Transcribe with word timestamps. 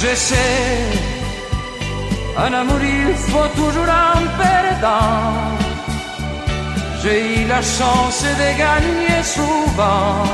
J'essaie, 0.00 0.80
un 2.38 2.52
amour 2.54 2.80
il 2.82 3.14
faut 3.14 3.50
toujours 3.54 3.90
un 4.14 4.22
perdant. 4.42 5.34
J'ai 7.02 7.42
eu 7.42 7.46
la 7.46 7.60
chance 7.60 8.22
de 8.22 8.48
gagner 8.64 9.22
souvent, 9.22 10.24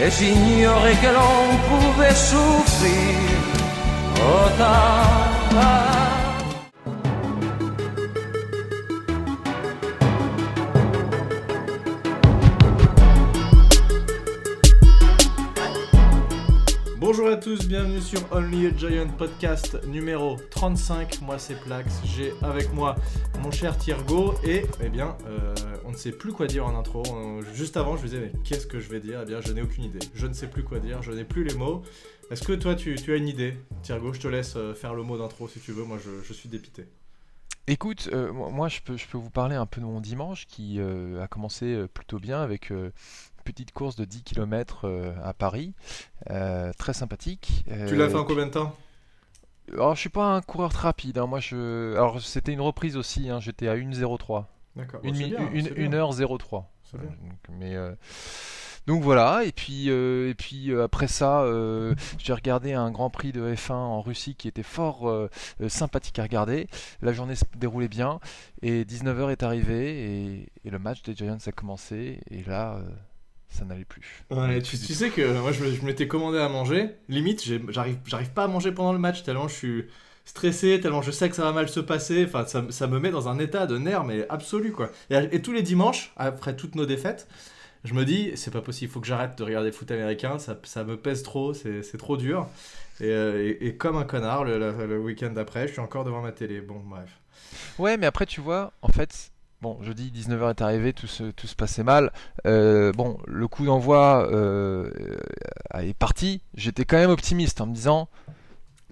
et 0.00 0.10
j'ignorais 0.16 0.96
que 1.02 1.10
l'on 1.18 1.46
pouvait 1.68 2.14
souffrir 2.14 3.18
autant. 4.14 6.07
Tous, 17.40 17.68
bienvenue 17.68 18.00
sur 18.00 18.20
Only 18.32 18.66
a 18.66 18.76
Giant 18.76 19.06
podcast 19.16 19.78
numéro 19.86 20.36
35. 20.50 21.20
Moi 21.20 21.38
c'est 21.38 21.54
Plax, 21.60 22.00
j'ai 22.04 22.32
avec 22.42 22.72
moi 22.72 22.96
mon 23.42 23.52
cher 23.52 23.78
Thiergo 23.78 24.34
et 24.42 24.64
eh 24.82 24.88
bien 24.88 25.16
euh, 25.26 25.54
on 25.84 25.92
ne 25.92 25.96
sait 25.96 26.10
plus 26.10 26.32
quoi 26.32 26.48
dire 26.48 26.66
en 26.66 26.76
intro. 26.76 27.04
Euh, 27.06 27.42
juste 27.54 27.76
avant 27.76 27.96
je 27.96 28.02
me 28.02 28.08
disais 28.08 28.20
mais 28.20 28.32
qu'est-ce 28.42 28.66
que 28.66 28.80
je 28.80 28.88
vais 28.88 28.98
dire? 28.98 29.20
Eh 29.22 29.26
bien 29.26 29.40
je 29.40 29.52
n'ai 29.52 29.62
aucune 29.62 29.84
idée. 29.84 30.00
Je 30.14 30.26
ne 30.26 30.32
sais 30.32 30.48
plus 30.48 30.64
quoi 30.64 30.80
dire, 30.80 31.00
je 31.02 31.12
n'ai 31.12 31.22
plus 31.22 31.44
les 31.44 31.54
mots. 31.54 31.82
Est-ce 32.32 32.42
que 32.42 32.54
toi 32.54 32.74
tu, 32.74 32.96
as 33.08 33.16
une 33.16 33.28
idée? 33.28 33.56
Thiergo, 33.82 34.12
je 34.12 34.20
te 34.20 34.28
laisse 34.28 34.56
euh, 34.56 34.74
faire 34.74 34.94
le 34.94 35.04
mot 35.04 35.16
d'intro 35.16 35.46
si 35.46 35.60
tu 35.60 35.70
veux, 35.70 35.84
moi 35.84 35.98
je, 36.24 36.32
suis 36.32 36.48
dépité. 36.48 36.86
Écoute, 37.68 38.10
moi 38.32 38.66
je 38.68 38.80
peux 38.80 39.18
vous 39.18 39.30
parler 39.30 39.54
un 39.54 39.66
peu 39.66 39.80
de 39.80 39.86
mon 39.86 40.00
dimanche 40.00 40.46
qui 40.46 40.80
a 40.80 41.28
commencé 41.28 41.84
plutôt 41.92 42.18
bien 42.18 42.40
avec 42.40 42.72
petite 43.48 43.72
course 43.72 43.96
de 43.96 44.04
10 44.04 44.24
km 44.24 44.80
euh, 44.84 45.14
à 45.24 45.32
Paris, 45.32 45.72
euh, 46.30 46.70
très 46.76 46.92
sympathique. 46.92 47.64
Tu 47.86 47.96
l'as 47.96 48.10
fait 48.10 48.16
en 48.16 48.24
combien 48.24 48.44
de 48.44 48.50
temps? 48.50 48.76
Alors, 49.72 49.94
je 49.94 50.00
suis 50.00 50.10
pas 50.10 50.34
un 50.34 50.42
coureur 50.42 50.70
très 50.70 50.82
rapide. 50.82 51.16
Hein. 51.16 51.26
Moi, 51.26 51.40
je... 51.40 51.94
Alors, 51.94 52.20
c'était 52.20 52.52
une 52.52 52.60
reprise 52.60 52.98
aussi. 52.98 53.30
Hein. 53.30 53.40
J'étais 53.40 53.68
à 53.68 53.74
1,03. 53.74 54.44
D'accord. 54.76 55.00
1 55.02 55.10
h 55.10 56.38
03. 56.38 56.70
mais 57.58 57.74
euh, 57.74 57.94
donc 58.86 59.02
voilà. 59.02 59.44
Et 59.44 59.52
puis, 59.52 59.88
et 59.88 60.34
puis 60.36 60.78
après 60.78 61.08
ça, 61.08 61.44
j'ai 62.18 62.32
regardé 62.34 62.74
un 62.74 62.90
Grand 62.90 63.08
Prix 63.08 63.32
de 63.32 63.54
F1 63.54 63.72
en 63.72 64.02
Russie 64.02 64.34
qui 64.34 64.46
était 64.48 64.62
fort 64.62 65.28
sympathique 65.68 66.18
à 66.18 66.22
regarder. 66.22 66.68
La 67.02 67.12
journée 67.12 67.34
se 67.34 67.44
déroulait 67.56 67.88
bien 67.88 68.20
et 68.62 68.84
19h 68.84 69.30
est 69.30 69.42
arrivé 69.42 70.04
et, 70.04 70.52
et 70.64 70.70
le 70.70 70.78
match 70.78 71.02
des 71.02 71.14
Giants 71.14 71.36
a 71.44 71.52
commencé. 71.52 72.20
Et 72.30 72.42
là, 72.44 72.80
ça 73.48 73.64
n'allait 73.64 73.84
plus. 73.84 74.02
tu, 74.62 74.76
sais 74.76 75.10
que 75.10 75.40
moi 75.40 75.52
je, 75.52 75.84
m'étais 75.84 76.06
commandé 76.06 76.38
à 76.38 76.48
manger, 76.48 76.90
limite 77.08 77.44
j'arrive, 77.70 77.98
j'arrive 78.06 78.30
pas 78.30 78.44
à 78.44 78.48
manger 78.48 78.72
pendant 78.72 78.92
le 78.92 78.98
match 78.98 79.22
tellement 79.22 79.48
je 79.48 79.54
suis 79.54 79.84
stressé, 80.24 80.80
tellement 80.80 81.02
je 81.02 81.10
sais 81.10 81.28
que 81.28 81.34
ça 81.34 81.44
va 81.44 81.52
mal 81.52 81.68
se 81.68 81.80
passer, 81.80 82.24
enfin 82.26 82.46
ça, 82.46 82.64
ça 82.70 82.86
me 82.86 82.98
met 83.00 83.10
dans 83.10 83.28
un 83.28 83.38
état 83.38 83.66
de 83.66 83.78
nerfs 83.78 84.04
mais 84.04 84.26
absolu 84.28 84.72
quoi. 84.72 84.90
Et, 85.10 85.40
tous 85.40 85.52
les 85.52 85.62
dimanches, 85.62 86.12
après 86.16 86.54
toutes 86.56 86.74
nos 86.74 86.86
défaites, 86.86 87.26
je 87.84 87.94
me 87.94 88.04
dis 88.04 88.32
c'est 88.34 88.52
pas 88.52 88.60
possible, 88.60 88.90
il 88.90 88.92
faut 88.92 89.00
que 89.00 89.06
j'arrête 89.06 89.38
de 89.38 89.44
regarder 89.44 89.70
le 89.70 89.74
foot 89.74 89.90
américain, 89.90 90.38
ça, 90.38 90.58
ça 90.64 90.84
me 90.84 90.96
pèse 90.96 91.22
trop, 91.22 91.54
c'est, 91.54 91.82
trop 91.98 92.16
dur. 92.16 92.46
Et, 93.00 93.04
euh, 93.04 93.54
et, 93.60 93.76
comme 93.76 93.96
un 93.96 94.04
connard, 94.04 94.42
le, 94.42 94.58
le 94.58 94.98
week-end 94.98 95.30
d'après, 95.30 95.68
je 95.68 95.74
suis 95.74 95.80
encore 95.80 96.04
devant 96.04 96.20
ma 96.20 96.32
télé. 96.32 96.60
Bon, 96.60 96.82
bref. 96.84 97.08
Ouais, 97.78 97.96
mais 97.96 98.06
après, 98.06 98.26
tu 98.26 98.40
vois, 98.40 98.72
en 98.82 98.88
fait, 98.88 99.30
Bon, 99.60 99.76
jeudi 99.82 100.12
19h 100.14 100.50
est 100.50 100.62
arrivé, 100.62 100.92
tout 100.92 101.08
se, 101.08 101.32
tout 101.32 101.48
se 101.48 101.56
passait 101.56 101.82
mal. 101.82 102.12
Euh, 102.46 102.92
bon, 102.92 103.18
le 103.26 103.48
coup 103.48 103.66
d'envoi 103.66 104.28
euh, 104.30 104.88
est 105.74 105.98
parti. 105.98 106.42
J'étais 106.54 106.84
quand 106.84 106.96
même 106.96 107.10
optimiste 107.10 107.60
en 107.60 107.66
me 107.66 107.74
disant 107.74 108.08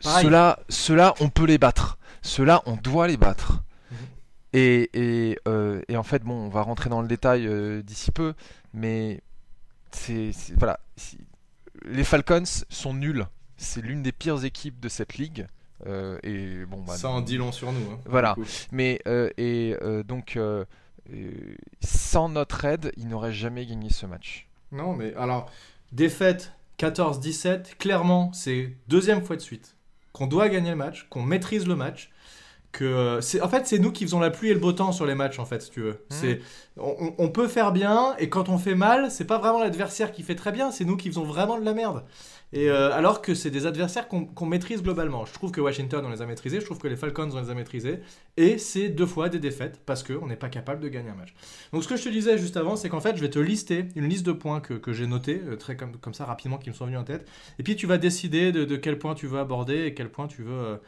ceux-là, 0.00 0.58
ceux 0.68 0.98
on 1.20 1.28
peut 1.28 1.44
les 1.44 1.58
battre. 1.58 1.98
Ceux-là, 2.22 2.62
on 2.66 2.74
doit 2.74 3.06
les 3.06 3.16
battre. 3.16 3.62
Mhm. 3.92 3.96
Et, 4.54 4.90
et, 4.94 5.38
euh, 5.46 5.82
et, 5.86 5.96
en 5.96 6.02
fait, 6.02 6.24
bon, 6.24 6.34
on 6.34 6.48
va 6.48 6.62
rentrer 6.62 6.90
dans 6.90 7.00
le 7.00 7.08
détail 7.08 7.48
d'ici 7.84 8.10
peu, 8.10 8.34
mais 8.74 9.20
c'est 9.92 10.32
voilà, 10.56 10.80
les 11.84 12.04
Falcons 12.04 12.42
sont 12.68 12.92
nuls. 12.92 13.24
C'est 13.56 13.82
l'une 13.82 14.02
des 14.02 14.12
pires 14.12 14.44
équipes 14.44 14.80
de 14.80 14.88
cette 14.88 15.14
ligue. 15.14 15.46
Euh, 15.86 16.18
et 16.22 16.64
bon, 16.64 16.82
bah, 16.86 16.96
ça 16.96 17.08
en 17.10 17.20
dit 17.20 17.36
long 17.36 17.52
sur 17.52 17.72
nous. 17.72 17.90
Hein, 17.90 17.98
voilà. 18.06 18.36
Mais 18.72 19.00
euh, 19.06 19.30
et 19.36 19.76
euh, 19.82 20.02
donc 20.02 20.38
sans 21.82 22.28
notre 22.28 22.64
aide, 22.64 22.92
il 22.96 23.08
n'aurait 23.08 23.32
jamais 23.32 23.66
gagné 23.66 23.90
ce 23.90 24.06
match. 24.06 24.48
Non, 24.72 24.94
mais 24.94 25.14
alors 25.14 25.50
défaite 25.92 26.52
14-17, 26.80 27.76
clairement, 27.76 28.32
c'est 28.32 28.72
deuxième 28.88 29.22
fois 29.22 29.36
de 29.36 29.40
suite 29.40 29.76
qu'on 30.12 30.26
doit 30.26 30.48
gagner 30.48 30.70
le 30.70 30.76
match, 30.76 31.06
qu'on 31.10 31.22
maîtrise 31.22 31.66
le 31.66 31.76
match. 31.76 32.10
Que 32.72 33.20
c'est 33.22 33.40
en 33.40 33.48
fait 33.48 33.66
c'est 33.66 33.78
nous 33.78 33.90
qui 33.90 34.04
faisons 34.04 34.20
la 34.20 34.28
pluie 34.28 34.50
et 34.50 34.54
le 34.54 34.60
beau 34.60 34.72
temps 34.72 34.92
sur 34.92 35.06
les 35.06 35.14
matchs 35.14 35.38
en 35.38 35.46
fait 35.46 35.62
si 35.62 35.70
tu 35.70 35.80
veux. 35.80 35.92
Mmh. 35.92 35.96
C'est 36.10 36.40
on, 36.76 37.14
on, 37.16 37.28
peut 37.30 37.48
faire 37.48 37.72
bien 37.72 38.14
et 38.18 38.28
quand 38.28 38.50
on 38.50 38.58
fait 38.58 38.74
mal 38.74 39.10
c'est 39.10 39.24
pas 39.24 39.38
vraiment 39.38 39.60
l'adversaire 39.60 40.12
qui 40.12 40.22
fait 40.22 40.34
très 40.34 40.52
bien 40.52 40.70
c'est 40.70 40.84
nous 40.84 40.98
qui 40.98 41.08
faisons 41.08 41.24
vraiment 41.24 41.58
de 41.58 41.64
la 41.64 41.72
merde. 41.72 42.04
Et 42.52 42.70
euh, 42.70 42.92
alors 42.92 43.22
que 43.22 43.34
c'est 43.34 43.50
des 43.50 43.66
adversaires 43.66 44.08
qu'on 44.08 44.46
maîtrise 44.46 44.82
globalement. 44.82 45.26
Je 45.26 45.32
trouve 45.32 45.50
que 45.50 45.60
Washington, 45.60 46.04
on 46.06 46.10
les 46.10 46.22
a 46.22 46.26
maîtrisés. 46.26 46.60
Je 46.60 46.64
trouve 46.64 46.78
que 46.78 46.86
les 46.86 46.96
Falcons, 46.96 47.28
on 47.32 47.40
les 47.40 47.50
a 47.50 47.54
maîtrisés. 47.54 48.00
Et 48.36 48.58
c'est 48.58 48.88
deux 48.88 49.06
fois 49.06 49.28
des 49.28 49.40
défaites 49.40 49.80
parce 49.84 50.02
qu'on 50.02 50.26
n'est 50.26 50.36
pas 50.36 50.48
capable 50.48 50.80
de 50.80 50.88
gagner 50.88 51.10
un 51.10 51.14
match. 51.14 51.34
Donc 51.72 51.82
ce 51.82 51.88
que 51.88 51.96
je 51.96 52.04
te 52.04 52.08
disais 52.08 52.38
juste 52.38 52.56
avant, 52.56 52.76
c'est 52.76 52.88
qu'en 52.88 53.00
fait, 53.00 53.16
je 53.16 53.20
vais 53.20 53.30
te 53.30 53.40
lister 53.40 53.86
une 53.96 54.08
liste 54.08 54.24
de 54.24 54.32
points 54.32 54.60
que, 54.60 54.74
que 54.74 54.92
j'ai 54.92 55.06
notés, 55.06 55.42
euh, 55.44 55.56
très 55.56 55.76
comme, 55.76 55.96
comme 55.96 56.14
ça 56.14 56.24
rapidement, 56.24 56.58
qui 56.58 56.70
me 56.70 56.74
sont 56.74 56.86
venus 56.86 57.00
en 57.00 57.04
tête. 57.04 57.28
Et 57.58 57.62
puis 57.64 57.74
tu 57.74 57.86
vas 57.86 57.98
décider 57.98 58.52
de, 58.52 58.64
de 58.64 58.76
quel 58.76 58.98
point 58.98 59.14
tu 59.14 59.26
veux 59.26 59.40
aborder 59.40 59.86
et 59.86 59.94
quel 59.94 60.10
point 60.10 60.28
tu 60.28 60.42
veux... 60.42 60.78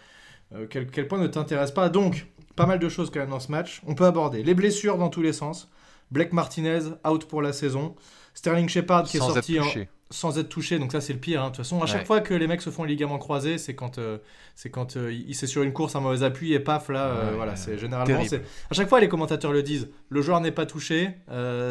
Euh, 0.55 0.67
quel, 0.71 0.91
quel, 0.91 1.07
point 1.07 1.19
ne 1.19 1.27
t'intéresse 1.27 1.73
pas. 1.73 1.91
Donc, 1.91 2.27
pas 2.57 2.65
mal 2.65 2.79
de 2.79 2.89
choses 2.89 3.11
quand 3.11 3.21
même 3.21 3.29
dans 3.29 3.41
ce 3.41 3.51
match. 3.51 3.83
On 3.87 3.95
peut 3.95 4.07
aborder 4.07 4.43
les 4.43 4.55
blessures 4.55 4.97
dans 4.97 5.11
tous 5.11 5.21
les 5.21 5.35
sens. 5.35 5.71
Blake 6.11 6.33
Martinez, 6.33 6.81
out 7.07 7.27
pour 7.27 7.43
la 7.43 7.53
saison. 7.53 7.97
Sterling 8.33 8.69
Shepard 8.69 9.05
qui 9.05 9.19
est 9.19 9.21
sorti 9.21 9.61
en 9.61 9.67
sans 10.11 10.39
être 10.39 10.49
touché, 10.49 10.79
donc 10.79 10.93
ça 10.93 11.01
c'est 11.01 11.13
le 11.13 11.19
pire. 11.19 11.43
Hein. 11.43 11.47
De 11.47 11.49
toute 11.51 11.59
façon, 11.59 11.83
à 11.83 11.87
chaque 11.87 12.07
fois 12.07 12.21
que 12.21 12.33
les 12.35 12.47
mecs 12.47 12.63
se 12.63 12.71
font 12.71 12.85
les 12.85 12.91
ligaments 12.91 13.19
croisés, 13.19 13.59
c'est 13.59 13.75
quand 13.75 13.99
euh, 13.99 14.19
c'est 14.55 14.71
quand 14.71 14.97
euh, 14.97 15.13
il 15.13 15.35
c'est 15.35 15.47
sur 15.47 15.63
une 15.63 15.73
course 15.73 15.97
un 15.97 16.01
mauvais 16.01 16.25
appui 16.25 16.55
et 16.55 16.61
paf 16.61 16.89
là, 16.89 17.07
euh, 17.09 17.33
voilà, 17.37 17.57
c'est 17.57 17.79
généralement 17.79 18.25
c'est 18.27 18.43
à 18.71 18.75
chaque 18.75 18.89
fois 18.89 19.01
les 19.01 19.09
commentateurs 19.09 19.53
le 19.53 19.63
disent, 19.63 19.89
le 20.09 20.23
joueur 20.23 20.41
n'est 20.41 20.53
pas 20.53 20.67
touché, 20.67 21.11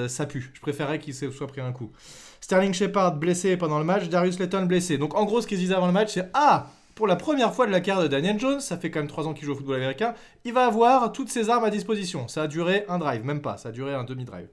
ça 0.08 0.26
pue. 0.26 0.52
Je 0.54 0.62
préférais 0.62 1.00
qu'il 1.00 1.14
soit 1.14 1.48
pris 1.48 1.62
un 1.62 1.72
coup. 1.72 1.92
Sterling 2.40 2.74
Shepard 2.74 3.16
blessé 3.16 3.58
pendant 3.58 3.80
le 3.80 3.86
match, 3.86 4.08
Darius 4.10 4.40
Layton 4.40 4.66
blessé. 4.68 4.98
Donc 4.98 5.16
en 5.16 5.26
gros, 5.26 5.42
ce 5.42 5.48
qu'ils 5.48 5.58
disaient 5.58 5.74
avant 5.74 5.88
le 5.88 5.94
match, 5.94 6.14
c'est 6.14 6.30
ah 6.34 6.68
pour 6.94 7.08
la 7.08 7.16
première 7.16 7.54
fois 7.54 7.68
de 7.68 7.72
la 7.72 7.80
carrière 7.80 8.04
de 8.04 8.08
Daniel 8.08 8.40
Jones, 8.40 8.60
ça 8.60 8.76
fait 8.76 8.90
quand 8.90 9.00
même 9.00 9.08
3 9.08 9.28
ans 9.28 9.34
qu'il 9.36 9.46
joue 9.46 9.52
au 9.52 9.56
football 9.56 9.76
américain, 9.76 10.16
il 10.46 10.54
va 10.54 10.66
avoir 10.66 11.12
toutes 11.12 11.30
ses 11.30 11.50
armes 11.52 11.64
à 11.64 11.70
disposition. 11.70 12.28
Ça 12.28 12.44
a 12.44 12.48
duré 12.48 12.86
un 12.90 12.98
drive, 12.98 13.24
même 13.24 13.42
pas, 13.42 13.58
ça 13.58 13.70
a 13.70 13.72
duré 13.72 13.94
un 13.94 14.04
demi-drive. 14.04 14.48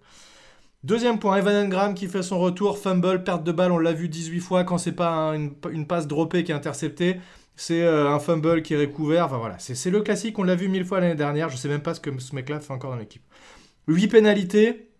Deuxième 0.85 1.19
point, 1.19 1.39
Evan 1.39 1.65
Engram 1.65 1.95
qui 1.95 2.09
fait 2.09 2.23
son 2.23 2.39
retour, 2.39 2.77
fumble, 2.77 3.25
perte 3.25 3.43
de 3.43 3.53
balle, 3.53 3.73
on 3.73 3.79
l'a 3.79 3.95
vu 3.95 4.11
18 4.11 4.41
fois 4.41 4.65
quand 4.65 4.77
c'est 4.77 4.93
pas 4.93 5.35
une, 5.35 5.87
passe 5.87 6.07
droppée 6.07 6.45
qui 6.45 6.53
est 6.53 6.55
interceptée, 6.55 7.21
c'est 7.57 7.83
euh, 7.83 8.11
un 8.11 8.19
fumble 8.19 8.61
qui 8.61 8.75
est 8.75 8.77
recouvert, 8.77 9.31
c'est 9.59 9.91
le 9.91 10.03
classique, 10.03 10.39
on 10.39 10.43
l'a 10.43 10.55
vu 10.55 10.69
mille 10.69 10.85
fois 10.85 11.01
l'année 11.01 11.15
dernière, 11.15 11.49
je 11.49 11.57
sais 11.57 11.69
même 11.69 11.81
pas 11.81 11.95
ce 11.95 12.01
que 12.01 12.11
ce 12.19 12.35
mec-là 12.35 12.61
fait 12.61 12.75
encore 12.75 12.91
dans 12.91 12.99
l'équipe. 12.99 13.23
8 13.89 14.09
pénalités, 14.09 14.91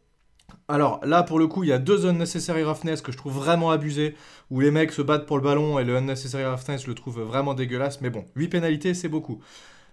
alors 0.69 1.05
là 1.05 1.23
pour 1.23 1.39
le 1.39 1.49
coup 1.49 1.65
il 1.65 1.69
y 1.69 1.73
a 1.73 1.79
deux 1.79 2.07
unnecessary 2.07 2.63
roughness 2.63 3.03
que 3.03 3.13
je 3.13 3.19
trouve 3.19 3.35
vraiment 3.35 3.71
abusés, 3.71 4.15
où 4.51 4.61
les 4.61 4.71
mecs 4.71 4.91
se 4.91 5.03
battent 5.03 5.27
pour 5.27 5.37
le 5.37 5.43
ballon 5.43 5.79
et 5.79 5.85
le 5.85 5.97
unnecessary 5.97 6.47
roughness 6.47 6.85
je 6.85 6.89
le 6.89 6.95
trouve 6.95 7.21
vraiment 7.21 7.53
dégueulasse, 7.53 8.01
mais 8.01 8.09
bon, 8.09 8.25
8 8.37 8.49
pénalités 8.49 8.95
c'est 8.95 9.09
beaucoup. 9.11 9.43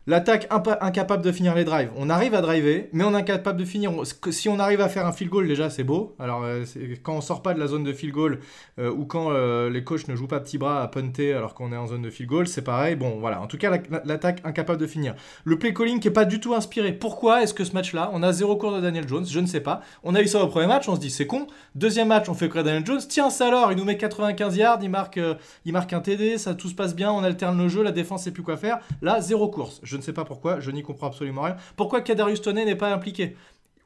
L'attaque 0.07 0.47
incapable 0.81 1.23
de 1.23 1.31
finir 1.31 1.53
les 1.53 1.63
drives. 1.63 1.91
On 1.95 2.09
arrive 2.09 2.33
à 2.33 2.41
driver, 2.41 2.89
mais 2.91 3.03
on 3.03 3.13
est 3.13 3.17
incapable 3.17 3.59
de 3.59 3.65
finir. 3.65 3.91
Si 4.31 4.49
on 4.49 4.57
arrive 4.57 4.81
à 4.81 4.89
faire 4.89 5.05
un 5.05 5.11
field 5.11 5.31
goal, 5.31 5.47
déjà, 5.47 5.69
c'est 5.69 5.83
beau. 5.83 6.15
Alors, 6.17 6.41
euh, 6.43 6.65
quand 7.03 7.17
on 7.17 7.21
sort 7.21 7.43
pas 7.43 7.53
de 7.53 7.59
la 7.59 7.67
zone 7.67 7.83
de 7.83 7.93
field 7.93 8.11
goal 8.11 8.39
euh, 8.79 8.89
ou 8.89 9.05
quand 9.05 9.27
euh, 9.29 9.69
les 9.69 9.83
coachs 9.83 10.07
ne 10.07 10.15
jouent 10.15 10.27
pas 10.27 10.39
petit 10.39 10.57
bras 10.57 10.81
à 10.81 10.87
punter 10.87 11.33
alors 11.33 11.53
qu'on 11.53 11.71
est 11.71 11.77
en 11.77 11.85
zone 11.85 12.01
de 12.01 12.09
field 12.09 12.31
goal, 12.31 12.47
c'est 12.47 12.63
pareil. 12.63 12.95
Bon, 12.95 13.19
voilà. 13.19 13.41
En 13.41 13.45
tout 13.45 13.59
cas, 13.59 13.69
l'attaque 14.03 14.41
incapable 14.43 14.81
de 14.81 14.87
finir. 14.87 15.13
Le 15.43 15.59
play 15.59 15.71
calling 15.71 15.99
qui 15.99 16.07
est 16.07 16.11
pas 16.11 16.25
du 16.25 16.39
tout 16.39 16.55
inspiré. 16.55 16.93
Pourquoi 16.93 17.43
est-ce 17.43 17.53
que 17.53 17.63
ce 17.63 17.73
match-là, 17.73 18.09
on 18.11 18.23
a 18.23 18.33
zéro 18.33 18.55
cours 18.55 18.71
de 18.71 18.81
Daniel 18.81 19.07
Jones? 19.07 19.27
Je 19.27 19.39
ne 19.39 19.45
sais 19.45 19.61
pas. 19.61 19.81
On 20.03 20.15
a 20.15 20.21
eu 20.23 20.27
ça 20.27 20.43
au 20.43 20.47
premier 20.47 20.65
match, 20.65 20.89
on 20.89 20.95
se 20.95 20.99
dit 20.99 21.11
c'est 21.11 21.27
con. 21.27 21.45
Deuxième 21.75 22.07
match, 22.07 22.27
on 22.27 22.33
fait 22.33 22.47
courir 22.47 22.63
Daniel 22.63 22.87
Jones. 22.87 23.01
Tiens, 23.07 23.29
ça 23.29 23.49
alors, 23.49 23.71
il 23.71 23.77
nous 23.77 23.85
met 23.85 23.97
95 23.97 24.57
yards, 24.57 24.79
il 24.81 24.89
marque, 24.89 25.19
il 25.65 25.73
marque 25.73 25.93
un 25.93 25.99
TD, 25.99 26.39
ça 26.39 26.55
tout 26.55 26.69
se 26.69 26.75
passe 26.75 26.95
bien, 26.95 27.11
on 27.11 27.23
alterne 27.23 27.61
le 27.61 27.69
jeu, 27.69 27.83
la 27.83 27.91
défense 27.91 28.23
sait 28.23 28.31
plus 28.31 28.41
quoi 28.41 28.57
faire. 28.57 28.79
Là, 29.03 29.21
zéro 29.21 29.47
course. 29.47 29.79
Je 29.91 29.97
ne 29.97 30.01
sais 30.01 30.13
pas 30.13 30.23
pourquoi. 30.23 30.61
Je 30.61 30.71
n'y 30.71 30.83
comprends 30.83 31.07
absolument 31.07 31.41
rien. 31.41 31.57
Pourquoi 31.75 31.99
Kadarius 31.99 32.41
Toney 32.41 32.63
n'est 32.63 32.77
pas 32.77 32.93
impliqué? 32.93 33.35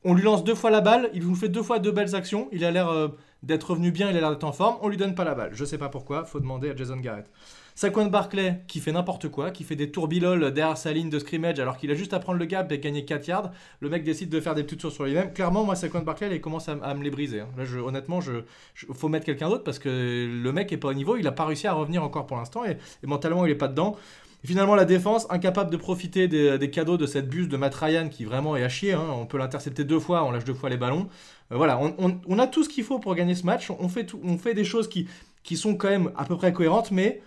On 0.04 0.14
lui 0.14 0.22
lance 0.22 0.44
deux 0.44 0.54
fois 0.54 0.70
la 0.70 0.82
balle, 0.82 1.10
il 1.16 1.26
nous 1.28 1.34
fait 1.34 1.50
deux 1.50 1.64
fois 1.64 1.80
deux 1.80 1.92
belles 1.92 2.14
actions, 2.14 2.48
il 2.52 2.64
a 2.64 2.70
l'air 2.70 2.90
euh, 2.90 3.08
d'être 3.42 3.72
revenu 3.72 3.90
bien, 3.90 4.12
il 4.12 4.16
a 4.16 4.20
l'air 4.20 4.30
d'être 4.30 4.44
en 4.44 4.52
forme, 4.52 4.78
on 4.84 4.88
lui 4.88 4.98
donne 4.98 5.16
pas 5.16 5.24
la 5.24 5.34
balle. 5.34 5.50
Je 5.54 5.66
sais 5.66 5.80
pas 5.80 5.90
pourquoi, 5.90 6.26
faut 6.26 6.40
demander 6.40 6.70
à 6.70 6.76
Jason 6.76 6.98
Garrett. 6.98 7.26
Saquon 7.74 8.06
Barclay 8.06 8.62
qui 8.68 8.80
fait 8.82 8.92
n'importe 8.92 9.30
quoi, 9.30 9.50
qui 9.50 9.64
fait 9.64 9.76
des 9.76 9.90
tourbiloles 9.90 10.52
derrière 10.54 10.78
sa 10.78 10.94
ligne 10.94 11.10
de 11.10 11.18
scrimmage 11.18 11.60
alors 11.60 11.76
qu'il 11.76 11.90
a 11.90 11.96
juste 11.96 12.14
à 12.14 12.20
prendre 12.20 12.38
le 12.38 12.46
gap 12.46 12.72
et 12.72 12.78
gagner 12.78 13.04
4 13.04 13.28
yards. 13.28 13.52
Le 13.80 13.90
mec 13.90 14.04
décide 14.04 14.30
de 14.30 14.40
faire 14.40 14.54
des 14.54 14.64
petites 14.64 14.82
tours 14.82 14.92
sur 14.92 15.06
lui-même. 15.06 15.34
Clairement, 15.34 15.64
moi, 15.64 15.76
Saquon 15.76 16.02
Barclay, 16.02 16.36
il 16.36 16.40
commence 16.40 16.70
à, 16.70 16.76
me 16.76 17.04
les 17.04 17.10
briser. 17.10 17.40
hein. 17.40 17.48
Là, 17.58 17.64
honnêtement, 17.84 18.22
je, 18.22 18.44
je- 18.76 18.86
faut 18.94 19.10
mettre 19.10 19.26
quelqu'un 19.26 19.50
d'autre 19.50 19.64
parce 19.64 19.80
que 19.80 19.90
le 19.90 20.52
mec 20.54 20.72
est 20.72 20.78
pas 20.78 20.90
au 20.90 20.94
niveau. 20.94 21.18
Il 21.18 21.26
a 21.28 21.32
pas 21.32 21.46
réussi 21.46 21.66
à 21.68 21.74
revenir 21.74 22.04
encore 22.04 22.28
pour 22.28 22.38
l'instant 22.38 22.64
et, 22.64 22.78
mentalement, 23.04 23.44
il 23.46 23.52
est 23.52 23.56
pas 23.56 23.68
dedans. 23.68 23.98
Et 24.46 24.48
finalement, 24.48 24.76
la 24.76 24.86
défense, 24.86 25.26
incapable 25.32 25.72
de 25.72 25.78
profiter 25.78 26.28
des, 26.28 26.60
des 26.60 26.70
cadeaux 26.70 26.98
de 26.98 27.08
cette 27.08 27.28
buse 27.28 27.48
de 27.50 27.58
Matt 27.58 27.74
Ryan 27.74 28.10
qui 28.10 28.26
vraiment 28.26 28.56
est 28.56 28.62
à 28.62 28.70
chier. 28.70 28.94
hein. 28.94 29.08
On 29.20 29.26
peut 29.26 29.40
l'intercepter 29.40 29.84
deux 29.86 30.00
fois, 30.00 30.24
on 30.24 30.30
lâche 30.30 30.44
deux 30.44 30.54
fois 30.54 30.70
les 30.70 30.78
ballons. 30.78 31.08
Euh, 31.52 31.58
voilà, 31.58 31.80
on, 31.80 31.96
on- 31.98 32.22
on 32.28 32.38
a 32.38 32.46
tout 32.46 32.64
ce 32.64 32.70
qu'il 32.70 32.84
faut 32.84 33.00
pour 33.00 33.16
gagner 33.16 33.34
ce 33.34 33.44
match. 33.44 33.72
On 33.72 33.90
fait, 33.90 34.06
tout- 34.06 34.22
on 34.24 34.38
fait 34.38 34.54
des 34.54 34.64
choses 34.64 34.88
qui, 34.88 35.10
qui 35.42 35.58
sont 35.58 35.76
quand 35.76 35.90
même 35.90 36.12
à 36.16 36.26
peu 36.26 36.38
près 36.38 36.54
cohérentes, 36.54 36.92
mais 36.92 37.24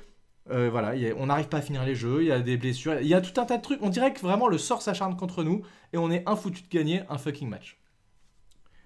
euh, 0.53 0.69
voilà, 0.71 0.91
a- 0.91 1.15
on 1.19 1.27
n'arrive 1.27 1.49
pas 1.49 1.57
à 1.57 1.61
finir 1.61 1.85
les 1.85 1.97
jeux, 1.97 2.19
il 2.23 2.29
y 2.29 2.31
a 2.31 2.39
des 2.39 2.57
blessures, 2.57 3.01
il 3.01 3.09
y 3.09 3.15
a 3.15 3.21
tout 3.21 3.41
un 3.41 3.45
tas 3.47 3.57
de 3.57 3.63
trucs. 3.63 3.81
On 3.83 3.89
dirait 3.89 4.13
que 4.13 4.21
vraiment 4.21 4.47
le 4.47 4.57
sort 4.57 4.81
s'acharne 4.81 5.17
contre 5.17 5.43
nous 5.43 5.63
et 5.93 5.99
on 5.99 6.13
est 6.13 6.23
infoutu 6.29 6.63
de 6.63 6.69
gagner 6.69 7.03
un 7.11 7.19
fucking 7.19 7.49
match. 7.49 7.79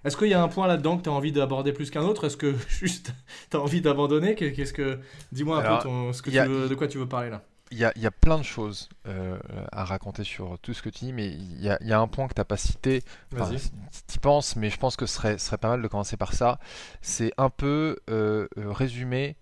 Est-ce 0.06 0.16
qu'il 0.16 0.28
y 0.28 0.34
a 0.34 0.42
un 0.42 0.48
point 0.48 0.66
là-dedans 0.66 0.96
que 0.96 1.02
tu 1.02 1.10
as 1.10 1.12
envie 1.12 1.32
d'aborder 1.32 1.74
plus 1.74 1.90
qu'un 1.90 2.02
autre? 2.04 2.24
Est-ce 2.24 2.38
que 2.38 2.54
juste 2.70 3.12
tu 3.50 3.58
as 3.58 3.60
envie 3.60 3.82
d'abandonner? 3.82 4.34
Qu'est- 4.36 4.52
Qu'est-ce 4.52 4.72
que 4.72 4.98
dis-moi 5.32 5.58
un 5.58 5.60
Alors, 5.60 5.78
peu 5.80 5.84
ton- 5.84 6.12
ce 6.14 6.22
que 6.22 6.30
il 6.30 6.34
y 6.36 6.38
a- 6.38 6.44
tu 6.44 6.48
veux- 6.50 6.68
de 6.70 6.74
quoi 6.74 6.88
tu 6.88 6.96
veux 6.96 7.06
parler 7.06 7.28
là 7.28 7.44
Il 7.72 7.78
y 7.78 7.84
a, 7.84 7.92
il 7.96 8.02
y 8.02 8.06
a 8.06 8.10
plein 8.10 8.36
de 8.38 8.42
choses 8.42 8.88
euh, 9.08 9.38
à 9.72 9.84
raconter 9.84 10.24
sur 10.24 10.58
tout 10.60 10.74
ce 10.74 10.82
que 10.82 10.90
tu 10.90 11.06
dis, 11.06 11.12
mais 11.12 11.26
il 11.28 11.60
y 11.60 11.70
a, 11.70 11.78
il 11.80 11.88
y 11.88 11.92
a 11.92 11.98
un 11.98 12.06
point 12.06 12.28
que 12.28 12.34
tu 12.34 12.40
n'as 12.40 12.44
pas 12.44 12.56
cité. 12.58 13.02
Enfin, 13.32 13.46
Vas-y. 13.46 13.60
tu 14.08 14.16
y 14.16 14.18
penses, 14.18 14.56
mais 14.56 14.68
je 14.70 14.76
pense 14.76 14.94
que 14.96 15.06
ce 15.06 15.14
serait, 15.16 15.38
serait 15.38 15.56
pas 15.58 15.70
mal 15.70 15.80
de 15.82 15.88
commencer 15.88 16.16
par 16.18 16.34
ça. 16.34 16.58
C'est 17.00 17.32
un 17.38 17.48
peu 17.50 17.98
euh, 18.10 18.46
euh, 18.58 18.70
résumer 18.72 19.36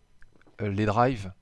les 0.61 0.87
drives 0.87 1.33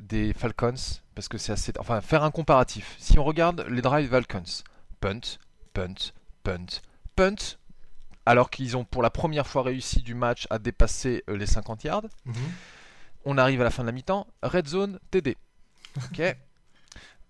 des 0.00 0.32
Falcons, 0.34 0.74
parce 1.14 1.28
que 1.28 1.38
c'est 1.38 1.52
assez. 1.52 1.72
Enfin, 1.78 2.00
faire 2.00 2.22
un 2.24 2.30
comparatif. 2.30 2.94
Si 2.98 3.18
on 3.18 3.24
regarde 3.24 3.64
les 3.68 3.80
drives 3.82 4.10
Falcons, 4.10 4.62
punt, 5.00 5.20
punt, 5.72 6.12
punt, 6.44 6.66
punt, 7.16 7.56
alors 8.26 8.50
qu'ils 8.50 8.76
ont 8.76 8.84
pour 8.84 9.02
la 9.02 9.10
première 9.10 9.46
fois 9.46 9.62
réussi 9.62 10.02
du 10.02 10.14
match 10.14 10.46
à 10.50 10.58
dépasser 10.58 11.24
les 11.28 11.46
50 11.46 11.84
yards, 11.84 12.02
Mhm. 12.26 12.34
on 13.24 13.38
arrive 13.38 13.60
à 13.60 13.64
la 13.64 13.70
fin 13.70 13.82
de 13.82 13.86
la 13.88 13.92
mi-temps, 13.92 14.26
red 14.42 14.68
zone, 14.68 14.98
TD. 15.10 15.36
Ok. 16.10 16.36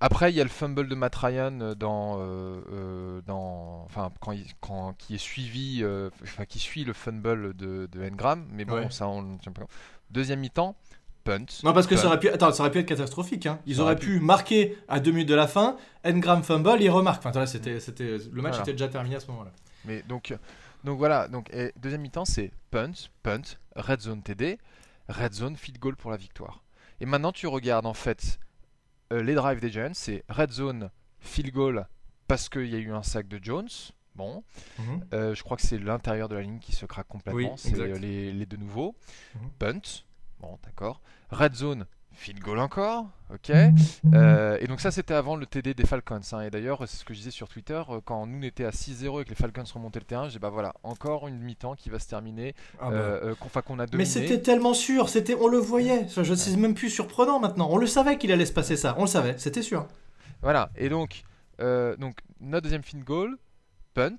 Après, 0.00 0.31
il 0.31 0.37
y 0.37 0.41
a 0.41 0.44
le 0.44 0.50
fumble 0.50 0.87
de 0.88 0.94
Matt 0.94 1.17
Ryan 1.17 1.59
euh, 1.61 1.75
dans, 1.75 2.19
euh, 2.20 2.61
euh, 2.73 3.20
dans 3.26 3.82
enfin, 3.85 4.12
quand, 4.20 4.31
il- 4.31 4.47
quand- 4.61 4.94
qui 4.97 5.17
est 5.17 5.19
suivi, 5.19 5.81
euh, 5.82 6.09
enfin, 6.23 6.44
qui 6.44 6.61
suit 6.61 6.85
le 6.85 6.93
fumble 6.93 7.53
de, 7.55 7.88
de 7.91 8.09
Engram, 8.09 8.47
mais 8.53 8.65
bon, 8.65 8.75
Ouais. 8.76 8.91
ça, 8.91 9.09
on 9.09 9.23
ne 9.23 9.38
tient 9.38 9.50
pas 9.50 9.62
compte. 9.62 9.70
Deuxième 10.11 10.38
mi-temps, 10.38 10.76
punt. 11.25 11.47
Non, 11.65 11.73
parce 11.73 11.88
que 11.88 11.97
ça 11.97 12.06
aurait 12.06 12.20
pu, 12.20 12.29
attends, 12.29 12.53
ça 12.53 12.62
aurait 12.62 12.70
pu 12.70 12.79
être 12.79 12.87
catastrophique. 12.87 13.47
hein. 13.47 13.59
Ils 13.67 13.76
Ça 13.76 13.82
auraient 13.82 13.97
pu 13.97 14.20
marquer 14.20 14.79
à 14.87 15.00
deux 15.00 15.11
minutes 15.11 15.29
de 15.29 15.35
la 15.35 15.49
fin, 15.49 15.76
Engram 16.05 16.44
fumble, 16.44 16.81
il 16.81 16.91
remarque. 16.91 17.26
Enfin, 17.26 17.44
c'était, 17.47 17.81
c'était, 17.81 18.19
le 18.31 18.41
match 18.41 18.53
Voilà. 18.53 18.62
était 18.62 18.73
déjà 18.73 18.87
terminé 18.88 19.17
à 19.17 19.21
ce 19.21 19.26
moment-là. 19.32 19.50
Mais 19.85 20.03
donc, 20.03 20.32
donc 20.85 20.97
voilà, 20.99 21.26
donc 21.26 21.53
et 21.53 21.73
deuxième 21.76 22.03
mi-temps 22.03 22.25
c'est 22.25 22.53
punt, 22.71 22.93
punt, 23.25 23.43
red 23.75 24.00
zone 24.00 24.23
TD, 24.23 24.59
red 25.09 25.32
zone 25.35 25.56
field 25.56 25.81
goal 25.81 25.97
pour 25.97 26.12
la 26.12 26.17
victoire. 26.17 26.62
Et 27.00 27.06
maintenant 27.06 27.32
tu 27.32 27.49
regardes 27.49 27.87
en 27.87 27.94
fait 27.94 28.38
euh, 29.13 29.23
les 29.23 29.35
drives 29.35 29.61
des 29.61 29.71
Giants, 29.71 29.95
c'est 29.95 30.25
red 30.29 30.51
zone 30.51 30.91
field 31.21 31.53
goal 31.53 31.87
parce 32.27 32.49
qu'il 32.49 32.67
y 32.67 32.75
a 32.75 32.79
eu 32.79 32.93
un 32.93 33.03
sac 33.03 33.27
de 33.29 33.39
Jones. 33.43 33.69
Bon, 34.15 34.43
Mhm. 34.79 35.05
Euh, 35.15 35.35
je 35.35 35.43
crois 35.45 35.57
que 35.57 35.63
c'est 35.63 35.79
l'intérieur 35.79 36.29
de 36.29 36.35
la 36.35 36.43
ligne 36.43 36.59
qui 36.59 36.73
se 36.73 36.87
craque 36.87 37.07
complètement. 37.09 37.41
Oui, 37.41 37.51
c'est 37.57 37.79
euh, 37.79 37.97
les, 37.99 38.33
les 38.33 38.47
deux 38.47 38.57
nouveaux. 38.57 38.97
Mhm. 39.37 39.51
Punt, 39.59 40.05
bon 40.41 40.59
d'accord. 40.65 41.01
Red 41.31 41.55
zone 41.55 41.87
field 42.19 42.41
goal 42.41 42.59
encore, 42.59 43.06
ok. 43.32 43.49
Mhm. 43.49 43.76
Euh, 44.15 44.59
et 44.61 44.67
donc 44.67 44.81
ça 44.81 44.91
c'était 44.91 45.15
avant 45.15 45.37
le 45.37 45.47
TD 45.47 45.73
des 45.75 45.87
Falcons. 45.87 46.20
hein. 46.32 46.41
Et 46.41 46.50
d'ailleurs 46.50 46.81
c'est 46.87 46.97
ce 46.97 47.05
que 47.05 47.15
je 47.15 47.19
disais 47.19 47.31
sur 47.31 47.49
Twitter, 47.49 47.81
euh, 47.88 48.00
quand 48.05 48.26
nous 48.26 48.38
on 48.38 48.43
était 48.43 48.65
à 48.65 48.70
6-0 48.70 49.20
et 49.20 49.25
que 49.25 49.31
les 49.31 49.35
Falcons 49.37 49.65
remontaient 49.73 50.00
le 50.00 50.05
terrain, 50.05 50.29
j'ai 50.29 50.38
bah 50.38 50.49
voilà, 50.50 50.75
encore 50.82 51.29
une 51.29 51.38
mi-temps 51.38 51.75
qui 51.76 51.91
va 51.91 51.99
se 51.99 52.09
terminer, 52.09 52.55
Ah 52.81 52.91
bah. 52.91 52.97
euh, 52.97 53.31
euh, 53.31 53.35
qu'on 53.37 53.47
enfin, 53.47 53.62
qu'on 53.62 53.79
a 53.79 53.87
dominé. 53.87 53.99
Mais 53.99 54.05
c'était 54.05 54.41
tellement 54.43 54.75
sûr, 54.75 55.09
c'était, 55.09 55.35
on 55.37 55.47
le 55.49 55.59
voyait. 55.59 56.06
Je 56.09 56.35
sais 56.35 56.56
même 56.56 56.75
plus 56.75 56.91
surprenant 56.91 57.38
maintenant. 57.38 57.69
On 57.70 57.76
le 57.79 57.87
savait 57.87 58.19
qu'il 58.19 58.32
allait 58.32 58.47
se 58.47 58.53
passer 58.53 58.76
ça. 58.76 58.94
On 58.99 59.03
le 59.03 59.06
savait, 59.09 59.37
c'était 59.38 59.62
sûr. 59.62 59.87
Voilà, 60.43 60.71
et 60.76 60.88
donc, 60.88 61.23
euh, 61.61 61.97
donc 61.97 62.19
notre 62.41 62.62
deuxième 62.64 62.82
field 62.82 63.05
goal, 63.05 63.38
punt, 63.94 64.17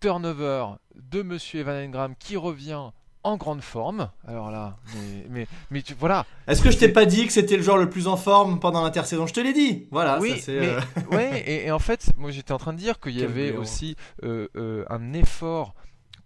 turnover 0.00 0.66
de 0.94 1.22
Monsieur 1.22 1.60
Evan 1.60 1.76
Engram 1.86 2.14
qui 2.18 2.36
revient 2.36 2.90
en 3.24 3.36
grande 3.36 3.62
forme. 3.62 4.10
Alors 4.28 4.50
là, 4.50 4.76
mais, 4.94 5.26
mais, 5.30 5.46
mais 5.70 5.82
tu, 5.82 5.94
voilà. 5.94 6.26
Est-ce 6.46 6.62
que 6.62 6.70
je 6.70 6.78
t'ai 6.78 6.88
pas 6.88 7.06
dit 7.06 7.26
que 7.26 7.32
c'était 7.32 7.56
le 7.56 7.62
joueur 7.62 7.78
le 7.78 7.90
plus 7.90 8.06
en 8.06 8.16
forme 8.16 8.60
pendant 8.60 8.84
l'intersaison? 8.84 9.26
Je 9.26 9.32
te 9.32 9.40
l'ai 9.40 9.52
dit. 9.52 9.88
Voilà, 9.90 10.18
oui, 10.20 10.32
ça 10.32 10.44
c'est. 10.46 10.60
mais, 10.60 10.68
euh, 10.68 10.80
ouais, 11.16 11.42
et, 11.46 11.66
et 11.66 11.70
en 11.70 11.78
fait, 11.78 12.10
moi 12.16 12.30
j'étais 12.30 12.52
en 12.52 12.58
train 12.58 12.72
de 12.72 12.78
dire 12.78 13.00
qu'il 13.00 13.12
y 13.12 13.18
Quel 13.20 13.30
avait 13.30 13.56
aussi 13.56 13.96
euh, 14.22 14.48
euh, 14.56 14.84
un 14.90 15.12
effort 15.14 15.74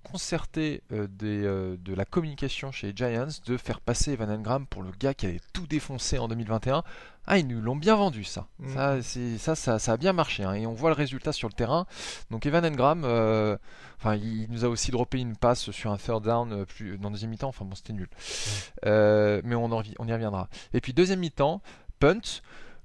concerté 0.02 0.82
euh, 0.92 1.06
des, 1.08 1.44
euh, 1.44 1.76
de 1.78 1.94
la 1.94 2.04
communication 2.04 2.72
chez 2.72 2.88
les 2.88 2.96
Giants 2.96 3.28
de 3.46 3.56
faire 3.56 3.80
passer 3.80 4.12
Evan 4.12 4.30
Engram 4.30 4.66
pour 4.66 4.82
le 4.82 4.90
gars 4.98 5.14
qui 5.14 5.26
allait 5.26 5.40
tout 5.52 5.66
défoncer 5.66 6.18
en 6.18 6.28
2021. 6.28 6.82
Ah, 7.26 7.38
ils 7.38 7.46
nous 7.46 7.60
l'ont 7.60 7.76
bien 7.76 7.94
vendu 7.94 8.24
ça. 8.24 8.46
Mm. 8.58 8.74
Ça, 8.74 9.02
ça, 9.38 9.54
ça, 9.54 9.78
ça 9.78 9.92
a 9.92 9.96
bien 9.96 10.12
marché 10.12 10.44
hein, 10.44 10.54
et 10.54 10.66
on 10.66 10.72
voit 10.72 10.90
le 10.90 10.96
résultat 10.96 11.32
sur 11.32 11.48
le 11.48 11.54
terrain. 11.54 11.86
Donc 12.30 12.46
Evan 12.46 12.64
Engram, 12.64 13.02
euh, 13.04 13.56
enfin, 13.98 14.16
il 14.16 14.46
nous 14.50 14.64
a 14.64 14.68
aussi 14.68 14.90
droppé 14.90 15.18
une 15.18 15.36
passe 15.36 15.70
sur 15.70 15.90
un 15.90 15.98
third 15.98 16.24
down 16.24 16.64
plus, 16.64 16.96
dans 16.98 17.10
deuxième 17.10 17.30
mi-temps. 17.30 17.48
Enfin 17.48 17.64
bon, 17.64 17.74
c'était 17.74 17.92
nul. 17.92 18.08
Mais 18.84 19.54
on, 19.54 19.66
en 19.72 19.82
on 19.98 20.08
y 20.08 20.12
reviendra. 20.12 20.48
Et 20.72 20.80
puis 20.80 20.92
deuxième 20.94 21.20
mi-temps, 21.20 21.60
punt. 21.98 22.40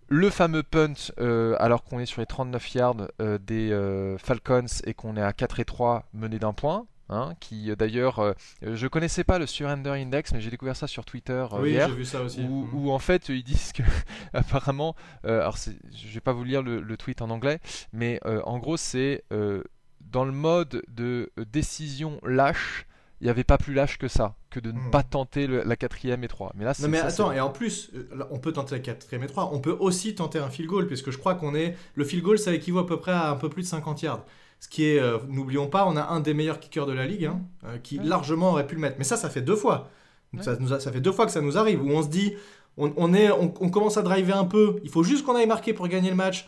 Le 0.10 0.30
fameux 0.30 0.64
punt, 0.64 0.94
euh, 1.20 1.56
alors 1.60 1.84
qu'on 1.84 2.00
est 2.00 2.06
sur 2.06 2.22
les 2.22 2.28
39 2.28 2.76
yards 2.76 2.96
euh, 3.22 3.38
des 3.40 3.72
euh, 3.72 4.18
Falcons 4.18 4.66
et 4.86 4.94
qu'on 4.94 5.18
est 5.18 5.22
à 5.22 5.34
4 5.34 5.60
et 5.60 5.66
3 5.66 6.04
mené 6.14 6.40
d'un 6.40 6.54
point. 6.54 6.86
Hein, 7.10 7.34
qui 7.40 7.72
euh, 7.72 7.76
d'ailleurs, 7.76 8.20
euh, 8.20 8.34
je 8.62 8.88
connaissais 8.88 9.24
pas 9.24 9.40
le 9.40 9.46
surrender 9.48 9.90
index, 9.92 10.32
mais 10.34 10.42
j'ai 10.42 10.50
découvert 10.50 10.76
ça 10.76 10.88
sur 10.88 11.06
Twitter 11.06 11.46
euh, 11.54 11.62
oui, 11.62 11.72
hier 11.72 11.90
j'ai 11.90 11.96
vu 11.96 12.06
ça 12.06 12.22
aussi. 12.22 12.42
où, 12.42 12.64
Mhm. 12.66 12.70
où, 12.74 12.92
en 12.92 13.00
fait 13.00 13.30
ils 13.30 13.44
disent 13.44 13.72
que 13.74 13.84
apparemment, 14.34 14.96
euh, 15.26 15.42
alors 15.42 15.58
je 15.58 16.08
vais 16.14 16.20
pas 16.22 16.34
vous 16.34 16.44
lire 16.44 16.62
le, 16.64 16.82
le 16.82 16.98
tweet 16.98 17.22
en 17.22 17.30
anglais, 17.30 17.60
mais 17.92 18.20
en 18.46 18.58
gros 18.60 18.78
c'est 18.78 19.24
dans 19.32 20.26
le 20.26 20.32
mode 20.32 20.84
de 20.90 21.32
décision 21.52 22.20
lâche, 22.24 22.86
il 23.22 23.26
n'y 23.26 23.30
avait 23.30 23.44
pas 23.46 23.58
plus 23.58 23.74
lâche 23.74 23.98
que 23.98 24.08
ça, 24.10 24.36
que 24.50 24.60
de 24.60 24.72
ne 24.72 24.78
Mhm. 24.80 24.92
pas 24.92 25.02
tenter 25.02 25.48
le- 25.48 25.64
la 25.64 25.76
quatrième 25.78 26.24
et 26.26 26.28
3. 26.28 26.52
Mais 26.56 26.66
là, 26.66 26.74
c'est 26.74 26.84
Non 26.84 26.90
mais 26.90 26.98
ça, 27.00 27.06
attends, 27.08 27.32
et 27.32 27.40
en 27.40 27.50
plus, 27.50 27.90
on 28.30 28.38
peut 28.38 28.52
tenter 28.52 28.76
la 28.76 28.82
4 28.82 29.14
et 29.14 29.28
3, 29.28 29.52
on 29.54 29.60
peut 29.60 29.76
aussi 29.80 30.14
tenter 30.14 30.40
un 30.40 30.50
field 30.50 30.70
goal, 30.70 30.88
puisque 30.88 31.10
je 31.10 31.18
crois 31.18 31.36
qu'on 31.36 31.56
est... 31.56 31.76
Le 31.96 32.04
field 32.04 32.22
goal, 32.24 32.38
ça 32.38 32.54
équivaut 32.54 32.80
à 32.80 32.86
peu 32.86 33.00
près 33.00 33.14
à 33.14 33.30
un 33.30 33.36
peu 33.38 33.48
plus 33.50 33.62
de 33.64 33.68
50 33.68 34.02
yards. 34.02 34.26
Ce 34.64 34.70
qui 34.70 34.86
est, 34.86 34.98
euh, 35.00 35.18
n'oublions 35.28 35.68
pas, 35.68 35.86
on 35.86 35.98
a 35.98 36.04
un 36.06 36.22
des 36.22 36.34
meilleurs 36.34 36.58
kickers 36.62 36.86
de 36.86 36.94
la 36.94 37.06
ligue, 37.06 37.26
hein, 37.26 37.42
euh, 37.66 37.78
qui 37.80 38.00
Ouais. 38.00 38.06
largement 38.06 38.52
aurait 38.52 38.66
pu 38.66 38.76
le 38.76 38.82
mettre. 38.82 38.96
Mais 38.98 39.04
ça, 39.04 39.18
ça 39.18 39.30
fait 39.30 39.42
deux 39.42 39.58
fois. 39.58 39.90
Ouais. 40.34 40.42
Ça, 40.42 40.56
nous 40.58 40.72
a- 40.72 40.80
ça 40.80 40.90
fait 40.90 41.02
deux 41.02 41.12
fois 41.12 41.26
que 41.26 41.34
ça 41.34 41.42
nous 41.42 41.58
arrive, 41.58 41.84
où 41.84 41.90
on 41.90 42.02
se 42.02 42.08
dit, 42.08 42.34
on, 42.78 42.94
on 42.96 43.14
est, 43.14 43.30
on, 43.30 43.54
on 43.60 43.70
commence 43.70 43.98
à 43.98 44.04
driver 44.04 44.38
un 44.38 44.46
peu, 44.46 44.78
il 44.84 44.90
faut 44.90 45.04
juste 45.04 45.26
qu'on 45.26 45.36
aille 45.36 45.48
marquer 45.48 45.74
pour 45.74 45.86
gagner 45.90 46.10
le 46.10 46.16
match. 46.16 46.48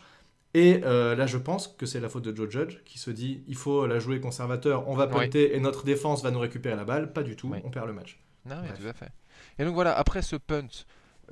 Et 0.54 0.80
euh, 0.84 1.14
là, 1.14 1.26
je 1.26 1.36
pense 1.36 1.68
que 1.68 1.84
c'est 1.84 2.00
la 2.00 2.08
faute 2.08 2.24
de 2.24 2.34
Joe 2.34 2.48
Judge, 2.48 2.78
qui 2.86 2.98
se 2.98 3.10
dit, 3.10 3.44
il 3.48 3.54
faut 3.54 3.86
la 3.86 3.98
jouer 3.98 4.18
conservateur, 4.18 4.88
on 4.88 4.94
va 4.94 5.06
Ouais. 5.08 5.24
punter 5.26 5.54
et 5.54 5.60
notre 5.60 5.84
défense 5.84 6.22
va 6.22 6.30
nous 6.30 6.38
récupérer 6.40 6.74
la 6.74 6.84
balle. 6.84 7.12
Pas 7.12 7.22
du 7.22 7.36
tout, 7.36 7.48
Ouais. 7.48 7.60
on 7.66 7.70
perd 7.70 7.86
le 7.86 7.92
match. 7.92 8.18
Non, 8.46 8.56
mais 8.62 8.72
tout 8.72 8.88
à 8.88 8.94
fait. 8.94 9.10
Et 9.58 9.64
donc 9.66 9.74
voilà, 9.74 9.92
après 9.96 10.22
ce 10.22 10.36
punt, 10.36 10.66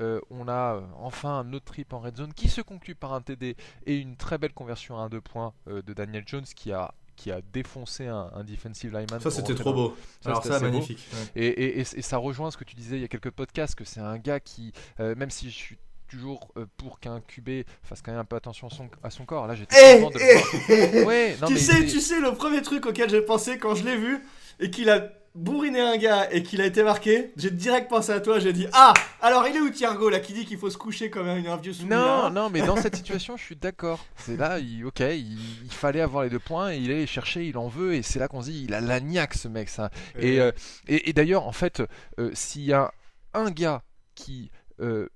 euh, 0.00 0.20
on 0.30 0.48
a 0.48 0.76
euh, 0.76 0.80
enfin 0.98 1.38
un 1.40 1.52
autre 1.52 1.64
trip 1.66 1.92
en 1.92 2.00
red 2.00 2.16
zone 2.16 2.32
qui 2.34 2.48
se 2.48 2.60
conclut 2.60 2.94
par 2.94 3.12
un 3.14 3.20
TD 3.20 3.56
et 3.86 3.96
une 3.98 4.16
très 4.16 4.38
belle 4.38 4.52
conversion 4.52 4.98
à 4.98 5.02
un 5.02 5.08
deux 5.08 5.20
points 5.20 5.52
euh, 5.68 5.82
de 5.82 5.92
Daniel 5.92 6.24
Jones 6.26 6.44
qui 6.56 6.72
a 6.72 6.94
qui 7.16 7.30
a 7.30 7.40
défoncé 7.52 8.08
un, 8.08 8.28
un 8.34 8.42
defensive 8.42 8.92
lineman. 8.92 9.20
Ça, 9.20 9.30
c'était 9.30 9.54
trop 9.54 9.72
beau. 9.72 9.96
Ça, 10.20 10.30
Alors 10.30 10.44
ça, 10.44 10.58
magnifique. 10.58 10.98
ouais. 11.12 11.42
Et, 11.42 11.46
et- 11.46 11.78
et- 11.78 11.80
et 11.98 12.02
ça 12.02 12.16
rejoint 12.16 12.50
ce 12.50 12.56
que 12.56 12.64
tu 12.64 12.74
disais 12.74 12.96
il 12.96 13.02
y 13.02 13.04
a 13.04 13.08
quelques 13.08 13.30
podcasts, 13.30 13.76
que 13.76 13.84
c'est 13.84 14.00
un 14.00 14.18
gars 14.18 14.40
qui, 14.40 14.72
euh, 14.98 15.14
même 15.14 15.30
si 15.30 15.48
je 15.48 15.54
suis 15.54 15.78
toujours 16.08 16.52
pour 16.76 16.98
qu'un 17.00 17.20
QB 17.20 17.62
fasse 17.84 18.02
quand 18.02 18.10
même 18.10 18.20
un 18.20 18.24
peu 18.24 18.34
attention 18.36 18.66
à 18.66 18.70
son, 18.70 18.88
à 19.04 19.10
son 19.10 19.24
corps, 19.26 19.46
là 19.46 19.54
j'étais 19.54 19.76
Eh, 19.96 20.00
content 20.00 20.10
de 20.10 20.18
le 20.18 20.94
voir. 20.98 21.06
Ouais, 21.06 21.36
non, 21.40 21.46
tu 21.46 21.54
mais 21.54 21.58
sais, 21.60 21.86
tu 21.86 22.00
sais, 22.00 22.20
le 22.20 22.32
premier 22.34 22.62
truc 22.62 22.84
auquel 22.86 23.08
j'ai 23.08 23.22
pensé 23.22 23.58
quand 23.58 23.74
je 23.76 23.84
l'ai 23.84 23.96
vu 23.96 24.18
et 24.60 24.70
qu'il 24.70 24.90
a 24.90 25.08
bourriné 25.34 25.80
un 25.80 25.96
gars 25.96 26.30
et 26.30 26.42
qu'il 26.42 26.60
a 26.60 26.66
été 26.66 26.82
marqué, 26.82 27.32
j'ai 27.36 27.50
direct 27.50 27.88
pensé 27.88 28.12
à 28.12 28.20
toi. 28.20 28.38
J'ai 28.38 28.52
dit 28.52 28.66
ah, 28.72 28.94
alors 29.20 29.46
il 29.48 29.56
est 29.56 29.60
où 29.60 29.70
Thiergo 29.70 30.08
là 30.08 30.20
qui 30.20 30.32
dit 30.32 30.44
qu'il 30.44 30.58
faut 30.58 30.70
se 30.70 30.78
coucher 30.78 31.10
comme 31.10 31.28
un, 31.28 31.56
vieux 31.56 31.72
soumis 31.72 31.90
Non, 31.90 32.30
non, 32.30 32.50
mais 32.50 32.62
dans 32.62 32.76
cette 32.80 32.96
situation, 32.96 33.36
je 33.36 33.42
suis 33.44 33.56
d'accord. 33.56 34.04
C'est 34.16 34.36
là, 34.36 34.58
il, 34.58 34.84
ok, 34.84 35.00
il, 35.00 35.38
il 35.64 35.72
fallait 35.72 36.00
avoir 36.00 36.24
les 36.24 36.30
deux 36.30 36.38
points, 36.38 36.72
et 36.72 36.78
il 36.78 36.90
est 36.90 36.94
allé 36.94 37.06
chercher, 37.06 37.46
il 37.46 37.58
en 37.58 37.68
veut, 37.68 37.94
et 37.94 38.02
c'est 38.02 38.18
là 38.18 38.28
qu'on 38.28 38.42
se 38.42 38.50
dit, 38.50 38.64
il 38.64 38.74
a 38.74 38.80
la 38.80 39.00
niaque 39.00 39.34
ce 39.34 39.48
mec, 39.48 39.68
ça. 39.68 39.90
Et, 40.18 40.40
euh, 40.40 40.52
et, 40.88 41.10
et 41.10 41.12
d'ailleurs, 41.12 41.46
en 41.46 41.52
fait, 41.52 41.82
euh, 42.18 42.30
s'il 42.34 42.62
y 42.62 42.72
a 42.72 42.92
un 43.32 43.50
gars 43.50 43.82
qui 44.14 44.50
euh, 44.80 45.08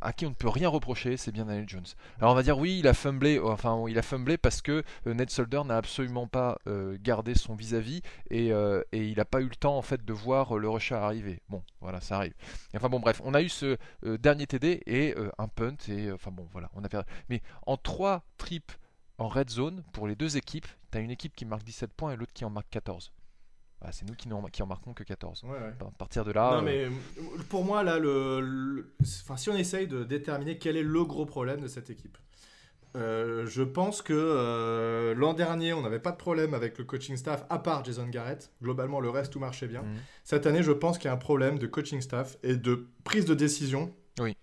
à 0.00 0.12
qui 0.12 0.26
on 0.26 0.30
ne 0.30 0.34
peut 0.34 0.48
rien 0.48 0.68
reprocher, 0.68 1.16
c'est 1.16 1.32
bien 1.32 1.44
Daniel 1.44 1.68
Jones. 1.68 1.84
Alors 2.18 2.32
on 2.32 2.34
va 2.34 2.42
dire 2.42 2.58
oui, 2.58 2.78
il 2.78 2.88
a 2.88 2.94
fumblé, 2.94 3.38
enfin 3.38 3.84
il 3.88 3.98
a 3.98 4.02
fumblé 4.02 4.36
parce 4.36 4.62
que 4.62 4.82
euh, 5.06 5.14
Ned 5.14 5.30
Solder 5.30 5.62
n'a 5.64 5.76
absolument 5.76 6.26
pas 6.26 6.58
euh, 6.66 6.96
gardé 7.00 7.34
son 7.34 7.54
vis-à-vis 7.54 8.02
et, 8.30 8.52
il 8.92 9.16
n'a 9.16 9.24
pas 9.24 9.40
eu 9.40 9.48
le 9.48 9.56
temps 9.56 9.76
en 9.76 9.82
fait 9.82 10.04
de 10.04 10.12
voir 10.12 10.56
le 10.56 10.68
rusher 10.68 10.94
arriver. 10.94 11.40
Bon, 11.48 11.62
voilà, 11.80 12.00
ça 12.00 12.16
arrive. 12.16 12.34
Enfin 12.74 12.88
bon, 12.88 13.00
bref, 13.00 13.20
on 13.24 13.34
a 13.34 13.42
eu 13.42 13.48
ce 13.48 13.76
dernier 14.02 14.46
TD 14.46 14.82
et 14.86 15.14
un 15.38 15.48
punt 15.48 15.76
et 15.88 16.10
enfin 16.12 16.30
bon, 16.30 16.46
voilà, 16.52 16.70
on 16.74 16.84
a 16.84 16.88
perdu. 16.88 17.08
Mais 17.28 17.42
en 17.66 17.76
trois 17.76 18.24
trips 18.38 18.72
en 19.18 19.28
red 19.28 19.50
zone 19.50 19.82
pour 19.92 20.08
les 20.08 20.16
deux 20.16 20.36
équipes, 20.36 20.66
tu 20.90 20.98
as 20.98 21.00
une 21.00 21.10
équipe 21.10 21.34
qui 21.34 21.44
marque 21.44 21.64
17 21.64 21.92
points 21.92 22.12
et 22.12 22.16
l'autre 22.16 22.32
qui 22.32 22.44
en 22.44 22.50
marque 22.50 22.70
14. 22.70 23.12
Bah, 23.84 23.90
c'est 23.92 24.08
nous 24.08 24.14
qui, 24.14 24.30
qui 24.50 24.62
en 24.62 24.66
marquons 24.66 24.94
que 24.94 25.04
14. 25.04 25.44
À 25.78 25.84
partir 25.98 26.24
de 26.24 26.32
là. 26.32 26.52
Non, 26.52 26.58
euh, 26.58 26.62
mais 26.62 26.84
euh, 26.86 27.42
pour 27.50 27.66
moi, 27.66 27.82
là, 27.82 27.98
le, 27.98 28.94
Enfin, 29.02 29.36
si 29.36 29.50
on 29.50 29.56
essaye 29.56 29.86
de 29.86 30.04
déterminer 30.04 30.56
quel 30.56 30.78
est 30.78 30.82
le 30.82 31.04
gros 31.04 31.26
problème 31.26 31.60
de 31.60 31.68
cette 31.68 31.90
équipe, 31.90 32.16
euh, 32.96 33.44
je 33.46 33.62
pense 33.62 34.00
que 34.00 35.12
l'an 35.14 35.34
dernier, 35.34 35.74
on 35.74 35.82
n'avait 35.82 35.98
pas 35.98 36.12
de 36.12 36.16
problème 36.16 36.54
avec 36.54 36.78
le 36.78 36.84
coaching 36.84 37.18
staff, 37.18 37.44
à 37.50 37.58
part 37.58 37.84
Jason 37.84 38.06
Garrett. 38.06 38.52
Globalement, 38.62 39.00
le 39.00 39.10
reste, 39.10 39.34
tout 39.34 39.38
marchait 39.38 39.66
bien. 39.66 39.82
Mhm. 39.82 39.96
Cette 40.24 40.46
année, 40.46 40.62
je 40.62 40.72
pense 40.72 40.96
qu'il 40.96 41.08
y 41.08 41.10
a 41.10 41.14
un 41.14 41.18
problème 41.18 41.58
de 41.58 41.66
coaching 41.66 42.00
staff 42.00 42.38
et 42.42 42.56
de 42.56 42.86
prise 43.04 43.26
de 43.26 43.34
décision. 43.34 43.92
Oui. 44.18 44.34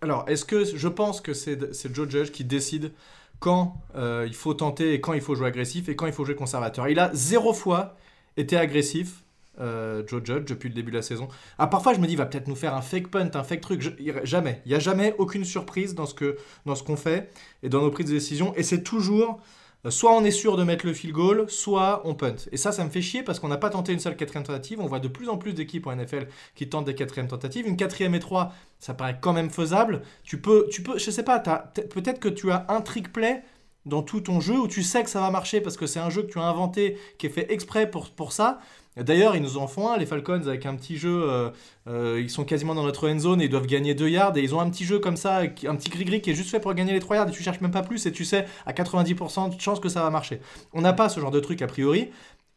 Alors, 0.00 0.28
est-ce 0.28 0.44
que 0.44 0.64
je 0.64 0.88
pense 0.88 1.20
que 1.20 1.32
c'est 1.32 1.94
Joe 1.94 2.08
Judge 2.08 2.32
qui 2.32 2.44
décide 2.44 2.90
quand 3.38 3.80
il 3.94 4.34
faut 4.34 4.54
tenter 4.54 4.94
et 4.94 5.00
quand 5.00 5.12
il 5.12 5.20
faut 5.20 5.36
jouer 5.36 5.46
agressif 5.46 5.88
et 5.88 5.94
quand 5.94 6.06
il 6.06 6.12
faut 6.12 6.24
jouer 6.24 6.34
conservateur 6.34 6.88
Il 6.88 6.98
a 6.98 7.10
zéro 7.14 7.52
fois 7.52 7.96
était 8.36 8.56
agressif, 8.56 9.24
euh, 9.60 10.02
Joe 10.06 10.22
Judge, 10.24 10.46
depuis 10.46 10.68
le 10.68 10.74
début 10.74 10.90
de 10.90 10.96
la 10.96 11.02
saison. 11.02 11.28
Ah, 11.58 11.66
parfois, 11.66 11.92
je 11.92 12.00
me 12.00 12.06
dis, 12.06 12.14
il 12.14 12.16
va 12.16 12.26
peut-être 12.26 12.48
nous 12.48 12.56
faire 12.56 12.74
un 12.74 12.82
fake 12.82 13.08
punt, 13.08 13.30
un 13.34 13.42
fake 13.42 13.60
truc. 13.60 14.00
jamais. 14.24 14.62
Il 14.64 14.70
n'y 14.70 14.74
a 14.74 14.78
jamais 14.78 15.14
aucune 15.18 15.44
surprise 15.44 15.94
dans 15.94 16.06
ce 16.06 16.14
qu'on 16.14 16.32
dans 16.66 16.74
ce 16.74 16.82
qu'on 16.82 16.96
fait 16.96 17.30
et 17.62 17.68
dans 17.68 17.82
nos 17.82 17.90
prises 17.90 18.06
de 18.06 18.12
décision. 18.12 18.54
Et 18.56 18.62
c'est 18.62 18.82
toujours, 18.82 19.40
euh, 19.84 19.90
soit 19.90 20.12
on 20.16 20.24
est 20.24 20.30
sûr 20.30 20.56
de 20.56 20.64
mettre 20.64 20.86
le 20.86 20.94
field 20.94 21.14
goal, 21.14 21.44
soit 21.48 22.00
on 22.04 22.14
punt. 22.14 22.36
Et 22.52 22.56
ça, 22.56 22.72
ça 22.72 22.84
me 22.84 22.90
fait 22.90 23.02
chier 23.02 23.22
parce 23.22 23.38
qu'on 23.38 23.48
n'a 23.48 23.58
pas 23.58 23.70
tenté 23.70 23.92
une 23.92 24.00
seule 24.00 24.16
quatrième 24.16 24.44
tentative. 24.44 24.80
On 24.80 24.86
voit 24.86 25.00
de 25.00 25.08
plus 25.08 25.28
en 25.28 25.36
plus 25.36 25.52
d'équipes 25.52 25.86
en 25.86 25.94
NFL 25.94 26.28
qui 26.54 26.68
tentent 26.68 26.86
des 26.86 26.94
quatrièmes 26.94 27.28
tentatives. 27.28 27.66
Une 27.66 27.76
quatrième 27.76 28.14
et 28.14 28.20
trois, 28.20 28.54
ça 28.78 28.94
paraît 28.94 29.18
quand 29.20 29.34
même 29.34 29.50
faisable. 29.50 30.02
Tu 30.22 30.40
peux, 30.40 30.68
tu 30.70 30.82
peux 30.82 30.98
je 30.98 31.10
sais 31.10 31.24
pas, 31.24 31.38
peut-être 31.38 32.20
que 32.20 32.28
tu 32.28 32.50
as 32.50 32.64
un 32.70 32.80
trick 32.80 33.12
play 33.12 33.42
dans 33.86 34.02
tout 34.02 34.20
ton 34.20 34.40
jeu 34.40 34.58
où 34.58 34.68
tu 34.68 34.82
sais 34.82 35.02
que 35.02 35.10
ça 35.10 35.20
va 35.20 35.30
marcher 35.30 35.60
parce 35.60 35.76
que 35.76 35.86
c'est 35.86 36.00
un 36.00 36.10
jeu 36.10 36.22
que 36.22 36.32
tu 36.32 36.38
as 36.38 36.44
inventé, 36.44 36.98
qui 37.18 37.26
est 37.26 37.30
fait 37.30 37.50
exprès 37.52 37.90
pour, 37.90 38.10
pour 38.10 38.32
ça. 38.32 38.60
D'ailleurs, 38.96 39.36
ils 39.36 39.42
nous 39.42 39.56
en 39.56 39.68
font 39.68 39.88
un, 39.88 39.96
les 39.96 40.04
Falcons, 40.04 40.42
avec 40.46 40.66
un 40.66 40.74
petit 40.74 40.96
jeu. 40.96 41.22
Euh, 41.22 41.50
euh, 41.86 42.20
ils 42.20 42.28
sont 42.28 42.44
quasiment 42.44 42.74
dans 42.74 42.82
notre 42.82 43.08
end 43.08 43.18
zone 43.18 43.40
et 43.40 43.44
ils 43.44 43.50
doivent 43.50 43.66
gagner 43.66 43.94
2 43.94 44.08
yards. 44.08 44.36
Et 44.36 44.42
ils 44.42 44.54
ont 44.54 44.60
un 44.60 44.68
petit 44.68 44.84
jeu 44.84 44.98
comme 44.98 45.16
ça, 45.16 45.38
un 45.38 45.76
petit 45.76 45.90
gris-gris 45.90 46.20
qui 46.20 46.30
est 46.30 46.34
juste 46.34 46.50
fait 46.50 46.60
pour 46.60 46.74
gagner 46.74 46.92
les 46.92 46.98
3 46.98 47.16
yards. 47.16 47.28
Et 47.28 47.32
tu 47.32 47.42
cherches 47.42 47.60
même 47.60 47.70
pas 47.70 47.82
plus 47.82 48.04
et 48.06 48.12
tu 48.12 48.24
sais 48.24 48.46
à 48.66 48.72
90% 48.72 49.54
de 49.54 49.60
chance 49.60 49.78
que 49.78 49.88
ça 49.88 50.02
va 50.02 50.10
marcher. 50.10 50.40
On 50.72 50.80
n'a 50.80 50.92
pas 50.92 51.08
ce 51.08 51.20
genre 51.20 51.30
de 51.30 51.40
truc 51.40 51.62
a 51.62 51.68
priori. 51.68 52.10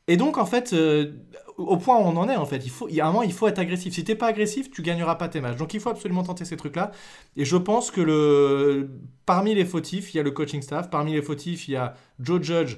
Et 0.07 0.17
donc, 0.17 0.37
en 0.37 0.45
fait, 0.45 0.73
euh, 0.73 1.13
au 1.57 1.77
point 1.77 1.97
où 1.97 2.01
on 2.01 2.17
en 2.17 2.27
est, 2.29 2.35
en 2.35 2.45
fait, 2.45 2.65
il 2.65 2.69
faut, 2.69 2.89
il 2.89 2.95
y 2.95 3.01
a 3.01 3.07
un 3.07 3.11
moment, 3.11 3.23
il 3.23 3.31
faut 3.31 3.47
être 3.47 3.59
agressif. 3.59 3.93
Si 3.93 4.03
t'es 4.03 4.15
pas 4.15 4.27
agressif, 4.27 4.69
tu 4.69 4.81
gagneras 4.81 5.15
pas 5.15 5.29
tes 5.29 5.39
matchs. 5.39 5.57
Donc, 5.57 5.73
il 5.73 5.79
faut 5.79 5.89
absolument 5.89 6.23
tenter 6.23 6.45
ces 6.45 6.57
trucs-là. 6.57 6.91
Et 7.37 7.45
je 7.45 7.55
pense 7.55 7.89
que 7.89 8.01
le, 8.01 8.89
parmi 9.25 9.55
les 9.55 9.65
fautifs, 9.65 10.13
il 10.13 10.17
y 10.17 10.19
a 10.19 10.23
le 10.23 10.31
coaching 10.31 10.61
staff. 10.61 10.89
Parmi 10.89 11.13
les 11.13 11.21
fautifs, 11.21 11.67
il 11.67 11.71
y 11.71 11.77
a 11.77 11.95
Joe 12.19 12.41
Judge 12.41 12.77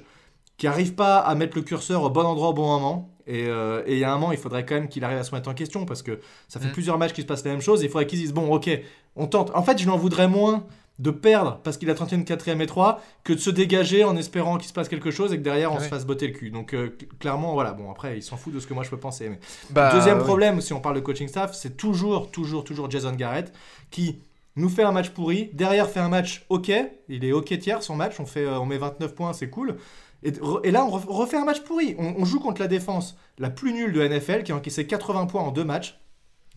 qui 0.56 0.66
arrive 0.66 0.94
pas 0.94 1.18
à 1.18 1.34
mettre 1.34 1.56
le 1.56 1.62
curseur 1.62 2.02
au 2.02 2.10
bon 2.10 2.24
endroit 2.24 2.50
au 2.50 2.54
bon 2.54 2.66
moment. 2.66 3.10
Et, 3.26 3.46
euh, 3.48 3.82
et 3.86 3.94
il 3.94 3.98
y 3.98 4.04
a 4.04 4.12
un 4.12 4.18
moment, 4.18 4.32
il 4.32 4.38
faudrait 4.38 4.64
quand 4.64 4.76
même 4.76 4.88
qu'il 4.88 5.02
arrive 5.02 5.18
à 5.18 5.24
se 5.24 5.34
mettre 5.34 5.50
en 5.50 5.54
question 5.54 5.84
parce 5.84 6.02
que 6.02 6.20
ça 6.46 6.60
fait 6.60 6.68
mm. 6.68 6.72
plusieurs 6.72 6.96
matchs 6.96 7.12
qu'il 7.12 7.22
se 7.22 7.28
passe 7.28 7.44
la 7.44 7.50
même 7.50 7.60
chose. 7.60 7.82
il 7.82 7.88
faudrait 7.88 8.06
qu'ils 8.06 8.20
disent 8.20 8.32
bon, 8.32 8.54
ok, 8.54 8.70
on 9.16 9.26
tente. 9.26 9.50
En 9.54 9.64
fait, 9.64 9.78
je 9.78 9.86
n'en 9.86 9.96
voudrais 9.96 10.28
moins 10.28 10.64
de 10.98 11.10
perdre 11.10 11.60
parce 11.62 11.76
qu'il 11.76 11.90
a 11.90 11.94
tenté 11.94 12.16
une 12.16 12.24
quatrième 12.24 12.60
et 12.60 12.66
3 12.66 13.02
que 13.22 13.32
de 13.32 13.38
se 13.38 13.50
dégager 13.50 14.04
en 14.04 14.16
espérant 14.16 14.56
qu'il 14.56 14.68
se 14.68 14.72
passe 14.72 14.88
quelque 14.88 15.10
chose 15.10 15.32
et 15.32 15.36
que 15.36 15.42
derrière 15.42 15.72
on 15.72 15.78
se 15.78 15.88
fasse 15.88 16.06
botter 16.06 16.28
le 16.28 16.32
cul. 16.32 16.50
Donc 16.50 16.72
euh, 16.72 16.96
clairement 17.20 17.52
voilà, 17.52 17.72
bon 17.72 17.90
après 17.90 18.16
il 18.16 18.22
s'en 18.22 18.36
fout 18.36 18.54
de 18.54 18.60
ce 18.60 18.66
que 18.66 18.74
moi 18.74 18.82
je 18.82 18.90
peux 18.90 18.98
penser. 18.98 19.28
Mais... 19.28 19.38
Bah, 19.70 19.92
deuxième 19.92 20.18
problème 20.18 20.60
si 20.60 20.72
on 20.72 20.80
parle 20.80 20.96
de 20.96 21.00
coaching 21.00 21.28
staff, 21.28 21.54
c'est 21.54 21.76
toujours 21.76 22.30
toujours 22.30 22.64
toujours 22.64 22.90
Jason 22.90 23.12
Garrett 23.12 23.52
qui 23.90 24.22
nous 24.56 24.70
fait 24.70 24.82
un 24.82 24.92
match 24.92 25.10
pourri, 25.10 25.50
derrière 25.52 25.88
fait 25.88 26.00
un 26.00 26.08
match 26.08 26.46
ok, 26.48 26.72
il 27.08 27.24
est 27.24 27.32
ok 27.32 27.58
tiers 27.58 27.82
son 27.82 27.94
match, 27.94 28.18
on, 28.18 28.26
fait, 28.26 28.46
euh, 28.46 28.58
on 28.58 28.64
met 28.64 28.78
29 28.78 29.14
points, 29.14 29.32
c'est 29.34 29.50
cool. 29.50 29.76
Et, 30.22 30.70
là, 30.70 30.84
on 30.84 30.90
refait 30.90 31.36
un 31.36 31.44
match 31.44 31.60
pourri. 31.60 31.94
On, 31.98 32.24
joue 32.24 32.40
contre 32.40 32.60
la 32.60 32.66
défense 32.66 33.16
la 33.38 33.50
plus 33.50 33.72
nulle 33.72 33.92
de 33.92 34.06
NFL, 34.06 34.42
qui 34.42 34.50
a 34.50 34.56
encaissé 34.56 34.86
80 34.86 35.26
points 35.26 35.42
en 35.42 35.52
deux 35.52 35.62
matchs. 35.62 36.00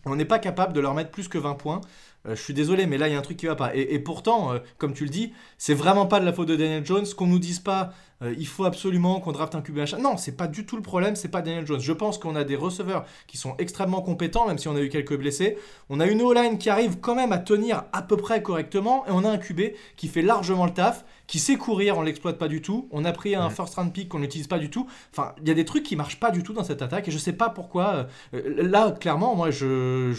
On 0.06 0.16
n'est 0.16 0.24
pas 0.24 0.38
capable 0.38 0.72
de 0.72 0.80
leur 0.80 0.94
mettre 0.94 1.10
plus 1.10 1.28
que 1.28 1.38
20 1.38 1.54
points. 1.54 1.80
Euh, 2.26 2.36
je 2.36 2.42
suis 2.42 2.54
désolé, 2.54 2.86
mais 2.86 2.98
là, 2.98 3.08
il 3.08 3.12
y 3.12 3.14
a 3.16 3.18
un 3.18 3.22
truc 3.22 3.36
qui 3.36 3.46
va 3.46 3.56
pas. 3.56 3.74
Et, 3.74 3.98
pourtant, 3.98 4.52
euh, 4.52 4.58
comme 4.78 4.92
tu 4.92 5.04
le 5.04 5.10
dis, 5.10 5.32
c'est 5.58 5.74
vraiment 5.74 6.06
pas 6.06 6.20
de 6.20 6.24
la 6.24 6.32
faute 6.32 6.48
de 6.48 6.56
Daniel 6.56 6.84
Jones. 6.84 7.06
Qu'on 7.16 7.26
nous 7.26 7.38
dise 7.38 7.60
pas, 7.60 7.92
euh, 8.22 8.34
il 8.38 8.46
faut 8.46 8.64
absolument 8.64 9.20
qu'on 9.20 9.32
draft 9.32 9.54
un 9.54 9.62
QB 9.62 9.76
machin. 9.76 9.98
Non, 9.98 10.16
c'est 10.16 10.36
pas 10.36 10.46
du 10.46 10.66
tout 10.66 10.76
le 10.76 10.82
problème, 10.82 11.16
c'est 11.16 11.28
pas 11.28 11.40
Daniel 11.40 11.66
Jones. 11.66 11.80
Je 11.80 11.92
pense 11.92 12.18
qu'on 12.18 12.36
a 12.36 12.44
des 12.44 12.56
receveurs 12.56 13.06
qui 13.26 13.38
sont 13.38 13.54
extrêmement 13.58 14.02
compétents, 14.02 14.46
même 14.46 14.58
si 14.58 14.68
on 14.68 14.76
a 14.76 14.80
eu 14.80 14.90
quelques 14.90 15.16
blessés. 15.16 15.56
On 15.88 16.00
a 16.00 16.06
une 16.06 16.20
O-line 16.20 16.58
qui 16.58 16.68
arrive 16.68 17.00
quand 17.00 17.14
même 17.14 17.32
à 17.32 17.38
tenir 17.38 17.84
à 17.92 18.02
peu 18.02 18.16
près 18.16 18.42
correctement. 18.42 19.06
Et 19.06 19.10
on 19.12 19.24
a 19.24 19.30
un 19.30 19.38
QB 19.38 19.72
qui 19.96 20.08
fait 20.08 20.22
largement 20.22 20.66
le 20.66 20.74
taf, 20.74 21.04
qui 21.30 21.38
sait 21.38 21.54
courir, 21.54 21.96
on 21.96 22.02
l'exploite 22.02 22.38
pas 22.38 22.48
du 22.48 22.60
tout. 22.60 22.88
On 22.90 23.04
a 23.04 23.12
pris 23.12 23.36
un 23.36 23.50
first 23.50 23.76
round 23.76 23.92
pick 23.92 24.08
qu'on 24.08 24.18
n'utilise 24.18 24.48
pas 24.48 24.58
du 24.58 24.68
tout. 24.68 24.88
Enfin, 25.12 25.32
il 25.40 25.46
y 25.46 25.50
a 25.52 25.54
des 25.54 25.64
trucs 25.64 25.84
qui 25.84 25.94
marchent 25.94 26.18
pas 26.18 26.32
du 26.32 26.42
tout 26.42 26.52
dans 26.52 26.64
cette 26.64 26.82
attaque. 26.82 27.06
Et 27.06 27.12
je 27.12 27.18
sais 27.18 27.32
pas 27.32 27.50
pourquoi. 27.50 28.08
là, 28.32 28.90
clairement, 28.90 29.36
moi, 29.36 29.52
je 29.52 30.12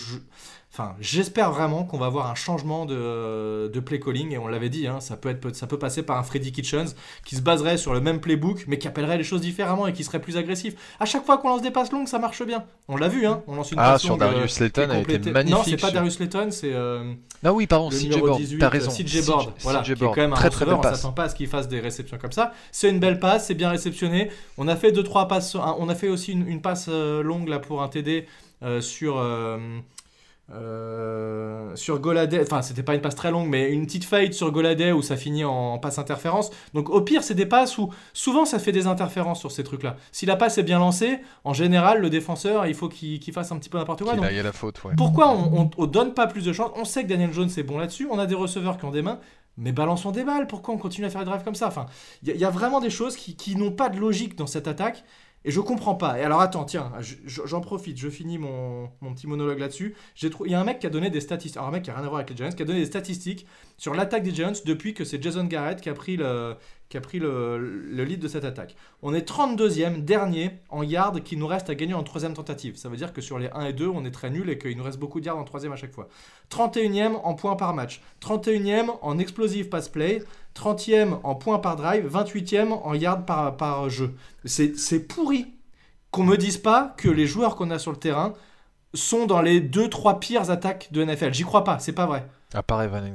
Enfin, 0.73 0.95
j'espère 1.01 1.51
vraiment 1.51 1.83
qu'on 1.83 1.97
va 1.97 2.05
avoir 2.05 2.31
un 2.31 2.35
changement 2.35 2.85
de, 2.85 3.67
de 3.67 3.79
play 3.81 3.99
calling 3.99 4.31
et 4.31 4.37
on 4.37 4.47
l'avait 4.47 4.69
dit, 4.69 4.87
hein, 4.87 5.01
ça 5.01 5.17
peut 5.17 5.27
être, 5.27 5.53
ça 5.53 5.67
peut 5.67 5.77
passer 5.77 6.01
par 6.01 6.17
un 6.17 6.23
Freddy 6.23 6.53
Kitchens 6.53 6.95
qui 7.25 7.35
se 7.35 7.41
baserait 7.41 7.75
sur 7.75 7.93
le 7.93 7.99
même 7.99 8.21
playbook 8.21 8.63
mais 8.67 8.77
qui 8.77 8.87
appellerait 8.87 9.17
les 9.17 9.25
choses 9.25 9.41
différemment 9.41 9.85
et 9.87 9.91
qui 9.91 10.05
serait 10.05 10.21
plus 10.21 10.37
agressif. 10.37 10.75
À 11.01 11.05
chaque 11.05 11.25
fois 11.25 11.39
qu'on 11.39 11.49
lance 11.49 11.61
des 11.61 11.71
passes 11.71 11.91
longues, 11.91 12.07
ça 12.07 12.19
marche 12.19 12.41
bien. 12.45 12.63
On 12.87 12.95
l'a 12.95 13.09
vu, 13.09 13.25
hein, 13.25 13.41
on 13.47 13.55
lance 13.55 13.73
une 13.73 13.79
ah, 13.79 13.97
sur 13.97 14.15
Darius 14.15 14.43
euh, 14.43 14.47
Slayton, 14.47 14.87
elle 14.91 15.11
était 15.11 15.31
magnifique. 15.31 15.57
Non, 15.57 15.63
c'est 15.65 15.75
pas 15.75 15.91
Darius 15.91 16.13
Slayton, 16.13 16.51
c'est. 16.51 16.71
Euh, 16.73 17.15
ah 17.43 17.51
oui, 17.51 17.67
pardon, 17.67 17.89
CJ 17.89 18.19
Board. 18.19 18.41
T'as 18.57 18.69
raison. 18.69 18.91
CJ 18.91 19.25
Board, 19.25 19.53
voilà, 19.63 19.81
qui 19.81 19.91
est 19.91 19.95
quand 19.97 20.15
même 20.15 20.31
un 20.31 20.37
très, 20.37 20.49
très 20.49 20.71
on 20.71 21.00
pas 21.09 21.23
à 21.23 21.29
ce 21.29 21.35
qu'il 21.35 21.47
fasse 21.47 21.67
des 21.67 21.79
réceptions 21.79 22.17
comme 22.19 22.31
ça. 22.31 22.53
C'est 22.71 22.89
une 22.89 22.99
belle 22.99 23.19
passe, 23.19 23.47
c'est 23.47 23.55
bien 23.55 23.69
réceptionné. 23.69 24.29
On 24.57 24.67
a 24.67 24.75
fait 24.75 24.91
deux 24.91 25.03
trois 25.03 25.27
passes, 25.27 25.55
on 25.55 25.89
a 25.89 25.95
fait 25.95 26.09
aussi 26.09 26.33
une, 26.33 26.61
passe 26.61 26.85
euh, 26.89 27.23
longue 27.23 27.47
là 27.47 27.59
pour 27.59 27.81
un 27.81 27.87
TD 27.87 28.27
sur. 28.79 29.17
Euh, 29.17 29.57
sur 31.75 31.99
Goladay, 31.99 32.41
enfin 32.41 32.61
c'était 32.61 32.83
pas 32.83 32.95
une 32.95 33.01
passe 33.01 33.15
très 33.15 33.31
longue, 33.31 33.47
mais 33.47 33.71
une 33.71 33.85
petite 33.85 34.03
fade 34.05 34.33
sur 34.33 34.51
Goladay 34.51 34.91
où 34.91 35.01
ça 35.01 35.15
finit 35.15 35.43
en, 35.43 35.77
passe 35.79 35.97
interférence. 35.99 36.49
Donc 36.73 36.89
au 36.89 37.01
pire, 37.01 37.23
c'est 37.23 37.35
des 37.35 37.45
passes 37.45 37.77
où 37.77 37.89
souvent 38.13 38.45
ça 38.45 38.59
fait 38.59 38.71
des 38.71 38.87
interférences 38.87 39.39
sur 39.39 39.51
ces 39.51 39.63
trucs-là. 39.63 39.95
Si 40.11 40.25
la 40.25 40.35
passe 40.35 40.57
est 40.57 40.63
bien 40.63 40.79
lancée, 40.79 41.19
en 41.43 41.53
général, 41.53 42.01
le 42.01 42.09
défenseur, 42.09 42.65
il 42.67 42.73
faut 42.73 42.89
qu'il 42.89 43.33
fasse 43.33 43.51
un 43.51 43.57
petit 43.57 43.69
peu 43.69 43.77
n'importe 43.77 44.03
quoi. 44.03 44.15
Il 44.31 44.41
la 44.41 44.51
faute, 44.51 44.81
Pourquoi 44.97 45.31
on, 45.31 45.69
on, 45.77 45.85
donne 45.85 46.13
pas 46.13 46.27
plus 46.27 46.43
de 46.43 46.53
chance 46.53 46.71
On 46.75 46.85
sait 46.85 47.03
que 47.03 47.09
Daniel 47.09 47.31
Jones 47.33 47.49
est 47.55 47.63
bon 47.63 47.77
là-dessus, 47.77 48.07
on 48.09 48.19
a 48.19 48.25
des 48.25 48.35
receveurs 48.35 48.77
qui 48.77 48.85
ont 48.85 48.91
des 48.91 49.01
mains. 49.01 49.19
Mais 49.57 49.73
balançons 49.73 50.11
des 50.11 50.23
balles, 50.23 50.47
pourquoi 50.47 50.73
on 50.73 50.77
continue 50.77 51.05
à 51.05 51.09
faire 51.09 51.21
des 51.21 51.29
drives 51.29 51.43
comme 51.43 51.55
ça? 51.55 51.67
Enfin, 51.67 51.85
il 52.23 52.35
y, 52.35 52.45
a 52.45 52.49
vraiment 52.49 52.79
des 52.79 52.89
choses 52.89 53.17
qui, 53.17 53.35
qui 53.35 53.57
n'ont 53.57 53.71
pas 53.71 53.89
de 53.89 53.99
logique 53.99 54.35
dans 54.35 54.47
cette 54.47 54.67
attaque 54.67 55.03
et 55.43 55.51
je 55.51 55.59
comprends 55.59 55.95
pas. 55.95 56.19
Et 56.19 56.23
alors 56.23 56.41
attends, 56.41 56.65
tiens, 56.65 56.91
j'en 57.25 57.61
profite, 57.61 57.97
je 57.97 58.09
finis 58.09 58.37
mon, 58.37 58.89
petit 59.13 59.27
monologue 59.27 59.59
là-dessus. 59.59 59.95
Il 60.21 60.51
y 60.51 60.53
a 60.53 60.59
un 60.59 60.63
mec 60.63 60.79
qui 60.79 60.87
a 60.87 60.89
donné 60.89 61.09
des 61.09 61.21
statistiques, 61.21 61.57
alors 61.57 61.69
un 61.69 61.71
mec 61.71 61.83
qui 61.83 61.89
a 61.89 61.95
rien 61.95 62.03
à 62.03 62.07
voir 62.07 62.17
avec 62.17 62.29
les 62.29 62.37
Giants, 62.37 62.51
qui 62.51 62.61
a 62.61 62.65
donné 62.65 62.79
des 62.79 62.85
statistiques 62.85 63.47
sur 63.77 63.93
l'attaque 63.93 64.23
des 64.23 64.33
Giants 64.33 64.53
depuis 64.65 64.93
que 64.93 65.03
c'est 65.03 65.21
Jason 65.21 65.45
Garrett 65.45 65.81
qui 65.81 65.89
a 65.89 65.93
pris 65.93 66.17
le, 66.17 66.55
qui 66.91 66.97
a 66.97 67.01
pris 67.01 67.19
le, 67.19 68.03
lead 68.03 68.19
de 68.19 68.27
cette 68.27 68.43
attaque. 68.43 68.75
On 69.01 69.13
est 69.13 69.27
32e, 69.27 70.03
dernier 70.03 70.51
en 70.69 70.83
yards 70.83 71.23
qui 71.23 71.37
nous 71.37 71.47
reste 71.47 71.69
à 71.69 71.75
gagner 71.75 71.93
en 71.93 72.03
troisième 72.03 72.33
tentative. 72.33 72.75
Ça 72.75 72.89
veut 72.89 72.97
dire 72.97 73.13
que 73.13 73.21
sur 73.21 73.39
les 73.39 73.49
1 73.53 73.67
et 73.67 73.73
2, 73.73 73.87
on 73.87 74.03
est 74.03 74.11
très 74.11 74.29
nul 74.29 74.49
et 74.49 74.57
qu'il 74.57 74.77
nous 74.77 74.83
reste 74.83 74.99
beaucoup 74.99 75.21
de 75.21 75.25
yards 75.25 75.37
en 75.37 75.45
troisième 75.45 75.71
à 75.71 75.77
chaque 75.77 75.93
fois. 75.93 76.09
31e 76.51 77.15
en 77.23 77.33
points 77.33 77.55
par 77.55 77.73
match, 77.73 78.01
31e 78.21 78.89
en 79.01 79.17
explosive 79.19 79.69
pass 79.69 79.87
play, 79.87 80.21
30e 80.53 81.21
en 81.23 81.33
points 81.33 81.59
par 81.59 81.77
drive, 81.77 82.05
28e 82.13 82.73
en 82.73 82.93
yards 82.93 83.25
par, 83.25 83.55
par 83.55 83.89
jeu. 83.89 84.13
C'est 84.43 85.07
pourri 85.07 85.47
qu'on 86.11 86.25
me 86.25 86.35
dise 86.35 86.57
pas 86.57 86.93
que 86.97 87.07
les 87.07 87.25
joueurs 87.25 87.55
qu'on 87.55 87.71
a 87.71 87.79
sur 87.79 87.91
le 87.91 87.97
terrain 87.97 88.33
sont 88.93 89.27
dans 89.27 89.41
les 89.41 89.61
2-3 89.61 90.19
pires 90.19 90.51
attaques 90.51 90.89
de 90.91 91.05
NFL. 91.05 91.33
J'y 91.33 91.43
crois 91.43 91.63
pas, 91.63 91.79
c'est 91.79 91.93
pas 91.93 92.05
vrai. 92.05 92.27
À 92.53 92.63
part 92.63 92.83
Evan 92.83 93.05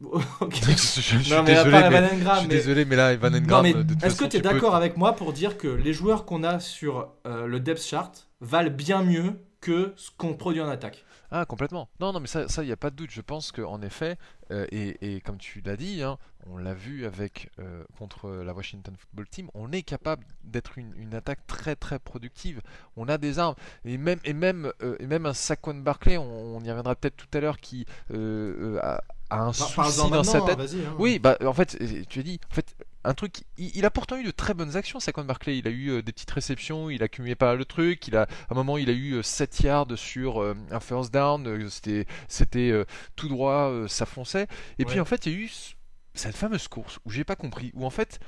Engram. 0.00 0.50
je, 0.50 2.40
suis 2.40 2.48
désolé, 2.48 2.84
mais... 2.84 2.96
là, 2.96 3.12
Evan 3.12 3.34
Engram. 3.34 3.66
Est-ce 4.02 4.16
que 4.16 4.24
tu 4.24 4.38
es 4.38 4.40
d'accord 4.40 4.74
avec 4.74 4.96
moi 4.96 5.14
pour 5.14 5.32
dire 5.32 5.58
que 5.58 5.68
les 5.68 5.92
joueurs 5.92 6.24
qu'on 6.24 6.44
a 6.44 6.60
sur 6.60 7.12
euh, 7.26 7.46
le 7.46 7.60
depth 7.60 7.82
chart 7.82 8.28
valent 8.40 8.70
bien 8.70 9.02
mieux 9.02 9.40
que 9.60 9.92
ce 9.96 10.10
qu'on 10.16 10.34
produit 10.34 10.60
en 10.60 10.68
attaque? 10.68 11.04
Ah, 11.32 11.44
complètement. 11.44 11.88
Non, 12.00 12.12
non, 12.12 12.18
mais 12.18 12.26
ça, 12.26 12.46
il 12.58 12.66
n'y 12.66 12.72
a 12.72 12.76
pas 12.76 12.90
de 12.90 12.96
doute. 12.96 13.10
Je 13.12 13.20
pense 13.20 13.52
qu'en 13.52 13.80
effet, 13.82 14.16
euh, 14.50 14.66
et, 14.72 15.14
et 15.16 15.20
comme 15.20 15.38
tu 15.38 15.60
l'as 15.60 15.76
dit, 15.76 16.02
hein, 16.02 16.18
on 16.46 16.56
l'a 16.56 16.74
vu 16.74 17.06
avec 17.06 17.50
euh, 17.60 17.84
contre 17.96 18.30
la 18.30 18.52
Washington 18.52 18.94
Football 18.98 19.28
Team, 19.28 19.50
on 19.54 19.70
est 19.70 19.82
capable 19.82 20.24
d'être 20.42 20.76
une, 20.76 20.92
une 20.96 21.14
attaque 21.14 21.46
très 21.46 21.76
très 21.76 22.00
productive. 22.00 22.60
On 22.96 23.08
a 23.08 23.16
des 23.16 23.38
armes 23.38 23.54
et 23.84 23.96
même 23.96 24.18
et 24.24 24.32
même 24.32 24.72
euh, 24.82 24.96
et 24.98 25.06
même 25.06 25.24
un 25.24 25.34
Saquon 25.34 25.74
Barclay, 25.74 26.16
on, 26.16 26.56
on 26.56 26.60
y 26.64 26.68
reviendra 26.68 26.96
peut-être 26.96 27.16
tout 27.16 27.28
à 27.32 27.40
l'heure, 27.40 27.60
qui 27.60 27.86
a, 28.10 29.00
a 29.30 29.36
un 29.40 29.52
Par- 29.52 29.54
souci 29.54 30.10
dans 30.10 30.24
sa 30.24 30.40
tête. 30.42 30.58
hein. 30.60 30.96
Oui, 30.98 31.18
bah 31.18 31.36
en 31.44 31.52
fait, 31.54 31.76
euh, 31.80 32.02
tu 32.08 32.18
as 32.20 32.22
dit, 32.22 32.40
en 32.50 32.54
fait, 32.54 32.74
un 33.04 33.14
truc, 33.14 33.44
il, 33.56 33.74
il 33.76 33.84
a 33.86 33.90
pourtant 33.90 34.16
eu 34.16 34.24
de 34.24 34.30
très 34.30 34.52
bonnes 34.54 34.76
actions, 34.76 35.00
Saquon 35.00 35.24
Barclay. 35.24 35.58
Il 35.58 35.66
a 35.66 35.70
eu 35.70 35.88
euh, 35.90 36.02
des 36.02 36.12
petites 36.12 36.30
réceptions, 36.30 36.90
il 36.90 37.02
a 37.02 37.08
cumulé 37.08 37.34
pas 37.34 37.46
mal 37.46 37.58
de 37.58 37.64
trucs. 37.64 38.06
Il 38.08 38.16
a, 38.16 38.22
à 38.22 38.26
un 38.50 38.54
moment, 38.54 38.76
il 38.76 38.90
a 38.90 38.92
eu 38.92 39.14
euh, 39.14 39.22
7 39.22 39.60
yards 39.60 39.96
sur 39.96 40.42
euh, 40.42 40.54
un 40.70 40.80
first 40.80 41.12
down. 41.12 41.68
C'était, 41.70 42.06
c'était 42.28 42.84
tout 43.16 43.28
droit, 43.28 43.72
ça 43.88 44.04
fonçait. 44.06 44.48
Et 44.78 44.84
puis 44.84 45.00
en 45.00 45.04
fait, 45.04 45.26
il 45.26 45.32
y 45.32 45.36
a 45.36 45.38
eu 45.38 45.48
ce- 45.48 45.74
cette 46.14 46.36
fameuse 46.36 46.68
course 46.68 46.98
où 47.04 47.10
j'ai 47.10 47.24
pas 47.24 47.36
compris, 47.36 47.70
où 47.74 47.86
en 47.86 47.90
fait, 47.90 48.18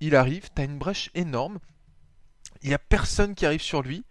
il 0.00 0.16
arrive, 0.16 0.48
t'as 0.54 0.64
une 0.64 0.78
brèche 0.78 1.10
énorme, 1.14 1.58
il 2.62 2.70
y 2.70 2.74
a 2.74 2.78
personne 2.78 3.34
qui 3.34 3.44
arrive 3.46 3.62
sur 3.62 3.82
lui. 3.82 4.04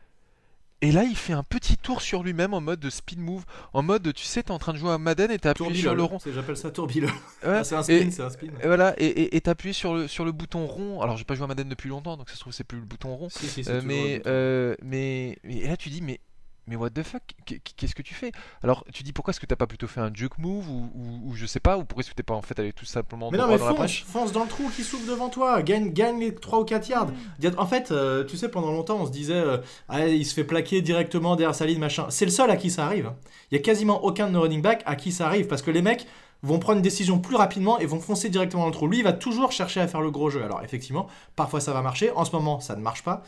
Et 0.85 0.91
là, 0.91 1.03
il 1.03 1.15
fait 1.15 1.33
un 1.33 1.41
petit 1.43 1.77
tour 1.77 2.01
sur 2.01 2.21
lui-même 2.21 2.53
en 2.53 2.61
mode 2.61 2.79
de 2.79 2.89
speed 2.91 3.19
move, 3.19 3.43
en 3.73 3.81
mode, 3.81 4.13
tu 4.13 4.23
sais, 4.23 4.43
t'es 4.43 4.51
en 4.51 4.59
train 4.59 4.71
de 4.73 4.77
jouer 4.77 4.91
à 4.91 4.97
Madden 4.99 5.31
et 5.31 5.39
t'as 5.39 5.49
appuyé 5.51 5.73
sur 5.73 5.95
le 5.95 6.03
rond. 6.03 6.19
c'est- 6.19 6.31
J'appelle 6.31 6.57
ça 6.57 6.69
tourbillol. 6.69 7.09
Ouais, 7.09 7.57
Ah, 7.57 7.63
c'est 7.63 7.75
un 7.75 7.81
spin, 7.83 8.09
c'est 8.11 8.21
un 8.21 8.29
spin. 8.29 8.47
et 8.61 8.67
voilà, 8.67 8.93
et- 8.99 9.41
t'as 9.41 9.51
appuyé 9.51 9.73
sur 9.73 9.95
le, 9.95 10.07
sur 10.07 10.25
le 10.25 10.31
bouton 10.31 10.67
rond. 10.67 11.01
Alors, 11.01 11.17
j'ai 11.17 11.23
pas 11.25 11.33
joué 11.33 11.45
à 11.45 11.47
Madden 11.47 11.67
depuis 11.69 11.89
longtemps, 11.89 12.17
donc 12.17 12.29
ça 12.29 12.35
se 12.35 12.39
trouve, 12.41 12.53
c'est 12.53 12.63
plus 12.63 12.79
le 12.79 12.85
bouton 12.85 13.15
rond. 13.15 13.29
Si, 13.29 13.47
si, 13.47 13.63
Euh, 13.67 13.81
mais, 13.83 14.21
euh, 14.27 14.75
mais, 14.83 15.37
mais 15.43 15.55
et 15.57 15.67
là, 15.67 15.75
tu 15.77 15.89
dis, 15.89 16.01
mais, 16.03 16.19
mais 16.67 16.75
what 16.75 16.89
the 16.91 17.03
fuck 17.03 17.21
Qu'est- 17.45 17.59
Qu'est-ce 17.75 17.95
que 17.95 18.01
tu 18.01 18.13
fais? 18.13 18.31
Alors, 18.63 18.83
tu 18.93 19.03
dis, 19.03 19.13
pourquoi 19.13 19.31
est-ce 19.31 19.39
que 19.39 19.45
t'as 19.45 19.55
pas 19.55 19.67
plutôt 19.67 19.87
fait 19.87 19.99
un 20.01 20.11
juke 20.13 20.37
move 20.37 20.69
ou, 20.69 20.89
ou, 20.95 21.21
ou 21.29 21.33
je 21.35 21.45
sais 21.45 21.59
pas, 21.59 21.77
ou 21.77 21.83
pourquoi 21.85 22.01
est-ce 22.01 22.09
que 22.09 22.15
t'es 22.15 22.23
pas 22.23 22.33
en 22.33 22.41
fait 22.41 22.59
allé 22.59 22.73
tout 22.73 22.85
simplement 22.85 23.29
Mais 23.31 23.37
non, 23.37 23.47
mais 23.47 23.57
dans 23.57 23.65
la 23.65 23.69
fonce, 23.71 23.77
brèche 23.77 24.03
fonce 24.05 24.31
dans 24.31 24.43
le 24.43 24.49
trou 24.49 24.69
qui 24.75 24.83
s'ouvre 24.83 25.05
devant 25.07 25.29
toi, 25.29 25.61
gagne, 25.61 25.91
gagne 25.91 26.19
les 26.19 26.33
3 26.33 26.59
ou 26.61 26.65
4 26.65 26.87
yards. 26.89 27.07
A- 27.43 27.59
En 27.61 27.65
fait, 27.67 27.91
euh, 27.91 28.23
tu 28.23 28.37
sais, 28.37 28.49
pendant 28.49 28.71
longtemps, 28.71 28.97
on 28.99 29.05
se 29.05 29.11
disait, 29.11 29.33
euh, 29.33 29.57
ah, 29.89 30.07
il 30.07 30.25
se 30.25 30.33
fait 30.33 30.43
plaquer 30.43 30.81
directement 30.81 31.35
derrière 31.35 31.55
sa 31.55 31.65
ligne, 31.65 31.79
machin. 31.79 32.07
C'est 32.09 32.25
le 32.25 32.31
seul 32.31 32.49
à 32.49 32.57
qui 32.57 32.69
ça 32.71 32.85
arrive. 32.85 33.11
Il 33.51 33.55
y 33.55 33.59
a 33.59 33.61
quasiment 33.61 34.03
aucun 34.03 34.27
de 34.27 34.31
nos 34.31 34.41
running 34.41 34.61
back 34.61 34.81
à 34.85 34.95
qui 34.95 35.11
ça 35.11 35.27
arrive, 35.27 35.47
parce 35.47 35.61
que 35.61 35.71
les 35.71 35.81
mecs 35.81 36.07
vont 36.43 36.59
prendre 36.59 36.77
une 36.77 36.83
décision 36.83 37.17
plus 37.17 37.35
rapidement 37.37 37.79
et 37.79 37.85
vont 37.87 37.99
foncer 37.99 38.29
directement 38.29 38.63
dans 38.63 38.67
le 38.69 38.73
trou. 38.73 38.87
Lui, 38.87 38.97
il 38.99 39.03
va 39.03 39.13
toujours 39.13 39.51
chercher 39.51 39.79
à 39.81 39.87
faire 39.87 40.01
le 40.01 40.11
gros 40.11 40.29
jeu. 40.29 40.43
Alors, 40.43 40.61
effectivement, 40.63 41.07
parfois 41.35 41.59
ça 41.59 41.73
va 41.73 41.81
marcher. 41.81 42.11
En 42.11 42.23
ce 42.25 42.31
moment, 42.33 42.59
ça 42.59 42.75
ne 42.75 42.81
marche 42.81 43.01
pas. 43.03 43.23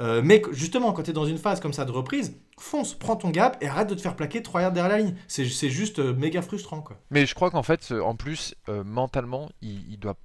Euh, 0.00 0.22
mais 0.24 0.42
justement, 0.52 0.92
quand 0.92 1.02
tu 1.02 1.10
es 1.10 1.12
dans 1.12 1.26
une 1.26 1.38
phase 1.38 1.60
comme 1.60 1.72
ça 1.72 1.84
de 1.84 1.92
reprise, 1.92 2.34
fonce, 2.58 2.94
prends 2.94 3.16
ton 3.16 3.30
gap 3.30 3.58
et 3.60 3.68
arrête 3.68 3.88
de 3.88 3.94
te 3.94 4.00
faire 4.00 4.16
plaquer 4.16 4.42
3 4.42 4.62
yards 4.62 4.72
derrière 4.72 4.92
la 4.92 4.98
ligne. 4.98 5.14
C'est 5.28 5.44
juste 5.44 5.98
euh, 5.98 6.14
méga 6.14 6.42
frustrant, 6.42 6.80
quoi. 6.80 6.96
Mais 7.10 7.26
je 7.26 7.34
crois 7.34 7.50
qu'en 7.50 7.62
fait, 7.62 7.92
euh, 7.92 8.00
en 8.00 8.16
plus, 8.16 8.54
mentalement, 8.84 9.50
il, 9.60 9.90
il 9.90 9.98
doit 9.98 10.16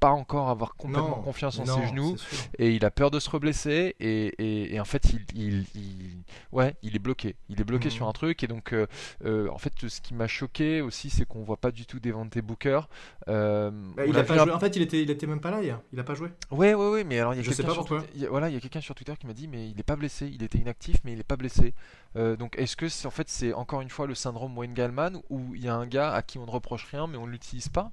pas 0.00 0.10
encore 0.10 0.48
avoir 0.48 0.74
complètement 0.76 1.08
Non, 1.16 1.22
confiance 1.22 1.58
en 1.58 1.64
non, 1.64 1.76
ses 1.80 1.88
genoux. 1.88 2.16
et 2.58 2.70
il 2.72 2.84
a 2.84 2.90
peur 2.90 3.10
de 3.10 3.18
se 3.18 3.28
reblesser 3.28 3.96
et, 3.98 4.26
et- 4.38 4.74
et 4.74 4.80
en 4.80 4.84
fait 4.84 5.10
il, 5.12 5.24
il, 5.34 5.66
il- 5.74 6.22
ouais 6.52 6.76
il 6.82 6.94
est 6.94 7.00
bloqué 7.00 7.34
il 7.48 7.60
est 7.60 7.64
bloqué 7.64 7.86
Mhm. 7.86 7.90
sur 7.90 8.08
un 8.08 8.12
truc 8.12 8.42
et 8.42 8.46
donc 8.46 8.72
euh, 8.72 8.86
euh, 9.24 9.48
en 9.50 9.58
fait 9.58 9.72
ce 9.88 10.00
qui 10.00 10.14
m'a 10.14 10.26
choqué 10.28 10.80
aussi 10.82 11.10
c'est 11.10 11.24
qu'on 11.26 11.42
voit 11.42 11.56
pas 11.56 11.70
du 11.72 11.84
tout 11.86 11.98
Devante 12.00 12.38
Booker 12.38 12.80
Euh, 13.28 13.70
Bah, 13.96 14.06
il 14.06 14.16
a 14.16 14.24
pas 14.24 14.34
un- 14.34 14.44
joué. 14.44 14.52
En 14.52 14.58
fait, 14.60 14.74
il 14.76 14.82
était, 14.82 15.02
il 15.02 15.10
était 15.10 15.26
même 15.26 15.40
pas 15.40 15.50
là 15.50 15.62
hier. 15.62 15.80
Il 15.92 16.00
a 16.00 16.04
pas 16.04 16.14
joué. 16.14 16.28
ouais 16.50 16.74
ouais 16.74 16.88
ouais 16.90 17.04
mais 17.04 17.18
alors 17.18 17.34
il 17.34 17.38
y 17.38 17.40
a 17.40 17.42
quelqu'un 17.42 17.72
sur. 17.72 17.84
Twitter- 17.84 18.24
a- 18.26 18.30
voilà 18.30 18.48
il 18.48 18.54
y 18.54 18.56
a 18.56 18.60
quelqu'un 18.60 18.80
sur 18.80 18.94
Twitter 18.94 19.12
qui 19.18 19.26
m'a 19.26 19.34
dit 19.34 19.48
mais 19.48 19.68
il 19.68 19.78
est 19.78 19.82
pas 19.82 19.96
blessé 19.96 20.26
il 20.32 20.42
était 20.42 20.58
inactif 20.58 20.98
mais 21.04 21.12
il 21.12 21.20
est 21.20 21.24
pas 21.24 21.36
blessé 21.36 21.74
Euh, 22.16 22.36
donc 22.36 22.54
est-ce 22.58 22.74
que 22.76 22.88
c'est 22.88 23.06
en 23.06 23.10
fait 23.10 23.28
c'est 23.28 23.52
encore 23.52 23.80
une 23.82 23.90
fois 23.90 24.06
le 24.06 24.14
syndrome 24.14 24.56
Wayne 24.56 24.72
Gallman 24.72 25.20
où 25.28 25.54
il 25.54 25.62
y 25.64 25.68
a 25.68 25.74
un 25.74 25.86
gars 25.86 26.12
à 26.14 26.22
qui 26.22 26.38
on 26.38 26.46
ne 26.46 26.50
reproche 26.50 26.86
rien 26.90 27.06
mais 27.06 27.18
on 27.18 27.26
l'utilise 27.26 27.68
pas? 27.68 27.90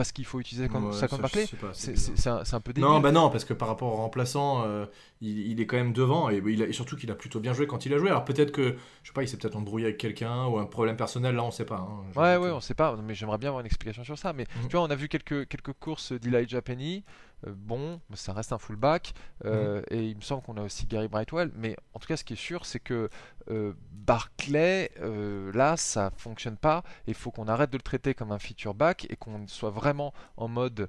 Parce 0.00 0.12
qu'il 0.12 0.24
faut 0.24 0.40
utiliser 0.40 0.68
comme 0.70 0.86
Ouais, 0.86 0.92
ça 0.94 1.08
comme 1.08 1.20
Barclay 1.20 1.44
c'est 1.74 2.26
un, 2.54 2.60
peu 2.60 2.72
débile 2.72 2.88
Non, 2.88 3.00
bah 3.00 3.12
non, 3.12 3.28
parce 3.28 3.44
que 3.44 3.52
par 3.52 3.68
rapport 3.68 3.92
au 3.92 3.96
remplaçant, 3.96 4.62
euh, 4.64 4.86
il, 5.20 5.38
il 5.52 5.60
est 5.60 5.66
quand 5.66 5.76
même 5.76 5.92
devant 5.92 6.30
et, 6.30 6.40
il 6.46 6.62
a- 6.62 6.66
et 6.66 6.72
surtout 6.72 6.96
qu'il 6.96 7.10
a 7.10 7.14
plutôt 7.14 7.38
bien 7.38 7.52
joué 7.52 7.66
quand 7.66 7.84
il 7.84 7.92
a 7.92 7.98
joué. 7.98 8.08
Alors 8.08 8.24
peut-être 8.24 8.50
que, 8.50 8.76
je 9.02 9.08
sais 9.08 9.12
pas, 9.12 9.22
il 9.22 9.28
s'est 9.28 9.36
peut-être 9.36 9.56
embrouillé 9.56 9.84
avec 9.88 9.98
quelqu'un 9.98 10.46
ou 10.46 10.58
un 10.58 10.64
problème 10.64 10.96
personnel, 10.96 11.34
là 11.34 11.44
on 11.44 11.50
sait 11.50 11.66
pas. 11.66 11.86
hein. 11.86 12.02
Ouais, 12.16 12.36
ouais, 12.38 12.50
on 12.50 12.60
sait 12.60 12.72
pas, 12.72 12.96
mais 12.96 13.14
j'aimerais 13.14 13.36
bien 13.36 13.50
avoir 13.50 13.60
une 13.60 13.66
explication 13.66 14.02
sur 14.04 14.16
ça. 14.16 14.32
Mais 14.32 14.46
Mhm. 14.56 14.68
tu 14.68 14.76
vois, 14.76 14.86
on 14.86 14.90
a 14.90 14.94
vu 14.94 15.08
quelques, 15.08 15.46
quelques 15.48 15.74
courses 15.74 16.12
d'Elijah 16.12 16.62
Penny. 16.62 17.04
Euh, 17.46 17.52
bon, 17.56 18.00
ça 18.14 18.32
reste 18.32 18.52
un 18.52 18.58
fullback. 18.58 19.14
euh, 19.44 19.82
Et 19.90 20.08
il 20.08 20.16
me 20.16 20.20
semble 20.20 20.42
qu'on 20.42 20.56
a 20.56 20.62
aussi 20.62 20.86
Gary 20.86 21.08
Brightwell. 21.08 21.50
Mais 21.54 21.76
en 21.94 21.98
tout 21.98 22.06
cas, 22.08 22.16
ce 22.16 22.24
qui 22.24 22.34
est 22.34 22.36
sûr, 22.36 22.66
c'est 22.66 22.80
que 22.80 23.08
euh, 23.50 23.72
Barclay, 23.92 24.90
euh, 25.00 25.52
là, 25.52 25.76
ça 25.76 26.10
fonctionne 26.16 26.56
pas. 26.56 26.82
Il 27.06 27.14
faut 27.14 27.30
qu'on 27.30 27.48
arrête 27.48 27.70
de 27.70 27.76
le 27.78 27.82
traiter 27.82 28.14
comme 28.14 28.32
un 28.32 28.38
feature 28.38 28.74
back 28.74 29.06
et 29.10 29.16
qu'on 29.16 29.46
soit 29.46 29.70
vraiment 29.70 30.12
en 30.36 30.48
mode 30.48 30.88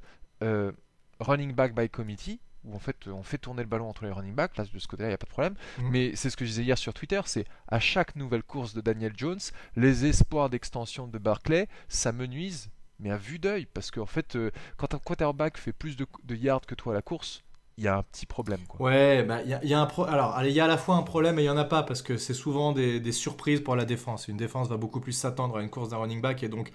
running 1.20 1.54
back 1.54 1.74
by 1.76 1.90
committee. 1.90 2.40
Où 2.64 2.76
en 2.76 2.80
fait 2.80 3.08
on 3.08 3.24
fait 3.24 3.40
tourner 3.40 3.64
le 3.64 3.68
ballon 3.68 3.90
entre 3.90 4.06
les 4.06 4.12
running 4.12 4.36
backs, 4.36 4.56
là 4.56 4.66
de 4.72 4.78
ce 4.78 4.88
côté-là 4.88 5.08
il 5.08 5.12
n'y 5.12 5.16
a 5.16 5.18
pas 5.18 5.26
de 5.26 5.32
problème. 5.32 5.56
Mhm. 5.80 5.90
Mais 5.90 6.16
c'est 6.16 6.30
ce 6.30 6.38
que 6.38 6.46
je 6.46 6.52
disais 6.52 6.64
hier 6.64 6.78
sur 6.78 6.94
Twitter, 6.94 7.20
c'est 7.26 7.46
à 7.68 7.80
chaque 7.80 8.16
nouvelle 8.16 8.44
course 8.44 8.76
de 8.76 8.82
Daniel 8.82 9.14
Jones, 9.16 9.40
les 9.76 10.06
espoirs 10.06 10.48
d'extension 10.52 11.08
de 11.08 11.18
Barclay, 11.18 11.68
ça 11.88 12.12
me 12.12 12.28
nuise, 12.28 12.70
mais 13.02 13.12
à 13.12 13.18
vue 13.18 13.40
d'œil, 13.40 13.68
parce 13.74 13.92
qu'en 13.92 14.06
fait, 14.06 14.36
euh, 14.36 14.52
quand 14.78 14.94
un 14.94 15.00
quarterback 15.00 15.58
fait 15.58 15.74
plus 15.74 15.98
de, 15.98 16.06
yards 16.36 16.62
que 16.62 16.76
toi 16.76 16.94
à 16.94 16.96
la 16.96 17.02
course, 17.02 17.44
il 17.78 17.84
y 17.84 17.88
a 17.88 17.98
un 17.98 18.04
petit 18.04 18.26
problème. 18.26 18.60
Quoi. 18.68 18.82
Ouais, 18.82 19.24
bah 19.24 19.42
il 19.44 19.50
y, 19.50 19.54
a- 19.54 19.58
un 19.58 19.64
il 19.64 19.70
y 19.70 20.60
a 20.60 20.66
à 20.66 20.68
la 20.68 20.78
fois 20.78 20.96
un 20.96 21.02
problème 21.02 21.40
et 21.40 21.44
il 21.44 21.46
y 21.46 21.50
en 21.50 21.58
a 21.58 21.64
pas 21.66 21.84
parce 21.84 22.02
que 22.02 22.18
c'est 22.18 22.34
souvent 22.34 22.74
des, 22.74 23.00
des 23.00 23.12
surprises 23.12 23.62
pour 23.62 23.76
la 23.76 23.86
défense. 23.86 24.28
Une 24.28 24.38
défense 24.38 24.68
va 24.68 24.78
beaucoup 24.78 25.00
plus 25.00 25.14
s'attendre 25.14 25.58
à 25.58 25.62
une 25.62 25.70
course 25.70 25.90
d'un 25.90 25.98
running 25.98 26.22
back 26.22 26.44
et 26.44 26.50
donc 26.50 26.72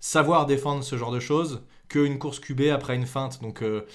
savoir 0.00 0.46
défendre 0.46 0.82
ce 0.82 0.96
genre 0.96 1.12
de 1.12 1.20
choses 1.20 1.62
qu'une 1.88 2.18
course 2.18 2.40
QB 2.40 2.62
après 2.72 2.96
une 2.96 3.06
feinte. 3.06 3.40
Donc, 3.40 3.62
euh, 3.62 3.86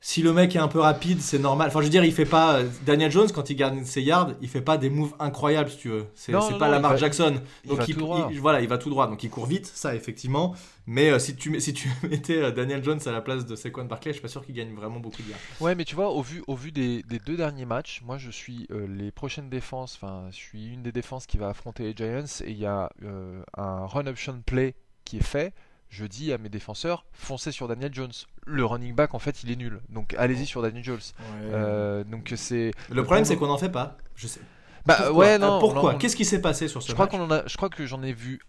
si 0.00 0.22
le 0.22 0.32
mec 0.32 0.54
est 0.54 0.60
un 0.60 0.68
peu 0.68 0.78
rapide, 0.78 1.20
c'est 1.20 1.38
normal. 1.38 1.68
Enfin, 1.68 1.80
je 1.80 1.84
veux 1.86 1.90
dire, 1.90 2.04
il 2.04 2.12
fait 2.12 2.26
pas. 2.26 2.60
Daniel 2.84 3.10
Jones, 3.10 3.28
quand 3.34 3.50
il 3.50 3.56
garde 3.56 3.82
ses 3.84 4.02
yards, 4.02 4.32
il 4.40 4.48
fait 4.48 4.60
pas 4.60 4.78
des 4.78 4.88
moves 4.88 5.14
incroyables, 5.18 5.68
si 5.70 5.78
tu 5.78 5.88
veux. 5.88 6.06
C'est 6.14 6.30
pas 6.32 6.38
non, 6.50 6.58
Lamar 6.58 6.92
va- 6.92 6.96
Jackson. 6.96 7.40
il 7.64 7.70
Donc, 7.70 7.78
va 7.78 7.86
tout 7.86 7.92
droit. 7.94 8.28
il- 8.30 8.40
voilà, 8.40 8.60
il 8.60 8.68
va 8.68 8.78
tout 8.78 8.88
droit. 8.90 9.08
Donc, 9.08 9.24
il 9.24 9.30
court 9.30 9.46
vite, 9.46 9.66
ça, 9.66 9.96
effectivement. 9.96 10.54
Mais 10.86 11.10
euh, 11.10 11.18
si, 11.18 11.34
tu, 11.34 11.50
mets- 11.50 11.58
si 11.60 11.72
tu 11.72 11.88
mettais 12.08 12.40
euh, 12.40 12.52
Daniel 12.52 12.84
Jones 12.84 13.00
à 13.06 13.10
la 13.10 13.20
place 13.20 13.46
de 13.46 13.56
Saquon 13.56 13.84
Barkley, 13.86 14.12
je 14.12 14.16
suis 14.18 14.22
pas 14.22 14.28
sûr 14.28 14.44
qu'il 14.46 14.54
gagne 14.54 14.72
vraiment 14.74 15.00
beaucoup 15.00 15.22
de 15.22 15.28
yards. 15.30 15.40
Ouais, 15.60 15.74
mais 15.74 15.84
tu 15.84 15.96
vois, 15.96 16.10
au 16.10 16.22
vu, 16.22 16.40
au 16.46 16.54
vu 16.54 16.70
des, 16.70 17.02
des 17.02 17.18
deux 17.18 17.36
derniers 17.36 17.66
matchs, 17.66 18.00
moi 18.04 18.16
je 18.18 18.30
suis 18.30 18.68
euh, 18.70 18.86
les 18.86 19.10
prochaines 19.10 19.50
défenses, 19.50 19.98
enfin, 20.00 20.26
je 20.30 20.36
suis 20.36 20.68
une 20.72 20.82
des 20.84 20.92
défenses 20.92 21.26
qui 21.26 21.38
va 21.38 21.48
affronter 21.48 21.82
les 21.82 21.94
Giants 21.96 22.24
et 22.44 22.50
il 22.52 22.58
y 22.58 22.66
a 22.66 22.90
euh, 23.02 23.42
un 23.56 23.86
run 23.86 24.06
option 24.06 24.40
play 24.46 24.74
qui 25.04 25.16
est 25.16 25.24
fait. 25.24 25.52
Je 25.88 26.04
dis 26.04 26.32
à 26.32 26.38
mes 26.38 26.48
défenseurs, 26.48 27.04
foncez 27.12 27.52
sur 27.52 27.68
Daniel 27.68 27.94
Jones. 27.94 28.12
Le 28.44 28.64
running 28.64 28.94
back, 28.94 29.14
en 29.14 29.18
fait, 29.18 29.42
il 29.44 29.50
est 29.50 29.56
nul. 29.56 29.80
Donc 29.88 30.14
allez-y 30.18 30.44
sur 30.46 30.60
Daniel 30.62 30.84
Jones. 30.84 30.98
Euh, 31.44 32.04
donc 32.04 32.32
c'est. 32.36 32.72
Le 32.90 33.02
problème, 33.04 33.24
c'est 33.24 33.36
qu'on 33.36 33.46
n'en 33.46 33.58
fait 33.58 33.70
pas. 33.70 33.96
Je 34.14 34.26
sais. 34.26 34.40
Bah 34.84 34.94
Pourquoi 34.98 35.14
ouais, 35.26 35.38
non. 35.38 35.58
Pourquoi 35.58 35.94
on- 35.94 35.98
Qu'est-ce 35.98 36.16
qui 36.16 36.24
s'est 36.24 36.40
passé 36.40 36.68
sur 36.68 36.82
ce 36.82 36.88
Je 36.88 36.92
crois 36.94 37.06
match 37.06 37.12
qu'on 37.12 37.20
en 37.24 37.30
a, 37.30 37.46
je 37.46 37.56
crois 37.56 37.68
que 37.70 37.86
j'en 37.86 38.02
ai 38.02 38.12
vu 38.12 38.40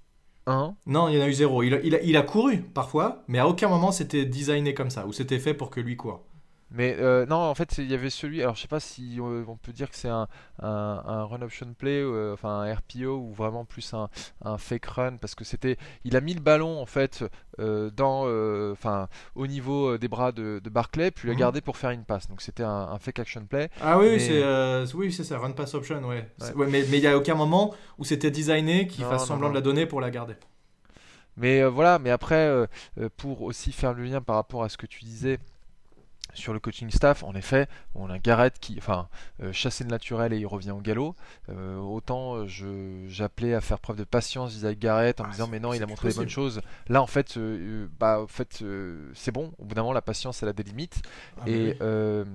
un. 0.46 0.76
Non, 0.86 1.08
il 1.10 1.16
y 1.16 1.20
en 1.20 1.24
a 1.24 1.28
eu 1.28 1.34
zéro. 1.34 1.64
Il 1.64 1.74
a, 1.74 1.80
il 1.82 1.96
a- 1.96 2.02
il 2.02 2.16
a 2.18 2.22
couru 2.22 2.60
parfois, 2.62 3.24
mais 3.28 3.40
à 3.40 3.48
aucun 3.48 3.68
moment 3.70 3.92
c'était 3.92 4.26
designé 4.26 4.74
comme 4.74 4.90
ça, 4.90 5.06
ou 5.08 5.14
c'était 5.14 5.40
fait 5.40 5.54
pour 5.54 5.70
que 5.70 5.80
lui 5.80 5.96
court. 5.96 6.24
Mais 6.70 6.98
euh, 7.00 7.26
non, 7.26 7.38
en 7.38 7.56
fait, 7.56 7.78
il 7.78 7.90
y 7.90 7.94
avait 7.94 8.10
celui. 8.10 8.42
Alors, 8.42 8.56
je 8.56 8.62
sais 8.62 8.68
pas 8.68 8.82
si 8.82 9.20
euh, 9.22 9.44
on 9.48 9.56
peut 9.56 9.72
dire 9.72 9.90
que 9.90 9.96
c'est 9.96 10.10
un, 10.10 10.28
un, 10.62 10.68
un 11.06 11.24
run 11.24 11.42
option 11.42 11.74
play, 11.74 12.02
euh, 12.02 12.34
enfin 12.34 12.50
un 12.62 12.74
RPO 12.76 13.08
ou 13.18 13.34
vraiment 13.34 13.64
plus 13.64 13.94
un, 13.94 14.10
un 14.44 14.58
fake 14.58 14.86
run 14.88 15.16
parce 15.18 15.34
que 15.34 15.46
c'était. 15.46 15.78
Il 16.04 16.18
a 16.18 16.22
mis 16.22 16.34
le 16.34 16.42
ballon 16.42 16.82
en 16.82 16.86
fait 16.86 17.24
dans, 17.58 18.28
enfin 18.74 19.08
au 19.36 19.48
niveau 19.48 19.98
des 19.98 20.08
bras 20.10 20.32
de, 20.34 20.60
de 20.62 20.70
Barclay, 20.70 21.10
puis 21.12 21.28
l'a 21.30 21.34
Mhm. 21.36 21.40
gardé 21.40 21.62
pour 21.62 21.78
faire 21.78 21.92
une 21.92 22.04
passe. 22.04 22.28
Donc 22.28 22.42
c'était 22.42 22.64
un, 22.64 22.98
fake 23.00 23.20
action 23.20 23.46
play. 23.46 23.70
Ah 23.82 23.98
oui, 23.98 24.10
Mais- 24.12 24.20
c'est 24.20 24.94
oui, 24.96 25.12
c'est 25.14 25.24
ça, 25.24 25.40
run 25.40 25.52
pass 25.52 25.74
option, 25.74 26.02
ouais. 26.04 26.30
Ouais. 26.56 26.68
Mais 26.68 26.84
mais 26.90 26.98
il 26.98 27.04
y 27.04 27.08
a 27.08 27.16
aucun 27.18 27.36
moment 27.36 27.74
où 27.98 28.04
c'était 28.04 28.30
designé 28.32 28.88
qu'il 28.88 29.06
fasse 29.06 29.22
non, 29.22 29.28
semblant 29.28 29.48
non. 29.48 29.54
de 29.54 29.60
la 29.60 29.62
donner 29.62 29.86
pour 29.86 30.02
la 30.02 30.12
garder. 30.12 30.36
Mais 31.38 31.64
voilà, 31.64 31.98
mais 32.00 32.10
après, 32.10 32.68
pour 33.16 33.44
aussi 33.44 33.72
faire 33.72 33.94
le 33.94 34.04
lien 34.04 34.22
par 34.22 34.36
rapport 34.36 34.64
à 34.64 34.70
ce 34.70 34.78
que 34.78 34.86
tu 34.88 35.06
disais 35.06 35.40
sur 36.38 36.54
le 36.54 36.60
coaching 36.60 36.90
staff, 36.92 37.24
en 37.24 37.34
effet, 37.36 37.68
on 37.96 38.10
a 38.10 38.20
Garrett 38.20 38.58
qui, 38.60 38.76
enfin, 38.78 39.10
euh, 39.42 39.52
chassé 39.52 39.84
le 39.84 39.90
naturel 39.90 40.34
et 40.34 40.38
il 40.38 40.46
revient 40.46 40.72
au 40.72 40.80
galop. 40.80 41.16
Euh, 41.50 41.78
autant 41.78 42.36
euh, 42.36 42.48
je, 42.48 43.06
j'appelais 43.08 43.54
à 43.54 43.62
faire 43.62 43.80
preuve 43.80 43.98
de 43.98 44.04
patience 44.04 44.54
vis-à-vis 44.54 44.76
de 44.76 44.82
Garrett 44.82 45.20
en 45.20 45.24
me 45.24 45.30
Ah, 45.30 45.32
disant 45.32 45.48
mais 45.48 45.60
non, 45.60 45.74
il 45.74 45.82
a 45.84 45.86
montré 45.88 46.10
des 46.10 46.16
bonnes 46.16 46.30
choses. 46.30 46.62
Là, 46.88 47.02
en 47.02 47.08
fait, 47.08 47.38
euh, 47.38 47.88
bah, 48.00 48.22
en 48.22 48.28
fait, 48.28 48.64
c'est 49.14 49.32
bon. 49.32 49.52
Au 49.58 49.66
bout 49.66 49.76
d'un 49.76 49.82
moment, 49.82 49.94
la 49.94 50.02
patience, 50.02 50.44
elle 50.44 50.50
a 50.50 50.54
des 50.54 50.64
limites. 50.64 51.02
Ah, 51.40 51.44
Et, 51.48 51.78
oui. 51.80 52.28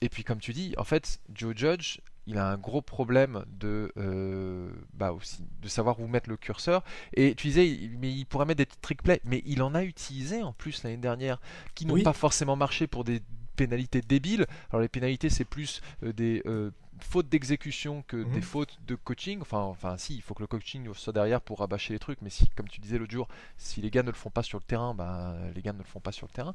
et 0.00 0.08
puis 0.08 0.24
comme 0.24 0.38
tu 0.38 0.52
dis, 0.52 0.74
en 0.78 0.84
fait, 0.84 1.20
Joe 1.34 1.54
Judge, 1.56 1.98
il 2.28 2.36
a 2.38 2.46
un 2.50 2.58
gros 2.58 2.82
problème 2.82 3.44
de, 3.58 3.90
euh, 3.96 4.70
bah 4.92 5.12
aussi, 5.12 5.42
de 5.62 5.68
savoir 5.68 5.98
où 5.98 6.06
mettre 6.06 6.28
le 6.28 6.36
curseur. 6.36 6.84
Et 7.14 7.34
tu 7.34 7.46
disais, 7.48 7.66
il- 7.66 7.98
mais 7.98 8.12
il 8.12 8.26
pourrait 8.26 8.44
mettre 8.44 8.58
des 8.58 8.66
trick 8.82 9.02
plays, 9.02 9.20
mais 9.24 9.42
il 9.46 9.62
en 9.62 9.74
a 9.74 9.82
utilisé 9.82 10.42
en 10.42 10.52
plus 10.52 10.82
l'année 10.84 10.98
dernière, 10.98 11.40
qui 11.74 11.86
n'ont 11.86 11.94
Oui. 11.94 12.02
pas 12.02 12.12
forcément 12.12 12.54
marché 12.54 12.86
pour 12.86 13.02
des 13.04 13.22
pénalités 13.56 14.02
débiles. 14.02 14.46
Alors 14.70 14.82
les 14.82 14.88
pénalités, 14.88 15.30
c'est 15.30 15.44
plus 15.46 15.80
euh, 16.04 16.12
des, 16.12 16.42
euh, 16.46 16.70
fautes 17.00 17.28
d'exécution 17.28 18.02
que 18.06 18.16
Mhm. 18.16 18.32
des 18.32 18.40
fautes 18.40 18.78
de 18.86 18.94
coaching. 18.94 19.40
Enfin, 19.40 19.58
enfin, 19.60 19.96
si, 19.98 20.14
il 20.16 20.22
faut 20.22 20.34
que 20.34 20.42
le 20.42 20.46
coaching 20.46 20.92
soit 20.94 21.12
derrière 21.12 21.40
pour 21.40 21.58
rabâcher 21.60 21.92
les 21.92 21.98
trucs. 21.98 22.20
Mais 22.22 22.30
si, 22.30 22.48
comme 22.50 22.68
tu 22.68 22.80
disais 22.80 22.98
l'autre 22.98 23.12
jour, 23.12 23.28
si 23.56 23.80
les 23.80 23.90
gars 23.90 24.02
ne 24.02 24.08
le 24.10 24.16
font 24.16 24.30
pas 24.30 24.42
sur 24.42 24.58
le 24.58 24.64
terrain, 24.64 24.94
bah, 24.94 25.36
les 25.54 25.62
gars 25.62 25.72
ne 25.72 25.78
le 25.78 25.84
font 25.84 26.00
pas 26.00 26.12
sur 26.12 26.26
le 26.26 26.32
terrain. 26.32 26.54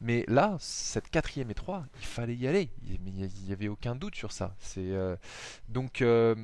Mais 0.00 0.24
là, 0.28 0.56
cette 0.60 1.10
quatrième 1.10 1.50
et 1.50 1.54
3, 1.54 1.84
il 2.00 2.06
fallait 2.06 2.36
y 2.36 2.46
aller. 2.46 2.70
Il 2.86 3.00
n'y 3.46 3.52
avait 3.52 3.68
aucun 3.68 3.94
doute 3.94 4.14
sur 4.14 4.32
ça. 4.32 4.54
C'est 4.58 4.90
euh, 4.92 5.16
donc. 5.68 6.02
euh, 6.02 6.34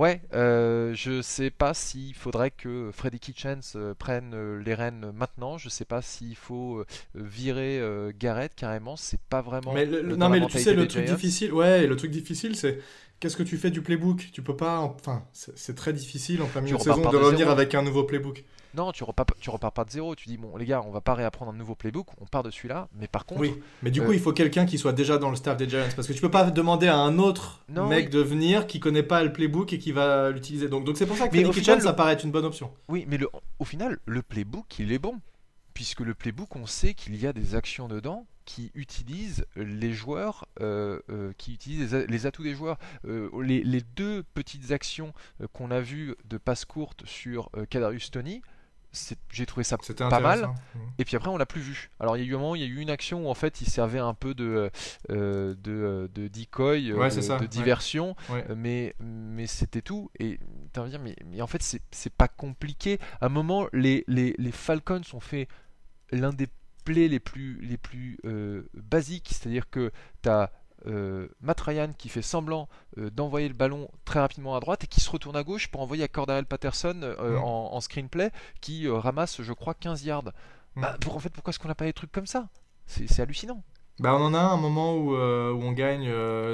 Ouais, 0.00 0.22
euh, 0.32 0.94
je 0.94 1.20
sais 1.20 1.50
pas 1.50 1.74
s'il 1.74 2.14
faudrait 2.14 2.50
que 2.50 2.90
Freddy 2.90 3.20
Kitchens 3.20 3.60
euh, 3.76 3.92
prenne 3.92 4.32
euh, 4.32 4.62
les 4.64 4.72
rênes 4.74 5.12
maintenant. 5.14 5.58
Je 5.58 5.68
sais 5.68 5.84
pas 5.84 6.00
s'il 6.00 6.36
faut 6.36 6.78
euh, 6.78 6.86
virer 7.14 7.82
Garrett 8.18 8.54
carrément. 8.54 8.96
C'est 8.96 9.20
pas 9.20 9.42
vraiment. 9.42 9.74
Mais 9.74 9.84
le- 9.84 10.16
non, 10.16 10.30
mais 10.30 10.40
tu 10.46 10.58
sais, 10.58 10.72
le 10.72 10.88
truc 10.88 11.04
Giants. 11.04 11.14
difficile, 11.16 11.52
ouais, 11.52 11.86
le 11.86 11.96
truc 11.96 12.10
difficile, 12.10 12.56
c'est 12.56 12.78
qu'est-ce 13.20 13.36
que 13.36 13.42
tu 13.42 13.58
fais 13.58 13.70
du 13.70 13.82
playbook? 13.82 14.30
Tu 14.32 14.40
peux 14.42 14.56
pas, 14.56 14.78
enfin, 14.80 15.22
c'est 15.32 15.74
très 15.76 15.92
difficile 15.92 16.40
en 16.40 16.46
plein 16.46 16.62
milieu 16.62 16.76
de 16.78 16.82
saison 16.82 17.02
de 17.02 17.08
de 17.08 17.16
revenir 17.16 17.38
zéro. 17.40 17.50
avec 17.50 17.74
un 17.74 17.82
nouveau 17.82 18.04
playbook. 18.04 18.44
Non, 18.74 18.92
tu 18.92 19.04
repars, 19.04 19.26
tu 19.40 19.50
repars 19.50 19.72
pas 19.72 19.84
de 19.84 19.90
zéro. 19.90 20.14
Tu 20.14 20.28
dis 20.28 20.36
bon, 20.36 20.56
les 20.56 20.64
gars, 20.64 20.82
on 20.86 20.90
va 20.90 21.00
pas 21.00 21.14
réapprendre 21.14 21.52
un 21.52 21.54
nouveau 21.54 21.74
playbook. 21.74 22.06
On 22.20 22.26
part 22.26 22.42
de 22.42 22.50
celui-là. 22.50 22.88
Mais 22.98 23.08
par 23.08 23.26
contre, 23.26 23.40
Oui, 23.40 23.54
mais 23.82 23.90
du 23.90 24.00
euh, 24.00 24.06
coup, 24.06 24.12
il 24.12 24.20
faut 24.20 24.32
quelqu'un 24.32 24.66
qui 24.66 24.78
soit 24.78 24.92
déjà 24.92 25.18
dans 25.18 25.30
le 25.30 25.36
staff 25.36 25.56
des 25.56 25.68
Giants 25.68 25.88
parce 25.96 26.06
que 26.06 26.12
tu 26.12 26.20
peux 26.20 26.30
pas 26.30 26.50
demander 26.50 26.88
à 26.88 26.96
un 26.96 27.18
autre 27.18 27.64
Non, 27.68 27.88
mec 27.88 28.06
oui. 28.06 28.10
de 28.10 28.20
venir 28.20 28.66
qui 28.66 28.80
connaît 28.80 29.02
pas 29.02 29.22
le 29.24 29.32
playbook 29.32 29.72
et 29.72 29.78
qui 29.78 29.92
va 29.92 30.30
l'utiliser. 30.30 30.68
Donc, 30.68 30.84
donc 30.84 30.96
c'est 30.96 31.06
pour 31.06 31.16
ça 31.16 31.28
que 31.28 31.36
Freddy 31.38 31.52
final, 31.52 31.82
ça 31.82 31.92
paraît 31.92 32.12
être 32.12 32.24
une 32.24 32.32
bonne 32.32 32.44
option. 32.44 32.70
Oui, 32.88 33.04
mais 33.08 33.16
le, 33.16 33.28
au 33.58 33.64
final, 33.64 33.98
le 34.06 34.22
playbook, 34.22 34.78
il 34.78 34.92
est 34.92 34.98
bon. 34.98 35.14
Puisque 35.74 36.00
le 36.00 36.14
playbook, 36.14 36.56
on 36.56 36.66
sait 36.66 36.94
qu'il 36.94 37.16
y 37.16 37.26
a 37.26 37.32
des 37.32 37.54
actions 37.54 37.88
dedans 37.88 38.26
qui 38.44 38.72
utilisent 38.74 39.46
les 39.54 39.92
joueurs, 39.92 40.46
euh, 40.60 40.98
euh, 41.08 41.32
qui 41.38 41.54
utilisent 41.54 41.94
les, 41.94 42.26
atouts 42.26 42.42
des 42.42 42.54
joueurs. 42.54 42.78
Euh, 43.06 43.30
les, 43.42 43.62
les 43.62 43.80
deux 43.80 44.24
petites 44.34 44.72
actions 44.72 45.12
euh, 45.40 45.46
qu'on 45.52 45.70
a 45.70 45.80
vues 45.80 46.16
de 46.24 46.36
passe 46.36 46.64
courte 46.64 47.06
sur 47.06 47.48
euh, 47.56 47.64
Kadarius 47.64 48.10
Tony, 48.10 48.42
j'ai 49.30 49.46
trouvé 49.46 49.64
ça 49.64 49.76
pas 49.96 50.20
mal. 50.20 50.46
Mhm. 50.74 50.80
Et 50.98 51.04
puis 51.04 51.16
après, 51.16 51.28
on 51.30 51.36
l'a 51.36 51.46
plus 51.46 51.60
vu. 51.60 51.90
Alors, 52.00 52.16
il 52.16 52.24
y 52.24 52.26
a 52.26 52.28
eu 52.28 52.34
un 52.34 52.38
moment, 52.38 52.54
il 52.56 52.62
y 52.62 52.64
a 52.64 52.68
eu 52.68 52.78
une 52.80 52.90
action 52.90 53.26
où 53.26 53.28
en 53.30 53.34
fait, 53.34 53.60
il 53.60 53.68
servait 53.68 53.98
un 53.98 54.14
peu 54.14 54.34
de, 54.34 54.70
euh, 55.10 55.54
de, 55.54 55.70
euh, 55.70 56.08
de 56.08 56.28
decoy, 56.28 56.90
euh, 56.90 56.96
Ouais, 56.96 57.14
de, 57.14 57.20
ça, 57.20 57.38
diversion, 57.38 58.16
Ouais. 58.28 58.44
mais, 58.56 58.94
mais 59.00 59.46
c'était 59.46 59.82
tout. 59.82 60.10
Et 60.18 60.40
t'as 60.72 60.82
envie 60.82 60.90
de 60.90 60.96
dire, 60.96 61.04
mais, 61.04 61.16
mais 61.26 61.40
en 61.40 61.46
fait, 61.46 61.62
c'est 61.62 61.82
c'est 61.90 62.12
pas 62.12 62.28
compliqué. 62.28 62.98
À 63.20 63.26
un 63.26 63.28
moment, 63.28 63.66
les, 63.72 64.04
les, 64.08 64.34
les 64.38 64.52
Falcons 64.52 65.00
ont 65.12 65.20
fait 65.20 65.48
l'un 66.10 66.32
des 66.32 66.48
plays 66.84 67.08
les 67.08 67.20
plus, 67.20 67.60
les 67.60 67.76
plus 67.76 68.18
euh, 68.24 68.68
basiques, 68.74 69.28
c'est-à-dire 69.30 69.68
que 69.70 69.92
t'as 70.22 70.50
euh, 70.86 71.28
Matt 71.40 71.60
Ryan 71.60 71.92
qui 71.96 72.08
fait 72.08 72.22
semblant 72.22 72.68
euh, 72.98 73.10
d'envoyer 73.10 73.48
le 73.48 73.54
ballon 73.54 73.88
très 74.04 74.20
rapidement 74.20 74.56
à 74.56 74.60
droite 74.60 74.84
et 74.84 74.86
qui 74.86 75.00
se 75.00 75.10
retourne 75.10 75.36
à 75.36 75.42
gauche 75.42 75.68
pour 75.68 75.80
envoyer 75.82 76.04
à 76.04 76.08
Cordarel 76.08 76.46
Patterson 76.46 77.00
euh, 77.02 77.38
Mm. 77.38 77.44
en, 77.44 77.74
en 77.74 77.80
screenplay 77.80 78.30
qui 78.60 78.86
euh, 78.86 78.94
ramasse, 78.98 79.42
je 79.42 79.52
crois, 79.52 79.74
15 79.74 80.04
yards. 80.04 80.32
Mm. 80.76 80.80
Bah, 80.82 80.96
pour, 81.00 81.16
en 81.16 81.18
fait, 81.18 81.30
pourquoi 81.30 81.50
est-ce 81.50 81.58
qu'on 81.58 81.68
n'a 81.68 81.74
pas 81.74 81.84
des 81.84 81.92
trucs 81.92 82.12
comme 82.12 82.26
ça? 82.26 82.48
C'est 82.86 83.20
hallucinant. 83.20 83.62
Bah, 84.00 84.16
on 84.18 84.22
en 84.24 84.32
a 84.32 84.38
un 84.38 84.56
moment 84.56 84.96
où, 84.96 85.14
euh, 85.14 85.52
où 85.52 85.62
on 85.62 85.72
gagne 85.72 86.08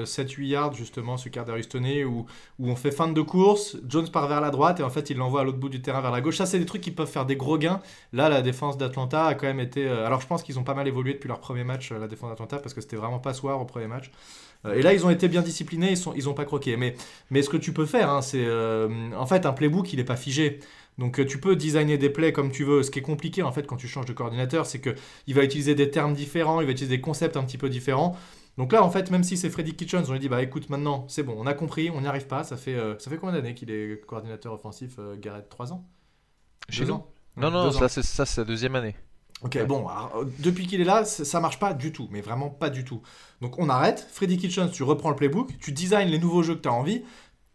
7-8 0.05 0.49
yards 0.49 0.75
justement 0.75 1.17
sur 1.17 1.31
Cardarius 1.31 1.69
Toney 1.69 2.03
où, 2.05 2.27
où 2.59 2.69
on 2.69 2.75
fait 2.75 2.91
fin 2.91 3.07
de 3.07 3.23
course, 3.23 3.77
Jones 3.89 4.11
part 4.11 4.27
vers 4.27 4.41
la 4.41 4.51
droite 4.51 4.81
et 4.81 4.83
en 4.83 4.91
fait 4.91 5.11
il 5.11 5.17
l'envoie 5.17 5.43
à 5.43 5.45
l'autre 5.45 5.59
bout 5.59 5.69
du 5.69 5.81
terrain 5.81 6.01
vers 6.01 6.11
la 6.11 6.21
gauche. 6.21 6.39
Ça 6.39 6.47
c'est 6.47 6.59
des 6.59 6.67
trucs 6.67 6.83
qui 6.83 6.91
peuvent 6.91 7.09
faire 7.09 7.25
des 7.25 7.37
gros 7.37 7.57
gains. 7.57 7.81
Là 8.13 8.29
la 8.29 8.43
défense 8.43 8.77
d'Atlanta 8.79 9.27
a 9.27 9.35
quand 9.37 9.47
même 9.47 9.61
été... 9.61 9.87
euh, 9.87 10.05
alors 10.07 10.21
je 10.21 10.27
pense 10.27 10.43
qu'ils 10.43 10.59
ont 10.59 10.65
pas 10.65 10.75
mal 10.75 10.89
évolué 10.89 11.13
depuis 11.15 11.29
leur 11.29 11.39
premier 11.39 11.63
match, 11.63 11.93
euh, 11.93 12.01
la 12.01 12.09
défense 12.09 12.31
d'Atlanta, 12.31 12.59
parce 12.59 12.75
que 12.75 12.81
c'était 12.81 12.97
vraiment 12.97 13.21
pas 13.21 13.33
soir 13.33 13.61
au 13.61 13.65
premier 13.65 13.87
match. 13.87 14.11
Euh, 14.65 14.75
et 14.75 14.83
là 14.83 14.93
ils 14.93 15.07
ont 15.07 15.11
été 15.11 15.29
bien 15.29 15.43
disciplinés, 15.43 15.91
ils, 15.91 15.97
sont, 15.97 16.15
ils 16.15 16.25
pas 16.35 16.45
croqué. 16.45 16.77
Mais, 16.77 16.95
mais 17.31 17.43
ce 17.43 17.51
que 17.51 17.57
tu 17.57 17.73
peux 17.73 17.87
faire, 17.87 18.11
hein, 18.11 18.23
c'est... 18.23 18.45
euh, 18.45 18.89
en 19.17 19.27
fait 19.27 19.47
un 19.47 19.53
playbook 19.53 19.93
il 19.93 20.01
est 20.01 20.05
pas 20.05 20.17
figé. 20.17 20.59
Donc 20.99 21.21
euh, 21.21 21.27
tu 21.27 21.39
peux 21.41 21.57
designer 21.57 21.99
des 21.99 22.11
plays 22.11 22.33
comme 22.33 22.51
tu 22.51 22.65
veux. 22.65 22.83
Ce 22.83 22.91
qui 22.91 22.99
est 23.01 23.03
compliqué 23.03 23.43
en 23.43 23.53
fait 23.53 23.67
quand 23.67 23.77
tu 23.77 23.89
changes 23.89 24.07
de 24.07 24.13
coordinateur, 24.13 24.67
c'est 24.67 24.81
que 24.81 24.95
il 25.27 25.35
va 25.35 25.45
utiliser 25.45 25.75
des 25.75 25.91
termes 25.91 26.15
différents, 26.15 26.61
il 26.61 26.67
va 26.67 26.73
utiliser 26.73 26.97
des 26.97 27.03
concepts 27.03 27.37
un 27.37 27.45
petit 27.45 27.59
peu 27.59 27.69
différents. 27.69 28.17
Donc 28.59 28.73
là, 28.73 28.83
en 28.83 28.91
fait, 28.91 29.11
même 29.11 29.23
si 29.25 29.37
c'est 29.37 29.51
Freddy 29.51 29.75
Kitchens, 29.77 30.05
on 30.09 30.13
lui 30.13 30.19
dit 30.21 30.29
bah 30.31 30.43
écoute, 30.43 30.71
maintenant 30.71 31.05
c'est 31.09 31.23
bon, 31.23 31.35
on 31.39 31.47
a 31.47 31.55
compris, 31.55 31.91
on 31.91 32.01
n'y 32.01 32.07
arrive 32.07 32.27
pas. 32.27 32.45
Ça 32.45 32.57
fait, 32.57 32.75
euh, 32.75 32.99
ça 32.99 33.11
fait 33.11 33.19
combien 33.19 33.35
d'années 33.35 33.55
qu'il 33.55 33.71
est 33.71 34.05
coordinateur 34.07 34.53
offensif, 34.55 34.97
euh, 34.99 35.17
Garrett 35.19 35.49
3 35.49 35.73
ans? 35.73 35.87
Chez 36.69 36.85
Deux 36.85 36.87
nous 36.87 36.95
ans? 36.95 37.13
Non, 37.37 37.51
non, 37.51 37.71
deux 37.71 37.71
ça 37.71 37.89
c'est 37.89 38.03
ça, 38.03 38.25
c'est 38.25 38.41
la 38.43 38.45
deuxième 38.47 38.77
année. 38.77 38.97
Ok, 39.43 39.59
Ouais. 39.59 39.67
bon, 39.67 39.87
alors, 39.87 40.25
depuis 40.39 40.67
qu'il 40.67 40.81
est 40.81 40.85
là, 40.85 41.05
ça, 41.05 41.25
ça 41.27 41.41
marche 41.41 41.59
pas 41.59 41.75
du 41.75 41.93
tout, 41.93 42.09
mais 42.11 42.23
vraiment 42.23 42.49
pas 42.49 42.71
du 42.71 42.85
tout. 42.85 43.03
Donc 43.43 43.59
on 43.59 43.69
arrête, 43.69 44.07
Freddy 44.11 44.39
Kitchens, 44.39 44.71
tu 44.73 44.83
reprends 44.83 45.11
le 45.11 45.17
playbook, 45.17 45.59
tu 45.61 45.73
designs 45.73 46.07
les 46.09 46.19
nouveaux 46.19 46.43
jeux 46.43 46.55
que 46.55 46.63
tu 46.63 46.69
as 46.69 46.73
envie. 46.73 47.05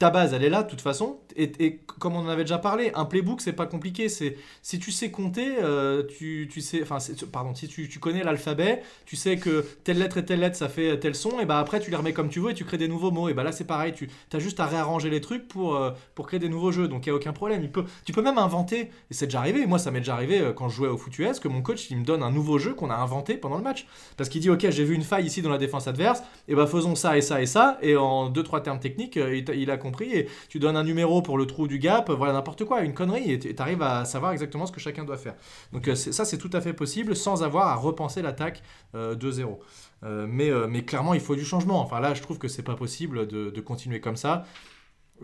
Ta 0.01 0.09
base, 0.09 0.33
elle 0.33 0.43
est 0.43 0.49
là, 0.49 0.63
de 0.63 0.67
toute 0.67 0.81
façon. 0.81 1.19
Et, 1.35 1.51
et 1.59 1.77
comme 1.99 2.15
on 2.15 2.21
en 2.21 2.27
avait 2.27 2.41
déjà 2.41 2.57
parlé, 2.57 2.91
un 2.95 3.05
playbook, 3.05 3.39
c'est 3.39 3.53
pas 3.53 3.67
compliqué. 3.67 4.09
C'est 4.09 4.35
si 4.63 4.79
tu 4.79 4.91
sais 4.91 5.11
compter, 5.11 5.57
euh, 5.61 6.01
tu, 6.01 6.49
tu 6.51 6.59
sais, 6.59 6.81
enfin, 6.81 6.97
pardon, 7.31 7.53
si 7.53 7.67
tu, 7.67 7.87
tu 7.87 7.99
connais 7.99 8.23
l'alphabet, 8.23 8.81
tu 9.05 9.15
sais 9.15 9.37
que 9.37 9.63
telle 9.83 9.99
lettre 9.99 10.17
et 10.17 10.25
telle 10.25 10.39
lettre, 10.39 10.57
ça 10.57 10.69
fait 10.69 10.99
tel 10.99 11.13
son, 11.13 11.39
et 11.39 11.45
bah 11.45 11.59
après 11.59 11.79
tu 11.79 11.91
les 11.91 11.95
remets 11.95 12.13
comme 12.13 12.29
tu 12.29 12.39
veux 12.39 12.49
et 12.49 12.55
tu 12.55 12.65
crées 12.65 12.79
des 12.79 12.87
nouveaux 12.87 13.11
mots. 13.11 13.29
Et 13.29 13.35
bah 13.35 13.43
là 13.43 13.51
c'est 13.51 13.65
pareil, 13.65 13.93
tu 13.93 14.09
as 14.33 14.39
juste 14.39 14.59
à 14.59 14.65
réarranger 14.65 15.11
les 15.11 15.21
trucs 15.21 15.47
pour, 15.47 15.75
euh, 15.75 15.91
pour 16.15 16.25
créer 16.25 16.39
des 16.39 16.49
nouveaux 16.49 16.71
jeux. 16.71 16.87
Donc 16.87 17.05
il 17.05 17.09
y 17.09 17.11
a 17.11 17.15
aucun 17.15 17.31
problème. 17.31 17.61
Il 17.61 17.71
peut, 17.71 17.85
tu 18.03 18.11
peux 18.11 18.23
même 18.23 18.39
inventer. 18.39 18.89
Et 19.11 19.13
c'est 19.13 19.27
déjà 19.27 19.37
arrivé. 19.37 19.67
Moi, 19.67 19.77
ça 19.77 19.91
m'est 19.91 19.99
déjà 19.99 20.15
arrivé 20.15 20.39
euh, 20.39 20.51
quand 20.51 20.67
je 20.67 20.77
jouais 20.77 20.89
au 20.89 20.97
foot 20.97 21.15
US 21.19 21.39
que 21.39 21.47
mon 21.47 21.61
coach 21.61 21.91
il 21.91 21.97
me 21.97 22.05
donne 22.05 22.23
un 22.23 22.31
nouveau 22.31 22.57
jeu 22.57 22.73
qu'on 22.73 22.89
a 22.89 22.95
inventé 22.95 23.35
pendant 23.37 23.57
le 23.57 23.63
match. 23.63 23.85
Parce 24.17 24.29
qu'il 24.29 24.41
dit 24.41 24.49
ok, 24.49 24.67
j'ai 24.71 24.83
vu 24.83 24.95
une 24.95 25.03
faille 25.03 25.27
ici 25.27 25.43
dans 25.43 25.51
la 25.51 25.59
défense 25.59 25.87
adverse. 25.87 26.23
Et 26.47 26.55
bah 26.55 26.65
faisons 26.65 26.95
ça 26.95 27.19
et 27.19 27.21
ça 27.21 27.39
et 27.39 27.45
ça. 27.45 27.77
Et 27.83 27.95
en 27.95 28.29
deux 28.29 28.41
trois 28.41 28.61
termes 28.61 28.79
techniques, 28.79 29.19
il 29.53 29.69
a 29.69 29.77
compris. 29.77 29.90
Et 29.99 30.27
tu 30.49 30.59
donnes 30.59 30.77
un 30.77 30.83
numéro 30.83 31.21
pour 31.21 31.37
le 31.37 31.45
trou 31.45 31.67
du 31.67 31.79
gap. 31.79 32.09
Voilà 32.09 32.33
n'importe 32.33 32.63
quoi, 32.65 32.81
une 32.81 32.93
connerie. 32.93 33.31
Et 33.31 33.39
tu 33.39 33.53
arrives 33.61 33.81
à 33.81 34.05
savoir 34.05 34.31
exactement 34.31 34.65
ce 34.65 34.71
que 34.71 34.79
chacun 34.79 35.03
doit 35.03 35.17
faire. 35.17 35.35
Donc 35.73 35.87
euh, 35.87 35.95
ça 35.95 36.23
c'est 36.25 36.37
tout 36.37 36.49
à 36.53 36.61
fait 36.61 36.73
possible 36.73 37.15
sans 37.15 37.43
avoir 37.43 37.67
à 37.67 37.75
repenser 37.75 38.21
l'attaque 38.21 38.63
euh, 38.95 39.15
2-0. 39.15 39.57
Euh, 40.03 40.25
mais, 40.29 40.49
mais 40.69 40.83
clairement, 40.83 41.13
il 41.13 41.19
faut 41.21 41.35
du 41.35 41.45
changement. 41.45 41.81
Enfin 41.81 41.99
là, 41.99 42.13
je 42.13 42.21
trouve 42.21 42.37
que 42.37 42.47
c'est 42.47 42.63
pas 42.63 42.75
possible 42.75 43.27
de, 43.27 43.49
de 43.49 43.61
continuer 43.61 43.99
comme 43.99 44.15
ça. 44.17 44.45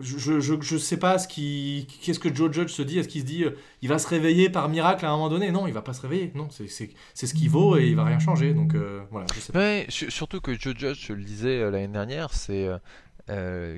Je, 0.00 0.38
je 0.38 0.76
sais 0.76 0.96
pas 0.96 1.18
ce 1.18 1.26
qui, 1.26 1.88
qu'est-ce 2.02 2.20
que 2.20 2.32
Joe 2.32 2.52
Judge 2.52 2.70
se 2.70 2.82
dit. 2.82 3.00
Est-ce 3.00 3.08
qu'il 3.08 3.22
se 3.22 3.26
dit, 3.26 3.42
euh, 3.42 3.56
il 3.82 3.88
va 3.88 3.98
se 3.98 4.06
réveiller 4.06 4.48
par 4.48 4.68
miracle 4.68 5.04
à 5.04 5.08
un 5.08 5.12
moment 5.16 5.28
donné? 5.28 5.50
Non, 5.50 5.66
il 5.66 5.72
va 5.72 5.82
pas 5.82 5.92
se 5.92 6.02
réveiller. 6.02 6.30
Non, 6.36 6.46
c'est, 6.50 6.68
ce 6.68 7.34
qu'il 7.34 7.50
vaut 7.50 7.76
et 7.76 7.88
il 7.88 7.96
va 7.96 8.04
rien 8.04 8.20
changer. 8.20 8.54
Donc 8.54 8.76
voilà, 9.10 9.26
je 9.34 9.40
sais 9.40 9.52
pas. 9.52 9.58
Ouais, 9.58 9.86
su- 9.88 10.08
surtout 10.12 10.40
que 10.40 10.54
Joe 10.56 10.76
Judge, 10.78 11.06
je 11.08 11.12
le 11.14 11.24
disais 11.24 11.68
l'année 11.68 11.88
dernière, 11.88 12.32
c'est 12.32 12.68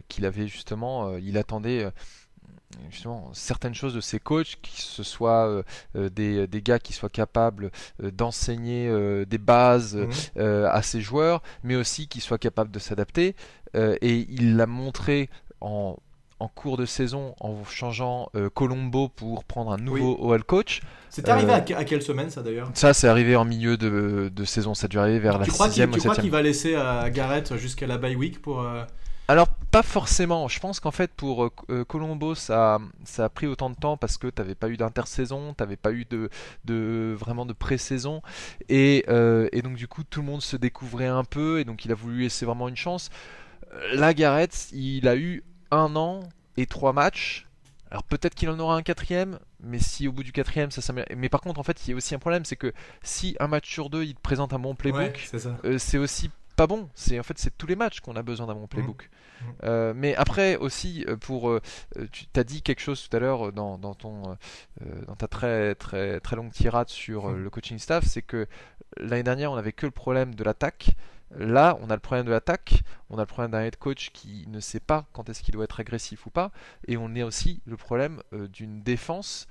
qu'il 0.08 0.24
avait 0.26 0.46
justement, 0.48 1.08
euh, 1.10 1.20
il 1.20 1.36
attendait 1.38 1.84
euh, 1.84 1.90
justement 2.90 3.30
certaines 3.32 3.74
choses 3.74 3.94
de 3.94 4.00
ses 4.00 4.18
coachs, 4.20 4.56
que 4.62 4.68
ce 4.72 5.02
soit 5.02 5.48
euh, 5.48 5.62
euh, 5.96 6.08
des, 6.08 6.46
des 6.46 6.62
gars 6.62 6.78
qui 6.78 6.92
soient 6.92 7.08
capables 7.08 7.70
euh, 8.02 8.10
d'enseigner 8.10 8.88
euh, 8.88 9.24
des 9.24 9.38
bases 9.38 9.96
Mhm. 9.96 10.10
euh, 10.38 10.68
à 10.70 10.82
ses 10.82 11.00
joueurs, 11.00 11.42
mais 11.64 11.76
aussi 11.76 12.08
qui 12.08 12.20
soient 12.20 12.38
capables 12.38 12.70
de 12.70 12.78
s'adapter. 12.78 13.34
Euh, 13.76 13.96
et 14.00 14.26
il 14.30 14.56
l'a 14.56 14.66
montré 14.66 15.30
en, 15.60 15.96
en 16.38 16.48
cours 16.48 16.76
de 16.76 16.86
saison 16.86 17.34
en 17.40 17.64
changeant 17.64 18.28
euh, 18.34 18.48
Colombo 18.50 19.08
pour 19.08 19.44
prendre 19.44 19.72
un 19.72 19.78
nouveau 19.78 20.16
OL 20.20 20.44
coach. 20.44 20.80
C'est 21.08 21.28
arrivé 21.28 21.52
Euh, 21.52 21.56
à, 21.56 21.60
que- 21.60 21.74
à 21.74 21.84
quelle 21.84 22.02
semaine 22.02 22.30
ça 22.30 22.42
d'ailleurs? 22.42 22.70
Ça, 22.74 22.94
c'est 22.94 23.08
arrivé 23.08 23.36
en 23.36 23.44
milieu 23.44 23.76
de, 23.76 24.30
de 24.34 24.44
saison. 24.44 24.74
Ça 24.74 24.86
a 24.86 24.88
dû 24.88 24.98
arriver 24.98 25.18
vers 25.18 25.38
la 25.38 25.44
Tu 25.44 25.50
qu'il, 25.52 25.60
sixième 25.70 25.90
tu 25.92 25.98
ou 25.98 26.00
crois 26.00 26.14
qu'il 26.16 26.30
va 26.30 26.42
laisser 26.42 26.74
à 26.74 27.08
Garrett 27.10 27.56
jusqu'à 27.56 27.86
la 27.86 27.98
bye 27.98 28.16
week 28.16 28.40
pour. 28.42 28.60
Alors, 29.30 29.46
pas 29.70 29.84
forcément. 29.84 30.48
Je 30.48 30.58
pense 30.58 30.80
qu'en 30.80 30.90
fait, 30.90 31.12
pour 31.12 31.44
euh, 31.44 31.50
euh, 31.70 31.84
Colombo, 31.84 32.34
ça, 32.34 32.80
ça 33.04 33.26
a 33.26 33.28
pris 33.28 33.46
autant 33.46 33.70
de 33.70 33.76
temps 33.76 33.96
parce 33.96 34.18
que 34.18 34.26
tu 34.26 34.42
n'avais 34.42 34.56
pas 34.56 34.68
eu 34.68 34.76
d'intersaison, 34.76 35.54
tu 35.54 35.62
n'avais 35.62 35.76
pas 35.76 35.92
eu 35.92 36.04
de, 36.04 36.30
de, 36.64 37.14
vraiment 37.16 37.46
de 37.46 37.52
pré-saison. 37.52 38.22
Et, 38.68 39.04
euh, 39.08 39.48
et 39.52 39.62
donc, 39.62 39.76
du 39.76 39.86
coup, 39.86 40.02
tout 40.02 40.20
le 40.20 40.26
monde 40.26 40.42
se 40.42 40.56
découvrait 40.56 41.06
un 41.06 41.22
peu. 41.22 41.60
Et 41.60 41.64
donc, 41.64 41.84
il 41.84 41.92
a 41.92 41.94
voulu 41.94 42.22
laisser 42.22 42.44
vraiment 42.44 42.66
une 42.68 42.76
chance. 42.76 43.08
Là, 43.92 44.14
Garrett, 44.14 44.68
il 44.72 45.06
a 45.06 45.14
eu 45.14 45.44
un 45.70 45.94
an 45.94 46.20
et 46.56 46.66
trois 46.66 46.92
matchs. 46.92 47.46
Alors 47.92 48.04
peut-être 48.04 48.36
qu'il 48.36 48.48
en 48.48 48.58
aura 48.60 48.76
un 48.76 48.82
quatrième, 48.82 49.40
mais 49.64 49.80
si 49.80 50.06
au 50.06 50.12
bout 50.12 50.22
du 50.22 50.30
quatrième 50.30 50.70
ça 50.70 50.80
s'améliore. 50.80 51.08
Mais 51.16 51.28
par 51.28 51.40
contre, 51.40 51.58
en 51.58 51.64
fait, 51.64 51.84
il 51.86 51.90
y 51.90 51.92
a 51.92 51.96
aussi 51.96 52.14
un 52.14 52.20
problème, 52.20 52.44
c'est 52.44 52.54
que 52.54 52.72
si 53.02 53.36
un 53.40 53.48
match 53.48 53.68
sur 53.68 53.90
deux 53.90 54.04
il 54.04 54.14
te 54.14 54.20
présente 54.20 54.52
un 54.52 54.60
bon 54.60 54.76
playbook, 54.76 55.00
Ouais, 55.00 55.12
c'est 55.28 55.40
ça. 55.40 55.56
euh, 55.64 55.76
c'est 55.76 55.98
aussi 55.98 56.30
pas 56.60 56.66
bon. 56.66 56.90
C'est 56.94 57.18
en 57.18 57.22
fait 57.22 57.38
c'est 57.38 57.56
tous 57.56 57.66
les 57.66 57.74
matchs 57.74 58.00
qu'on 58.00 58.16
a 58.16 58.22
besoin 58.22 58.46
d'un 58.46 58.54
bon 58.54 58.66
playbook. 58.66 59.08
Euh, 59.64 59.94
mais 59.96 60.14
après 60.16 60.56
aussi 60.56 61.06
euh, 61.08 61.16
pour 61.16 61.48
euh, 61.48 61.62
tu 62.12 62.26
t'as 62.26 62.44
dit 62.44 62.60
quelque 62.60 62.80
chose 62.80 63.08
tout 63.08 63.16
à 63.16 63.20
l'heure 63.20 63.50
dans, 63.52 63.78
dans 63.78 63.94
ton 63.94 64.32
euh, 64.32 64.84
dans 65.06 65.16
ta 65.16 65.26
très 65.26 65.74
très 65.74 66.20
très 66.20 66.36
longue 66.36 66.52
tirade 66.52 66.90
sur 66.90 67.28
Mm. 67.30 67.44
le 67.44 67.50
coaching 67.50 67.78
staff, 67.78 68.04
c'est 68.04 68.20
que 68.20 68.46
l'année 68.98 69.22
dernière 69.22 69.50
on 69.52 69.56
avait 69.56 69.72
que 69.72 69.86
le 69.86 69.92
problème 69.92 70.34
de 70.34 70.44
l'attaque. 70.44 70.90
Là, 71.38 71.78
on 71.80 71.88
a 71.90 71.94
le 71.94 72.00
problème 72.00 72.26
de 72.26 72.32
l'attaque, 72.32 72.82
on 73.08 73.16
a 73.16 73.22
le 73.22 73.26
problème 73.26 73.52
d'un 73.52 73.62
head 73.62 73.76
coach 73.76 74.10
qui 74.12 74.46
ne 74.48 74.60
sait 74.60 74.80
pas 74.80 75.06
quand 75.12 75.28
est-ce 75.30 75.42
qu'il 75.42 75.54
doit 75.54 75.64
être 75.64 75.78
agressif 75.80 76.26
ou 76.26 76.30
pas, 76.30 76.50
et 76.88 76.96
on 76.96 77.14
a 77.14 77.24
aussi 77.24 77.62
le 77.66 77.76
problème 77.76 78.20
d'une 78.52 78.82
défense 78.82 79.46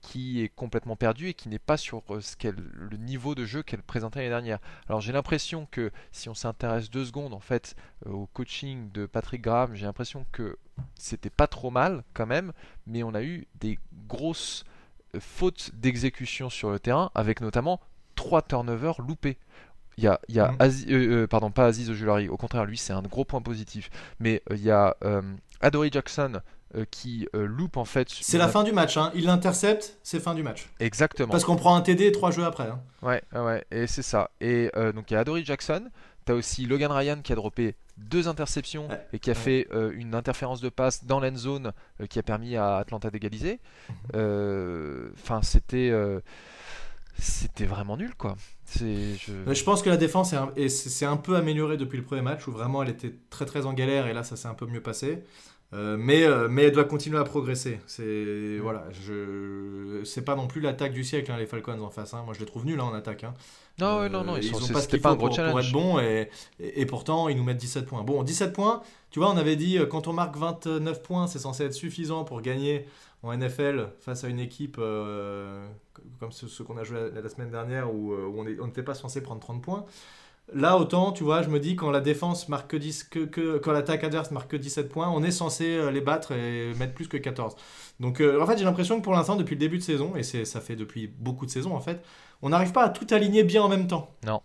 qui 0.00 0.42
est 0.42 0.48
complètement 0.48 0.96
perdue 0.96 1.28
et 1.28 1.34
qui 1.34 1.48
n'est 1.48 1.58
pas 1.58 1.76
sur 1.76 2.02
euh, 2.10 2.20
ce 2.20 2.36
qu'elle- 2.36 2.54
le 2.72 2.96
niveau 2.96 3.34
de 3.34 3.44
jeu 3.44 3.62
qu'elle 3.62 3.82
présentait 3.82 4.20
l'année 4.20 4.30
dernière. 4.30 4.58
Alors 4.88 5.00
j'ai 5.00 5.12
l'impression 5.12 5.66
que 5.70 5.90
si 6.12 6.28
on 6.28 6.34
s'intéresse 6.34 6.90
deux 6.90 7.04
secondes 7.04 7.34
en 7.34 7.40
fait 7.40 7.74
euh, 8.06 8.10
au 8.10 8.26
coaching 8.26 8.90
de 8.92 9.06
Patrick 9.06 9.42
Graham, 9.42 9.74
j'ai 9.74 9.86
l'impression 9.86 10.24
que 10.32 10.56
c'était 10.94 11.30
pas 11.30 11.46
trop 11.46 11.70
mal 11.70 12.04
quand 12.14 12.26
même, 12.26 12.52
mais 12.86 13.02
on 13.02 13.14
a 13.14 13.22
eu 13.22 13.46
des 13.60 13.78
grosses 14.08 14.64
euh, 15.14 15.20
fautes 15.20 15.70
d'exécution 15.74 16.48
sur 16.50 16.70
le 16.70 16.78
terrain, 16.78 17.10
avec 17.14 17.40
notamment 17.40 17.80
trois 18.14 18.42
turnovers 18.42 19.00
loupés. 19.02 19.38
Il 19.98 20.04
y 20.04 20.06
a, 20.06 20.20
il 20.28 20.34
y 20.36 20.40
a. 20.40 20.54
Aziz- 20.58 20.86
euh, 20.90 21.22
euh, 21.24 21.26
pardon, 21.26 21.50
pas 21.50 21.66
Aziz 21.66 21.90
Ojulari, 21.90 22.28
au 22.28 22.36
contraire, 22.38 22.64
lui 22.64 22.78
c'est 22.78 22.92
un 22.94 23.02
gros 23.02 23.24
point 23.26 23.42
positif, 23.42 23.90
mais 24.20 24.42
euh, 24.50 24.56
il 24.56 24.62
y 24.62 24.70
a 24.70 24.96
euh, 25.04 25.20
Adoree 25.60 25.90
Jackson 25.92 26.34
euh, 26.36 26.40
qui 26.90 27.28
euh, 27.34 27.44
loupe 27.46 27.76
en 27.76 27.84
fait. 27.84 28.08
C'est 28.10 28.38
la 28.38 28.48
fin 28.48 28.62
du 28.64 28.72
match. 28.72 28.96
Hein. 28.96 29.10
Il 29.14 29.24
l'intercepte, 29.26 29.98
c'est 30.02 30.20
fin 30.20 30.34
du 30.34 30.42
match. 30.42 30.68
Exactement. 30.80 31.28
Parce 31.30 31.44
qu'on 31.44 31.56
prend 31.56 31.74
un 31.76 31.80
TD 31.82 32.12
trois 32.12 32.30
jeux 32.30 32.44
après. 32.44 32.64
hein. 32.68 32.80
Ouais, 33.02 33.22
ouais, 33.34 33.64
et 33.70 33.86
c'est 33.86 34.02
ça. 34.02 34.30
Et 34.40 34.70
euh, 34.76 34.92
donc 34.92 35.10
il 35.10 35.14
y 35.14 35.16
a 35.16 35.20
Adoree 35.20 35.44
Jackson, 35.44 35.88
t'as 36.24 36.34
aussi 36.34 36.66
Logan 36.66 36.90
Ryan 36.92 37.18
qui 37.22 37.32
a 37.32 37.36
droppé 37.36 37.74
deux 37.98 38.26
interceptions 38.26 38.88
Ouais, 38.88 39.06
et 39.12 39.18
qui 39.18 39.30
a 39.30 39.34
ouais. 39.34 39.38
fait 39.38 39.68
euh, 39.72 39.92
une 39.94 40.14
interférence 40.14 40.60
de 40.62 40.70
passe 40.70 41.04
dans 41.04 41.20
l'end 41.20 41.36
zone 41.36 41.72
euh, 42.00 42.06
qui 42.06 42.18
a 42.18 42.22
permis 42.22 42.56
à 42.56 42.76
Atlanta 42.78 43.10
d'égaliser. 43.10 43.60
Mhm. 43.88 43.94
Euh, 44.16 45.08
Enfin, 45.22 45.42
c'était 45.42 45.90
euh, 45.90 46.20
c'était 47.18 47.66
vraiment 47.66 47.96
nul 47.96 48.14
quoi. 48.16 48.36
Je... 48.74 49.14
Je 49.52 49.64
pense 49.64 49.82
que 49.82 49.90
la 49.90 49.98
défense 49.98 50.32
est 50.32 51.04
un, 51.04 51.12
un 51.12 51.16
peu 51.18 51.36
améliorée 51.36 51.76
depuis 51.76 51.98
le 51.98 52.04
premier 52.04 52.22
match 52.22 52.48
où 52.48 52.52
vraiment 52.52 52.82
elle 52.82 52.88
était 52.88 53.14
très 53.28 53.44
très 53.44 53.66
en 53.66 53.74
galère 53.74 54.06
et 54.06 54.14
là 54.14 54.24
ça 54.24 54.36
s'est 54.36 54.48
un 54.48 54.54
peu 54.54 54.64
mieux 54.66 54.80
passé. 54.82 55.22
Euh, 55.74 55.96
mais, 55.98 56.24
euh, 56.24 56.48
mais 56.50 56.64
elle 56.64 56.72
doit 56.72 56.84
continuer 56.84 57.18
à 57.18 57.24
progresser. 57.24 57.80
C'est 57.86 58.58
voilà, 58.60 58.84
je 58.90 60.02
c'est 60.04 60.22
pas 60.24 60.34
non 60.36 60.46
plus 60.46 60.60
l'attaque 60.60 60.92
du 60.92 61.02
siècle 61.02 61.32
hein, 61.32 61.38
les 61.38 61.46
Falcons 61.46 61.80
en 61.80 61.88
face. 61.90 62.12
hein. 62.12 62.22
Moi 62.24 62.34
je 62.34 62.40
les 62.40 62.46
trouve 62.46 62.66
nuls 62.66 62.78
hein, 62.78 62.84
en 62.84 62.94
attaque. 62.94 63.24
hein. 63.24 63.32
Non, 63.78 64.00
Euh, 64.00 64.08
non, 64.10 64.22
non, 64.22 64.36
ils 64.36 64.44
ils 64.44 64.50
sont- 64.54 64.56
ont 64.56 64.68
pas 64.74 64.82
ce 64.82 64.88
qu'il 64.88 65.00
pas 65.00 65.08
faut 65.10 65.14
un 65.14 65.18
gros 65.18 65.28
pour, 65.28 65.36
pour 65.36 65.60
être 65.60 65.72
bons 65.72 65.98
et, 65.98 66.28
et, 66.60 66.82
et 66.82 66.86
pourtant 66.86 67.28
ils 67.30 67.36
nous 67.38 67.42
mettent 67.44 67.56
17 67.56 67.86
points. 67.86 68.02
Bon, 68.02 68.22
17 68.22 68.52
points, 68.52 68.82
tu 69.10 69.18
vois, 69.18 69.30
on 69.30 69.36
avait 69.38 69.56
dit 69.56 69.78
euh, 69.78 69.86
quand 69.86 70.08
on 70.08 70.12
marque 70.12 70.36
29 70.36 71.02
points, 71.02 71.26
c'est 71.26 71.38
censé 71.38 71.64
être 71.64 71.72
suffisant 71.72 72.24
pour 72.24 72.42
gagner 72.42 72.84
en 73.22 73.32
NFL 73.32 73.88
face 74.00 74.24
à 74.24 74.28
une 74.28 74.40
équipe 74.40 74.76
comme 74.76 76.32
ce, 76.32 76.48
ce 76.48 76.62
qu'on 76.62 76.76
a 76.76 76.84
joué 76.84 76.98
la, 77.14 77.20
la 77.22 77.28
semaine 77.28 77.50
dernière 77.50 77.92
où, 77.94 78.12
où 78.12 78.40
on 78.60 78.66
n'était 78.66 78.82
pas 78.82 78.94
censé 78.94 79.22
prendre 79.22 79.40
30 79.40 79.62
points. 79.62 79.84
Là, 80.54 80.76
autant, 80.76 81.12
tu 81.12 81.24
vois, 81.24 81.42
je 81.42 81.48
me 81.48 81.58
dis, 81.60 81.76
quand 81.76 81.90
la 81.90 82.00
défense 82.00 82.48
marque 82.48 82.70
que 82.72 82.76
10, 82.76 83.04
que, 83.04 83.20
que- 83.20 83.58
quand 83.58 83.72
l'attaque 83.72 84.04
adverse 84.04 84.30
marque 84.32 84.50
que 84.50 84.56
17 84.56 84.88
points, 84.90 85.08
on 85.08 85.22
est 85.22 85.30
censé 85.30 85.64
euh, 85.76 85.90
les 85.90 86.00
battre 86.02 86.32
et 86.32 86.74
mettre 86.74 86.94
plus 86.94 87.08
que 87.08 87.16
14. 87.16 87.54
Donc, 88.00 88.20
euh, 88.20 88.40
en 88.42 88.46
fait, 88.46 88.58
j'ai 88.58 88.64
l'impression 88.64 88.98
que 88.98 89.04
pour 89.04 89.14
l'instant, 89.14 89.36
depuis 89.36 89.54
le 89.54 89.60
début 89.60 89.78
de 89.78 89.82
saison, 89.82 90.14
et 90.16 90.22
c'est, 90.22 90.44
ça 90.44 90.60
fait 90.60 90.76
depuis 90.76 91.06
beaucoup 91.06 91.46
de 91.46 91.50
saisons, 91.50 91.74
en 91.74 91.80
fait, 91.80 92.02
on 92.42 92.50
n'arrive 92.50 92.72
pas 92.72 92.82
à 92.84 92.88
tout 92.90 93.06
aligner 93.12 93.44
bien 93.44 93.62
en 93.62 93.68
même 93.68 93.86
temps. 93.86 94.10
Non. 94.22 94.42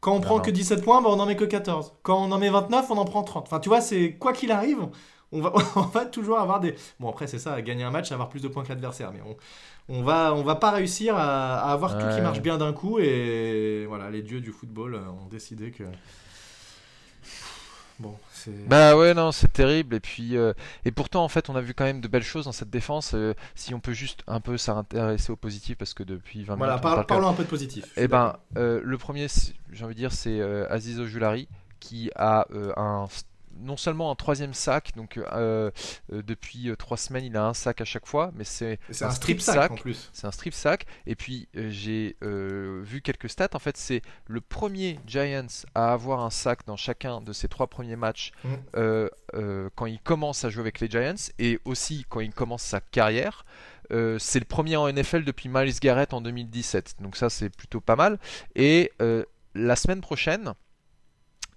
Quand 0.00 0.14
on 0.16 0.20
Non, 0.20 0.20
prend 0.20 0.38
non. 0.38 0.42
que 0.42 0.50
17 0.50 0.82
points, 0.84 1.02
bah, 1.02 1.10
on 1.12 1.20
en 1.20 1.26
met 1.26 1.36
que 1.36 1.44
14. 1.44 1.94
Quand 2.02 2.22
on 2.22 2.32
en 2.32 2.38
met 2.38 2.50
29, 2.50 2.90
on 2.90 2.98
en 2.98 3.04
prend 3.06 3.22
30. 3.24 3.46
Enfin, 3.46 3.60
tu 3.60 3.68
vois, 3.70 3.80
c'est 3.80 4.14
quoi 4.14 4.32
qu'il 4.32 4.52
arrive, 4.52 4.88
on 5.34 5.40
va, 5.42 5.52
on 5.76 5.80
va 5.82 6.06
toujours 6.06 6.38
avoir 6.38 6.60
des. 6.60 6.74
Bon, 7.00 7.10
après, 7.10 7.26
c'est 7.26 7.38
ça, 7.38 7.60
gagner 7.60 7.84
un 7.84 7.90
match, 7.90 8.10
avoir 8.12 8.28
plus 8.30 8.40
de 8.40 8.48
points 8.48 8.62
que 8.64 8.70
l'adversaire. 8.70 9.12
Mais 9.12 9.20
on, 9.26 9.36
on 9.88 10.02
va, 10.02 10.32
on 10.34 10.42
va 10.42 10.54
pas 10.56 10.70
réussir 10.70 11.16
à, 11.16 11.58
à 11.60 11.72
avoir 11.72 11.98
tout 11.98 12.08
qui 12.08 12.14
Ouais. 12.14 12.20
marche 12.22 12.40
bien 12.40 12.56
d'un 12.56 12.72
coup. 12.72 12.98
Et 13.00 13.84
voilà, 13.86 14.10
les 14.10 14.22
dieux 14.22 14.40
du 14.40 14.52
football 14.52 14.94
euh, 14.94 15.00
ont 15.08 15.26
décidé 15.30 15.70
que. 15.70 15.84
Bon, 18.00 18.16
c'est. 18.32 18.66
Bah 18.66 18.96
ouais, 18.96 19.14
non, 19.14 19.30
c'est 19.30 19.52
terrible. 19.52 19.94
Et 19.94 20.00
puis, 20.00 20.36
euh, 20.36 20.52
et 20.84 20.90
pourtant, 20.90 21.22
en 21.22 21.28
fait, 21.28 21.48
on 21.48 21.54
a 21.54 21.60
vu 21.60 21.74
quand 21.74 21.84
même 21.84 22.00
de 22.00 22.08
belles 22.08 22.24
choses 22.24 22.46
dans 22.46 22.52
cette 22.52 22.70
défense. 22.70 23.12
euh, 23.14 23.34
si 23.54 23.72
on 23.72 23.78
peut 23.78 23.92
juste 23.92 24.22
un 24.26 24.40
peu 24.40 24.58
s'intéresser 24.58 25.30
au 25.30 25.36
positif, 25.36 25.76
parce 25.78 25.94
que 25.94 26.02
depuis 26.02 26.42
20 26.42 26.56
voilà, 26.56 26.72
minutes, 26.72 26.82
par- 26.82 26.96
quand 26.96 27.04
parlons 27.04 27.28
un 27.28 27.34
peu 27.34 27.44
de 27.44 27.48
positif. 27.48 27.84
Eh 27.96 28.08
ben, 28.08 28.36
euh, 28.56 28.80
le 28.82 28.98
premier, 28.98 29.28
j'ai 29.72 29.84
envie 29.84 29.94
de 29.94 29.98
dire, 30.00 30.12
c'est 30.12 30.40
Aziz 30.70 30.98
Ojulari 30.98 31.46
qui 31.78 32.10
a 32.16 32.46
un, 32.76 33.06
non 33.60 33.76
seulement 33.76 34.10
un 34.10 34.14
troisième 34.14 34.54
sac, 34.54 34.92
donc 34.96 35.16
euh, 35.16 35.70
euh, 36.12 36.22
depuis 36.22 36.68
euh, 36.68 36.76
trois 36.76 36.96
semaines, 36.96 37.24
il 37.24 37.36
a 37.36 37.44
un 37.44 37.54
sac 37.54 37.80
à 37.80 37.84
chaque 37.84 38.06
fois, 38.06 38.30
mais 38.34 38.44
c'est 38.44 38.78
un 39.00 39.06
un 39.06 39.10
strip 39.10 39.40
sack. 39.40 39.70
en 39.70 39.76
plus. 39.76 40.10
c'est 40.12 40.26
un 40.26 40.32
strip 40.32 40.54
sack. 40.54 40.86
Et 41.06 41.14
puis 41.16 41.48
j'ai 41.54 42.16
vu 42.22 43.00
quelques 43.02 43.28
stats. 43.30 43.48
En 43.54 43.58
fait, 43.58 43.76
c'est 43.76 44.02
le 44.26 44.40
premier 44.40 44.98
Giants 45.06 45.46
à 45.74 45.92
avoir 45.92 46.20
un 46.20 46.30
sac 46.30 46.66
dans 46.66 46.76
chacun 46.76 47.20
de 47.20 47.32
ses 47.32 47.48
trois 47.48 47.66
premiers 47.66 47.96
matchs 47.96 48.32
Mm. 48.44 48.48
euh, 48.76 49.08
euh, 49.34 49.68
quand 49.74 49.86
il 49.86 49.98
commence 50.00 50.44
à 50.44 50.50
jouer 50.50 50.60
avec 50.60 50.80
les 50.80 50.88
Giants 50.88 51.14
et 51.38 51.58
aussi 51.64 52.04
quand 52.08 52.20
il 52.20 52.32
commence 52.32 52.62
sa 52.62 52.80
carrière. 52.80 53.44
Euh, 53.92 54.18
c'est 54.18 54.38
le 54.38 54.44
premier 54.46 54.76
en 54.76 54.90
NFL 54.90 55.24
depuis 55.24 55.48
Miles 55.48 55.78
Garrett 55.80 56.14
en 56.14 56.20
2017. 56.20 56.96
Donc 57.00 57.16
ça, 57.16 57.28
c'est 57.30 57.50
plutôt 57.50 57.80
pas 57.80 57.96
mal. 57.96 58.18
Et 58.54 58.92
euh, 59.02 59.24
la 59.54 59.76
semaine 59.76 60.00
prochaine, 60.00 60.54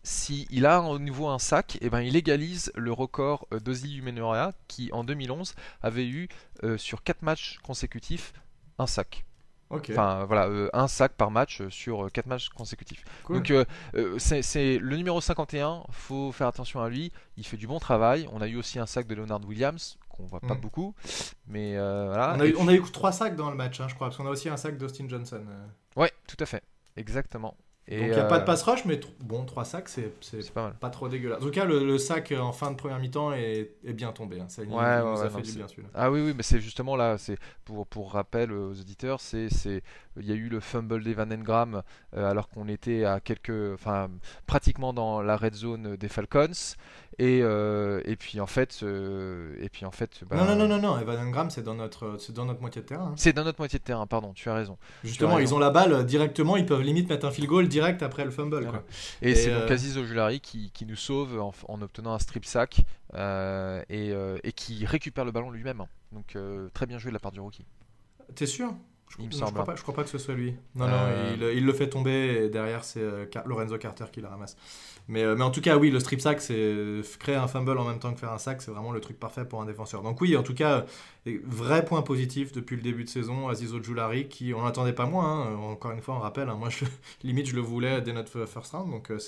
s'il 0.07 0.65
a 0.65 0.81
au 0.81 0.99
nouveau 0.99 1.27
un 1.27 1.37
sac, 1.37 1.77
eh 1.81 1.89
ben, 1.89 1.99
il 1.99 2.15
égalise 2.15 2.71
le 2.75 2.93
record 2.93 3.45
euh, 3.53 3.59
d'Ozzy 3.59 3.97
Umenora 3.97 4.53
qui 4.69 4.89
en 4.93 5.03
2011 5.03 5.53
avait 5.81 6.07
eu 6.07 6.29
euh, 6.63 6.77
sur 6.77 7.03
4 7.03 7.23
matchs 7.23 7.59
consécutifs 7.61 8.31
un 8.79 8.87
sac. 8.87 9.25
Enfin 9.69 10.23
voilà, 10.23 10.47
euh, 10.47 10.69
un 10.71 10.87
sac 10.87 11.11
par 11.11 11.29
match 11.29 11.61
sur 11.67 12.09
4 12.09 12.25
matchs 12.25 12.47
consécutifs. 12.47 13.03
cool. 13.25 13.35
Donc 13.35 13.51
euh, 13.51 13.65
c'est 14.17 14.77
le 14.77 14.95
numéro 14.95 15.19
51, 15.19 15.83
faut 15.91 16.31
faire 16.31 16.47
attention 16.47 16.81
à 16.81 16.87
lui, 16.87 17.11
il 17.35 17.45
fait 17.45 17.57
du 17.57 17.67
bon 17.67 17.79
travail. 17.79 18.29
On 18.31 18.39
a 18.39 18.47
eu 18.47 18.55
aussi 18.55 18.79
un 18.79 18.85
sac 18.85 19.07
de 19.07 19.15
Leonard 19.15 19.45
Williams 19.45 19.97
qu'on 20.07 20.23
voit 20.25 20.39
pas 20.39 20.55
Mm. 20.55 20.61
beaucoup, 20.61 20.95
mais 21.47 21.73
voilà. 21.73 22.33
on, 22.37 22.39
a 22.39 22.45
eu, 22.45 22.55
on 22.57 22.67
a 22.69 22.73
eu 22.73 22.81
trois 22.81 23.11
sacs 23.11 23.35
dans 23.35 23.49
le 23.49 23.57
match, 23.57 23.81
hein, 23.81 23.89
je 23.89 23.95
crois, 23.95 24.07
parce 24.07 24.15
qu'on 24.15 24.25
a 24.25 24.29
aussi 24.29 24.47
un 24.47 24.55
sac 24.57 24.77
d'Austin 24.77 25.09
Johnson. 25.09 25.43
Ouais, 25.97 26.13
tout 26.27 26.37
à 26.39 26.45
fait, 26.45 26.63
exactement. 26.95 27.57
Et 27.87 27.99
Donc 27.99 28.09
il 28.11 28.15
n'y 28.15 28.19
a 28.19 28.25
pas 28.25 28.39
de 28.39 28.43
euh, 28.43 28.45
pass 28.45 28.63
rush, 28.63 28.85
mais 28.85 28.99
bon, 29.21 29.45
trois 29.45 29.63
sacs, 29.65 29.89
c'est 29.89 30.11
pas 30.79 30.89
trop 30.89 31.07
dégueulasse. 31.07 31.39
En 31.39 31.41
tout 31.45 31.51
cas, 31.51 31.65
le, 31.65 31.85
le 31.85 31.97
sac 31.97 32.31
euh, 32.31 32.39
en 32.39 32.51
fin 32.51 32.71
de 32.71 32.75
première 32.75 32.99
mi-temps 32.99 33.33
est, 33.33 33.71
est 33.83 33.93
bien 33.93 34.11
tombé. 34.11 34.39
hein. 34.39 34.49
Ça 34.49 34.63
Ouais, 34.63 35.01
nous 35.01 35.21
a 35.21 35.29
fait 35.29 35.41
du 35.41 35.53
bien 35.53 35.67
celui-là. 35.67 35.89
Ah 35.93 36.11
oui, 36.11 36.21
oui, 36.21 36.33
mais 36.35 36.43
c'est 36.43 36.59
justement 36.59 36.95
là, 36.97 37.17
c'est 37.17 37.37
pour, 37.63 37.87
pour 37.87 38.11
rappel 38.11 38.51
aux 38.51 38.71
auditeurs, 38.71 39.21
c'est 39.21 39.49
c'est 39.49 39.81
il 40.19 40.25
y 40.25 40.31
a 40.31 40.35
eu 40.35 40.49
le 40.49 40.59
fumble 40.59 41.03
d'Evan 41.03 41.31
Engram 41.31 41.83
euh, 42.15 42.29
alors 42.29 42.49
qu'on 42.49 42.67
était 42.67 43.05
à 43.05 43.19
quelques, 43.21 43.73
enfin 43.73 44.09
pratiquement 44.45 44.93
dans 44.93 45.21
la 45.21 45.37
red 45.37 45.53
zone 45.53 45.95
des 45.95 46.09
Falcons 46.09 46.75
et 47.19 47.41
euh, 47.41 48.01
et 48.05 48.15
puis 48.15 48.39
en 48.39 48.45
fait 48.47 48.79
euh, 48.83 49.55
et 49.59 49.69
puis 49.69 49.85
en 49.85 49.91
fait 49.91 50.21
bah, 50.29 50.35
Non, 50.37 50.45
non, 50.45 50.55
non, 50.55 50.67
non, 50.67 50.79
non, 50.79 50.99
Evan 50.99 51.17
Engram, 51.19 51.49
c'est 51.49 51.63
dans, 51.63 51.73
notre, 51.73 52.17
c'est 52.19 52.31
dans 52.33 52.45
notre 52.45 52.61
moitié 52.61 52.81
de 52.81 52.87
terrain. 52.87 53.07
hein. 53.07 53.13
c'est 53.17 53.33
dans 53.33 53.43
notre 53.43 53.59
moitié 53.59 53.79
de 53.79 53.83
terrain, 53.83 54.05
pardon, 54.05 54.33
tu 54.33 54.49
as 54.49 54.53
raison. 54.53 54.77
Justement, 55.03 55.35
raison. 55.35 55.51
ils 55.51 55.55
ont 55.55 55.59
la 55.59 55.71
balle 55.71 56.05
directement, 56.05 56.57
ils 56.57 56.65
peuvent 56.65 56.81
limite 56.81 57.09
mettre 57.09 57.25
un 57.25 57.31
field 57.31 57.49
goal 57.49 57.67
direct 57.67 58.03
après 58.03 58.23
le 58.25 58.31
fumble. 58.31 58.57
Voilà. 58.63 58.69
Quoi. 58.79 58.83
Et, 59.21 59.31
Et, 59.31 59.35
c'est 59.35 59.51
euh, 59.51 59.61
donc 59.61 59.71
Aziz 59.71 59.97
Ojulari 59.97 60.39
qui, 60.39 60.71
qui 60.71 60.85
nous 60.85 60.95
sauve 60.95 61.39
en, 61.39 61.53
en 61.67 61.81
obtenant 61.81 62.13
un 62.13 62.19
strip 62.19 62.45
sack 62.45 62.81
euh, 63.15 63.81
et, 63.89 64.13
et 64.43 64.51
qui 64.51 64.85
récupère 64.85 65.25
le 65.25 65.31
ballon 65.31 65.49
lui-même. 65.49 65.81
hein. 65.81 65.87
Donc 66.11 66.37
très 66.73 66.85
bien 66.85 66.99
joué 66.99 67.09
de 67.11 67.15
la 67.15 67.19
part 67.19 67.31
du 67.31 67.39
rookie. 67.39 67.65
T'es 68.35 68.45
sûr? 68.45 68.73
Je, 69.09 69.17
Il 69.19 69.25
me 69.27 69.31
je 69.31 69.37
crois 69.39 69.63
pas, 69.63 69.75
je 69.75 69.81
crois 69.81 69.93
pas 69.95 70.03
que 70.03 70.09
ce 70.09 70.17
soit 70.17 70.33
lui. 70.35 70.55
Non, 70.75 70.85
Euh. 70.85 70.89
non, 70.89 71.47
il, 71.51 71.57
il 71.57 71.65
le 71.65 71.73
fait 71.73 71.89
tomber 71.89 72.43
et 72.45 72.49
derrière 72.49 72.83
c'est 72.83 72.99
euh, 73.01 73.25
Lorenzo 73.45 73.77
Carter 73.77 74.05
qui 74.11 74.21
le 74.21 74.27
ramasse. 74.27 74.55
Mais, 75.09 75.23
euh, 75.23 75.35
mais 75.37 75.43
en 75.45 75.51
tout 75.51 75.61
cas, 75.61 75.77
oui, 75.77 75.89
le 75.89 75.99
strip 76.01 76.19
sack, 76.19 76.41
c'est 76.41 76.53
euh, 76.57 77.01
créer 77.19 77.35
un 77.35 77.47
fumble 77.47 77.77
en 77.77 77.85
même 77.85 77.99
temps 77.99 78.13
que 78.13 78.19
faire 78.19 78.33
un 78.33 78.37
sack, 78.37 78.61
c'est 78.61 78.71
vraiment 78.71 78.91
le 78.91 78.99
truc 78.99 79.17
parfait 79.17 79.45
pour 79.45 79.61
un 79.61 79.65
défenseur. 79.65 80.01
Donc 80.03 80.19
oui, 80.19 80.35
en 80.35 80.43
tout 80.43 80.53
cas, 80.53 80.85
euh, 81.27 81.39
vrai 81.45 81.85
point 81.85 82.01
positif 82.01 82.51
depuis 82.51 82.75
le 82.75 82.81
début 82.81 83.05
de 83.05 83.09
saison, 83.09 83.47
Aziz 83.47 83.73
Ojulari, 83.73 84.27
qui 84.27 84.53
on 84.53 84.63
n'attendait 84.65 84.91
pas 84.93 85.05
moins. 85.05 85.47
hein. 85.47 85.55
Encore 85.55 85.91
une 85.91 86.01
fois, 86.01 86.15
on 86.15 86.19
rappelle, 86.19 86.49
hein, 86.49 86.55
moi 86.55 86.69
je, 86.69 86.83
limite 87.23 87.47
je 87.47 87.55
le 87.55 87.61
voulais 87.61 88.01
dès 88.01 88.11
notre 88.13 88.45
first 88.45 88.73
round, 88.73 88.91
donc 88.91 89.09
euh, 89.11 89.19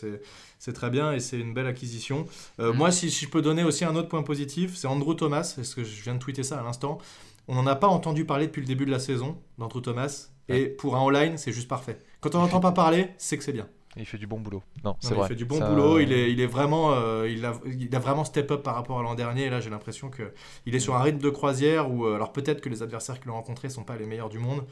c'est 0.60 0.74
très 0.74 0.90
bien 0.90 1.14
et 1.14 1.20
c'est 1.22 1.40
une 1.40 1.54
belle 1.54 1.68
acquisition. 1.68 2.26
Euh, 2.60 2.74
Mm. 2.74 2.78
Moi, 2.78 2.92
si, 2.92 3.10
si 3.10 3.26
je 3.26 3.30
peux 3.30 3.42
donner 3.42 3.64
aussi 3.64 3.86
un 3.86 3.96
autre 3.96 4.10
point 4.10 4.24
positif, 4.24 4.76
c'est 4.76 4.88
Andrew 4.88 5.14
Thomas, 5.16 5.54
parce 5.56 5.74
que 5.74 5.84
je 5.84 6.02
viens 6.04 6.16
de 6.16 6.20
tweeter 6.20 6.44
ça 6.44 6.60
à 6.60 6.64
l'instant. 6.64 6.98
On 7.50 7.56
n'en 7.56 7.66
a 7.66 7.76
pas 7.76 7.88
entendu 7.88 8.26
parler 8.26 8.46
depuis 8.46 8.62
le 8.62 8.68
début 8.68 8.86
de 8.86 8.92
la 8.92 9.00
saison 9.00 9.36
d'Andrew 9.58 9.82
Thomas. 9.82 10.30
Et 10.50 10.68
pour 10.68 10.96
un 10.96 11.02
online, 11.02 11.38
c'est 11.38 11.52
juste 11.52 11.68
parfait. 11.68 11.98
Quand 12.22 12.36
on 12.36 12.40
n'entend 12.40 12.60
pas 12.60 12.72
parler, 12.72 13.10
c'est 13.18 13.40
que 13.40 13.44
c'est 13.44 13.54
bien. 13.54 13.68
Il 13.98 14.06
fait 14.06 14.20
du 14.20 14.28
bon 14.28 14.40
boulot. 14.40 14.62
Non, 14.84 14.96
c'est 15.00 15.16
vrai. 15.16 15.26
Il 15.26 15.30
fait 15.30 15.36
du 15.36 15.46
bon 15.46 15.58
Ça- 15.58 15.68
boulot. 15.68 16.00
Il 16.00 16.14
est, 16.14 16.32
il 16.32 16.40
est 16.42 16.46
vraiment, 16.46 16.94
euh, 16.94 17.28
il 17.28 17.44
a, 17.46 17.54
il 17.66 17.94
a 17.96 18.00
vraiment 18.00 18.24
step 18.24 18.52
up 18.52 18.62
par 18.62 18.76
rapport 18.76 19.00
à 19.00 19.04
l'an 19.04 19.16
dernier. 19.16 19.46
Et 19.46 19.50
là, 19.50 19.62
j'ai 19.62 19.72
l'impression 19.72 20.10
que 20.10 20.32
il 20.68 20.76
est 20.76 20.80
sur 20.80 20.96
un 20.96 21.02
rythme 21.02 21.18
de 21.20 21.30
croisière 21.32 21.92
où, 21.92 22.06
euh, 22.06 22.14
alors 22.16 22.32
peut-être 22.34 22.62
que 22.62 22.70
les 22.70 22.84
adversaires 22.84 23.20
qu'il 23.20 23.32
a 23.32 23.34
rencontrés 23.34 23.70
sont 23.70 23.84
pas 23.84 23.98
les 23.98 24.06
meilleurs 24.06 24.30
du 24.30 24.38
monde, 24.38 24.64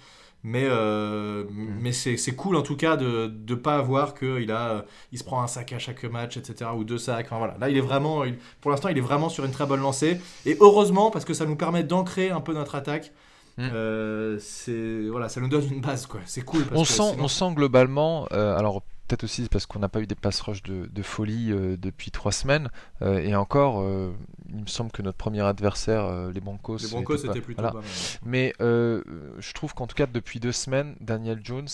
mais 0.43 0.63
euh, 0.65 1.43
Mm. 1.45 1.79
mais 1.81 1.91
c'est 1.91 2.15
c'est 2.17 2.35
cool 2.35 2.55
en 2.55 2.61
tout 2.61 2.75
cas 2.77 2.95
de 2.97 3.27
de 3.27 3.55
pas 3.55 3.75
avoir 3.77 4.13
que 4.13 4.39
il 4.41 4.51
a, 4.51 4.69
euh, 4.69 4.81
il 5.11 5.17
se 5.19 5.23
prend 5.23 5.41
un 5.41 5.47
sac 5.47 5.73
à 5.73 5.79
chaque 5.79 6.03
match, 6.05 6.37
etc. 6.37 6.69
ou 6.75 6.83
deux 6.83 6.97
sacs. 6.97 7.25
Enfin 7.27 7.37
voilà. 7.37 7.57
Là, 7.59 7.69
il 7.69 7.77
est 7.77 7.81
vraiment, 7.81 8.23
il- 8.23 8.37
pour 8.61 8.71
l'instant, 8.71 8.89
il 8.89 8.97
est 8.97 9.01
vraiment 9.01 9.29
sur 9.29 9.43
une 9.45 9.51
très 9.51 9.65
bonne 9.65 9.81
lancée. 9.81 10.19
Et 10.45 10.57
heureusement 10.59 11.11
parce 11.11 11.25
que 11.25 11.33
ça 11.33 11.45
nous 11.45 11.55
permet 11.55 11.83
d'ancrer 11.83 12.29
un 12.29 12.41
peu 12.41 12.53
notre 12.53 12.75
attaque. 12.75 13.11
Mm. 13.57 13.69
Euh, 13.73 14.37
c'est 14.39 15.07
voilà, 15.09 15.29
ça 15.29 15.41
nous 15.41 15.49
donne 15.49 15.65
une 15.71 15.81
base 15.81 16.05
quoi. 16.05 16.19
C'est 16.25 16.41
cool. 16.43 16.63
Parce 16.65 16.79
On 16.79 16.83
que 16.83 16.87
sent, 16.89 17.11
sinon- 17.13 17.23
on 17.23 17.27
sent 17.27 17.53
globalement, 17.55 18.27
euh, 18.31 18.55
alors 18.57 18.83
peut-être 19.07 19.23
aussi 19.23 19.47
parce 19.49 19.65
qu'on 19.65 19.79
n'a 19.79 19.89
pas 19.89 20.01
eu 20.01 20.07
des 20.07 20.15
pass 20.15 20.39
rush 20.41 20.63
de, 20.63 20.87
de 20.91 21.01
folie 21.01 21.51
euh, 21.51 21.77
depuis 21.77 22.11
trois 22.11 22.31
semaines. 22.31 22.69
Euh, 23.01 23.19
et 23.19 23.35
encore, 23.35 23.81
euh, 23.81 24.13
il 24.49 24.61
me 24.61 24.67
semble 24.67 24.91
que 24.91 25.01
notre 25.01 25.17
premier 25.17 25.41
adversaire, 25.41 26.05
euh, 26.05 26.31
les 26.31 26.41
Broncos, 26.41 26.77
Les 26.77 26.89
Broncos, 26.89 27.17
c'était 27.17 27.41
plutôt 27.41 27.61
voilà. 27.61 27.73
pas 27.73 27.79
mal. 27.81 27.89
Mais 28.25 28.53
euh, 28.61 29.03
je 29.39 29.53
trouve 29.53 29.73
qu'en 29.73 29.87
tout 29.87 29.95
cas, 29.95 30.05
depuis 30.07 30.39
deux 30.39 30.51
semaines, 30.51 30.95
Daniel 30.99 31.39
Jones 31.43 31.67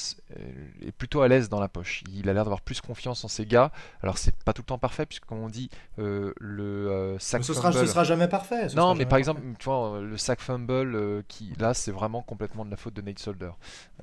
est 0.85 0.91
plutôt 0.91 1.21
à 1.21 1.27
l'aise 1.27 1.49
dans 1.49 1.59
la 1.59 1.67
poche. 1.67 2.03
Il 2.11 2.29
a 2.29 2.33
l'air 2.33 2.43
d'avoir 2.43 2.61
plus 2.61 2.81
confiance 2.81 3.23
en 3.23 3.27
ses 3.27 3.45
gars. 3.45 3.71
Alors, 4.01 4.17
c'est 4.17 4.35
pas 4.43 4.53
tout 4.53 4.61
le 4.61 4.67
temps 4.67 4.77
parfait, 4.77 5.05
puisque 5.05 5.25
comme 5.25 5.39
on 5.39 5.49
dit, 5.49 5.69
euh, 5.99 6.33
le 6.39 6.89
euh, 6.91 7.13
Mais 7.13 7.19
ce 7.19 7.53
sera, 7.53 7.71
fumble- 7.71 7.85
ce 7.85 7.91
sera 7.91 8.03
jamais 8.03 8.27
parfait. 8.27 8.69
ce 8.69 8.75
non, 8.75 8.93
mais 8.95 9.05
par 9.05 9.09
parfait. 9.11 9.19
exemple, 9.19 9.41
tu 9.59 9.65
vois, 9.65 9.99
le 10.01 10.17
sack 10.17 10.39
fumble, 10.41 10.95
euh, 10.95 11.21
qui 11.27 11.53
là, 11.59 11.73
c'est 11.73 11.91
vraiment 11.91 12.21
complètement 12.21 12.65
de 12.65 12.71
la 12.71 12.77
faute 12.77 12.93
de 12.93 13.01
Nate 13.01 13.19
Solder. 13.19 13.51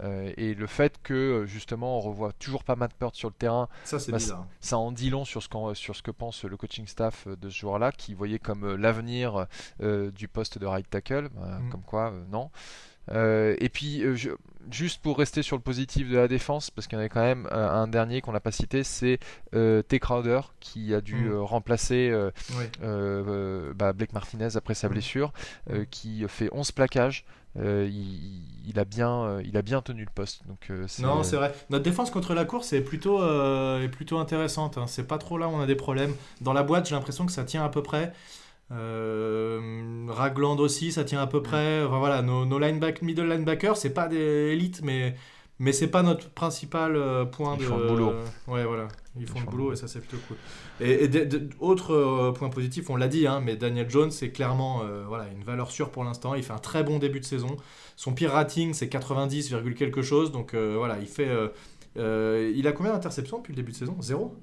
Euh, 0.03 0.33
et 0.37 0.55
le 0.55 0.67
fait 0.67 0.95
que, 1.03 1.45
justement, 1.47 1.99
on 1.99 2.01
revoit 2.01 2.33
toujours 2.33 2.65
pas 2.65 2.77
Matt 2.77 2.95
Peart 2.95 3.15
sur 3.21 3.29
le 3.29 3.35
terrain, 3.35 3.69
ça 3.85 3.99
c'est 4.01 4.11
bah, 4.13 4.19
bizarre. 4.19 4.47
ça 4.61 4.77
en 4.79 4.91
dit 4.93 5.11
long 5.11 5.25
sur 5.25 5.43
ce, 5.43 5.49
qu'en- 5.49 5.75
sur 5.75 5.95
ce 5.95 6.03
que 6.03 6.11
pense 6.11 6.45
le 6.45 6.57
coaching 6.57 6.87
staff 6.87 7.27
euh, 7.29 7.37
de 7.37 7.49
ce 7.51 7.57
joueur-là, 7.59 7.93
qui 7.93 8.15
voyait 8.15 8.39
comme 8.41 8.65
euh, 8.65 8.77
l'avenir 8.77 9.47
euh, 9.83 10.11
du 10.11 10.27
poste 10.27 10.59
de 10.59 10.67
right 10.67 10.89
tackle. 10.91 11.29
Bah, 11.35 11.59
Mm. 11.61 11.71
Comme 11.71 11.83
quoi, 11.83 12.11
euh, 12.11 12.25
non. 12.31 12.51
Euh, 13.13 13.57
et 13.59 13.69
puis, 13.69 14.03
euh, 14.05 14.15
je- 14.15 14.31
juste 14.71 15.03
pour 15.03 15.19
rester 15.19 15.43
sur 15.43 15.57
le 15.57 15.63
positif 15.63 16.09
de 16.09 16.17
la 16.17 16.29
défense, 16.29 16.71
parce 16.71 16.87
qu'il 16.87 16.97
y 16.99 17.01
en 17.01 17.05
a 17.05 17.09
quand 17.09 17.23
même 17.23 17.49
euh, 17.51 17.69
un 17.69 17.89
dernier 17.89 18.21
qu'on 18.21 18.33
n'a 18.33 18.41
pas 18.41 18.53
cité, 18.53 18.85
c'est 18.85 19.19
T. 19.53 19.99
Crowder, 19.99 20.41
qui 20.61 20.95
a 20.95 21.01
dû 21.01 21.15
Mm. 21.31 21.39
remplacer 21.41 22.13
Oui. 22.57 22.65
bah, 23.75 23.93
Blake 23.93 24.13
Martinez 24.13 24.57
après 24.57 24.75
sa 24.75 24.89
Mm. 24.89 24.93
blessure, 24.93 25.33
Mm. 25.69 25.83
qui 25.91 26.25
fait 26.29 26.49
11 26.53 26.73
plaquages. 26.73 27.25
Euh, 27.59 27.89
il, 27.91 28.45
il 28.69 28.79
a 28.79 28.85
bien, 28.85 29.11
euh, 29.25 29.43
il 29.45 29.57
a 29.57 29.63
bien 29.63 29.83
tenu 29.83 30.03
le 30.05 30.11
poste. 30.15 30.47
Donc, 30.47 30.69
euh, 30.71 30.87
Non, 31.01 31.25
c'est 31.25 31.35
vrai. 31.35 31.53
Notre 31.71 31.83
défense 31.83 32.13
contre 32.13 32.33
la 32.33 32.45
course 32.45 32.73
est 32.73 32.81
plutôt, 32.81 33.19
est 33.25 33.89
plutôt 33.89 34.19
intéressante. 34.19 34.79
hein. 34.79 34.87
C'est 34.87 35.03
pas 35.09 35.19
trop 35.19 35.37
là 35.37 35.49
où 35.49 35.53
on 35.53 35.61
a 35.61 35.67
des 35.67 35.75
problèmes. 35.75 36.15
Dans 36.41 36.53
la 36.53 36.63
boîte, 36.63 36.89
j'ai 36.89 36.95
l'impression 36.95 37.27
que 37.27 37.33
ça 37.33 37.43
tient 37.43 37.65
à 37.65 37.69
peu 37.69 37.83
près. 37.83 38.13
Euh, 38.73 40.07
Ragland 40.09 40.59
aussi, 40.61 40.93
ça 40.93 41.05
tient 41.05 41.21
à 41.21 41.27
peu 41.27 41.43
près. 41.43 41.83
Enfin, 41.83 41.99
voilà, 41.99 42.23
nos, 42.23 42.45
nos 42.47 42.59
lineback, 42.59 43.03
middle 43.03 43.29
linebackers, 43.29 43.77
c'est 43.77 43.91
pas 43.95 44.09
des 44.09 44.53
élites, 44.53 44.81
mais, 44.83 45.15
mais 45.59 45.73
c'est 45.73 45.89
pas 45.89 46.03
notre 46.03 46.31
principal 46.31 46.95
euh, 46.97 47.25
point 47.25 47.55
Ils 47.57 47.61
de. 47.61 47.65
font 47.65 47.79
le 47.79 47.89
boulot. 47.89 48.13
ouais, 48.49 48.65
voilà. 48.65 48.89
Ils 49.19 49.27
font 49.27 49.41
le 49.41 49.47
boulot 49.47 49.69
le 49.69 49.73
et 49.73 49.77
ça, 49.77 49.89
c'est 49.89 49.99
plutôt 49.99 50.19
cool. 50.29 50.37
Et, 50.81 51.05
et 51.05 51.09
de- 51.09 51.25
de- 51.25 51.49
autre 51.59 51.93
euh, 51.95 52.33
point 52.33 52.49
positif, 52.49 52.89
on 52.91 52.97
l'a 52.97 53.09
dit, 53.09 53.27
hein, 53.27 53.41
mais 53.45 53.57
Daniel 53.57 53.91
Jones, 53.91 54.11
c'est 54.13 54.31
clairement 54.31 54.83
voilà, 55.09 55.27
une 55.37 55.43
valeur 55.43 55.71
sûre 55.71 55.91
pour 55.91 56.05
l'instant. 56.05 56.35
Il 56.35 56.43
fait 56.43 56.53
un 56.53 56.59
très 56.59 56.85
bon 56.85 56.99
début 56.99 57.21
de 57.21 57.25
saison. 57.25 57.57
Son 57.97 58.13
pire 58.13 58.31
rating, 58.33 58.73
c'est 58.73 58.89
90, 58.89 59.49
virgule 59.49 59.75
quelque 59.75 60.03
chose. 60.03 60.31
Donc 60.33 60.55
voilà, 60.55 60.99
il 61.01 61.09
fait. 61.09 61.29
il 61.97 62.67
a 62.69 62.73
combien 62.73 62.93
d'interceptions 62.93 63.39
depuis 63.39 63.53
le 63.53 63.57
début 63.57 63.73
de 63.73 63.77
saison? 63.77 63.97
Zéro? 64.01 64.37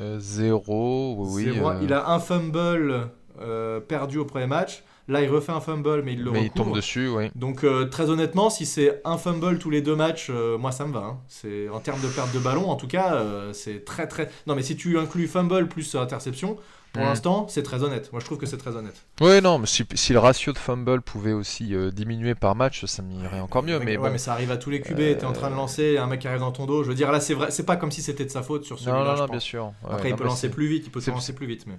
Euh, 0.00 0.18
zéro, 0.18 1.14
oui. 1.28 1.44
Zéro. 1.44 1.70
Il 1.82 1.92
a 1.92 2.10
un 2.10 2.18
fumble 2.18 3.10
euh, 3.40 3.80
perdu 3.80 4.18
au 4.18 4.24
premier 4.24 4.46
match. 4.46 4.82
Là, 5.06 5.20
il 5.22 5.28
refait 5.28 5.52
un 5.52 5.60
fumble, 5.60 6.02
mais 6.02 6.14
il 6.14 6.22
le 6.24 6.30
mais 6.30 6.44
il 6.44 6.50
tombe 6.50 6.74
dessus, 6.74 7.08
oui. 7.08 7.30
Donc 7.34 7.62
euh, 7.62 7.84
très 7.84 8.08
honnêtement, 8.08 8.48
si 8.48 8.64
c'est 8.64 9.02
un 9.04 9.18
fumble 9.18 9.58
tous 9.58 9.68
les 9.68 9.82
deux 9.82 9.94
matchs, 9.96 10.28
euh, 10.30 10.56
moi 10.56 10.72
ça 10.72 10.86
me 10.86 10.94
va. 10.94 11.00
hein. 11.00 11.18
C'est 11.28 11.68
en 11.68 11.80
termes 11.80 12.00
de 12.00 12.08
perte 12.08 12.32
de 12.32 12.38
ballon, 12.38 12.70
en 12.70 12.76
tout 12.76 12.88
cas, 12.88 13.22
c'est 13.52 13.84
très 13.84 14.06
très. 14.06 14.30
Non, 14.46 14.54
mais 14.54 14.62
si 14.62 14.76
tu 14.76 14.98
inclus 14.98 15.28
fumble 15.28 15.68
plus 15.68 15.94
interception, 15.94 16.56
pour 16.94 17.02
Mm. 17.02 17.06
l'instant, 17.06 17.46
c'est 17.48 17.64
très 17.64 17.82
honnête. 17.82 18.12
Moi, 18.12 18.20
je 18.20 18.24
trouve 18.24 18.38
que 18.38 18.46
c'est 18.46 18.56
très 18.56 18.76
honnête. 18.76 18.94
Oui, 19.20 19.42
non, 19.42 19.58
mais 19.58 19.66
si, 19.66 19.84
si 19.94 20.12
le 20.12 20.20
ratio 20.20 20.52
de 20.52 20.58
fumble 20.58 21.02
pouvait 21.02 21.32
aussi 21.32 21.74
euh, 21.74 21.90
diminuer 21.90 22.36
par 22.36 22.54
match, 22.54 22.84
ça 22.84 23.02
m'irait 23.02 23.40
encore 23.40 23.64
mieux. 23.64 23.80
Mais 23.80 23.96
ouais, 23.96 24.06
bon, 24.06 24.12
mais 24.12 24.18
ça 24.18 24.32
arrive 24.32 24.52
à 24.52 24.56
tous 24.56 24.70
les 24.70 24.80
QB. 24.80 25.00
Euh, 25.00 25.14
T'es 25.16 25.24
en 25.24 25.32
train 25.32 25.50
de 25.50 25.56
lancer, 25.56 25.98
un 25.98 26.06
mec 26.06 26.20
qui 26.20 26.28
arrive 26.28 26.38
dans 26.40 26.52
ton 26.52 26.66
dos. 26.66 26.84
Je 26.84 26.88
veux 26.90 26.94
dire, 26.94 27.10
là, 27.10 27.18
c'est 27.18 27.34
vrai, 27.34 27.50
c'est 27.50 27.66
pas 27.66 27.74
comme 27.76 27.90
si 27.90 28.00
c'était 28.00 28.24
de 28.24 28.30
sa 28.30 28.42
faute 28.44 28.62
sur 28.64 28.78
celui-là. 28.78 28.96
non, 29.04 29.04
non, 29.12 29.16
non, 29.16 29.26
bien 29.26 29.40
sûr. 29.40 29.64
Ouais, 29.82 29.90
Après, 29.94 30.10
il 30.10 30.14
peut 30.14 30.22
mais 30.22 30.30
lancer 30.30 30.48
plus 30.48 30.68
vite, 30.68 30.84
il 30.86 30.90
peut 30.92 31.00
lancer 31.08 31.32
plus 31.34 31.48
vite. 31.48 31.66
Mais... 31.66 31.74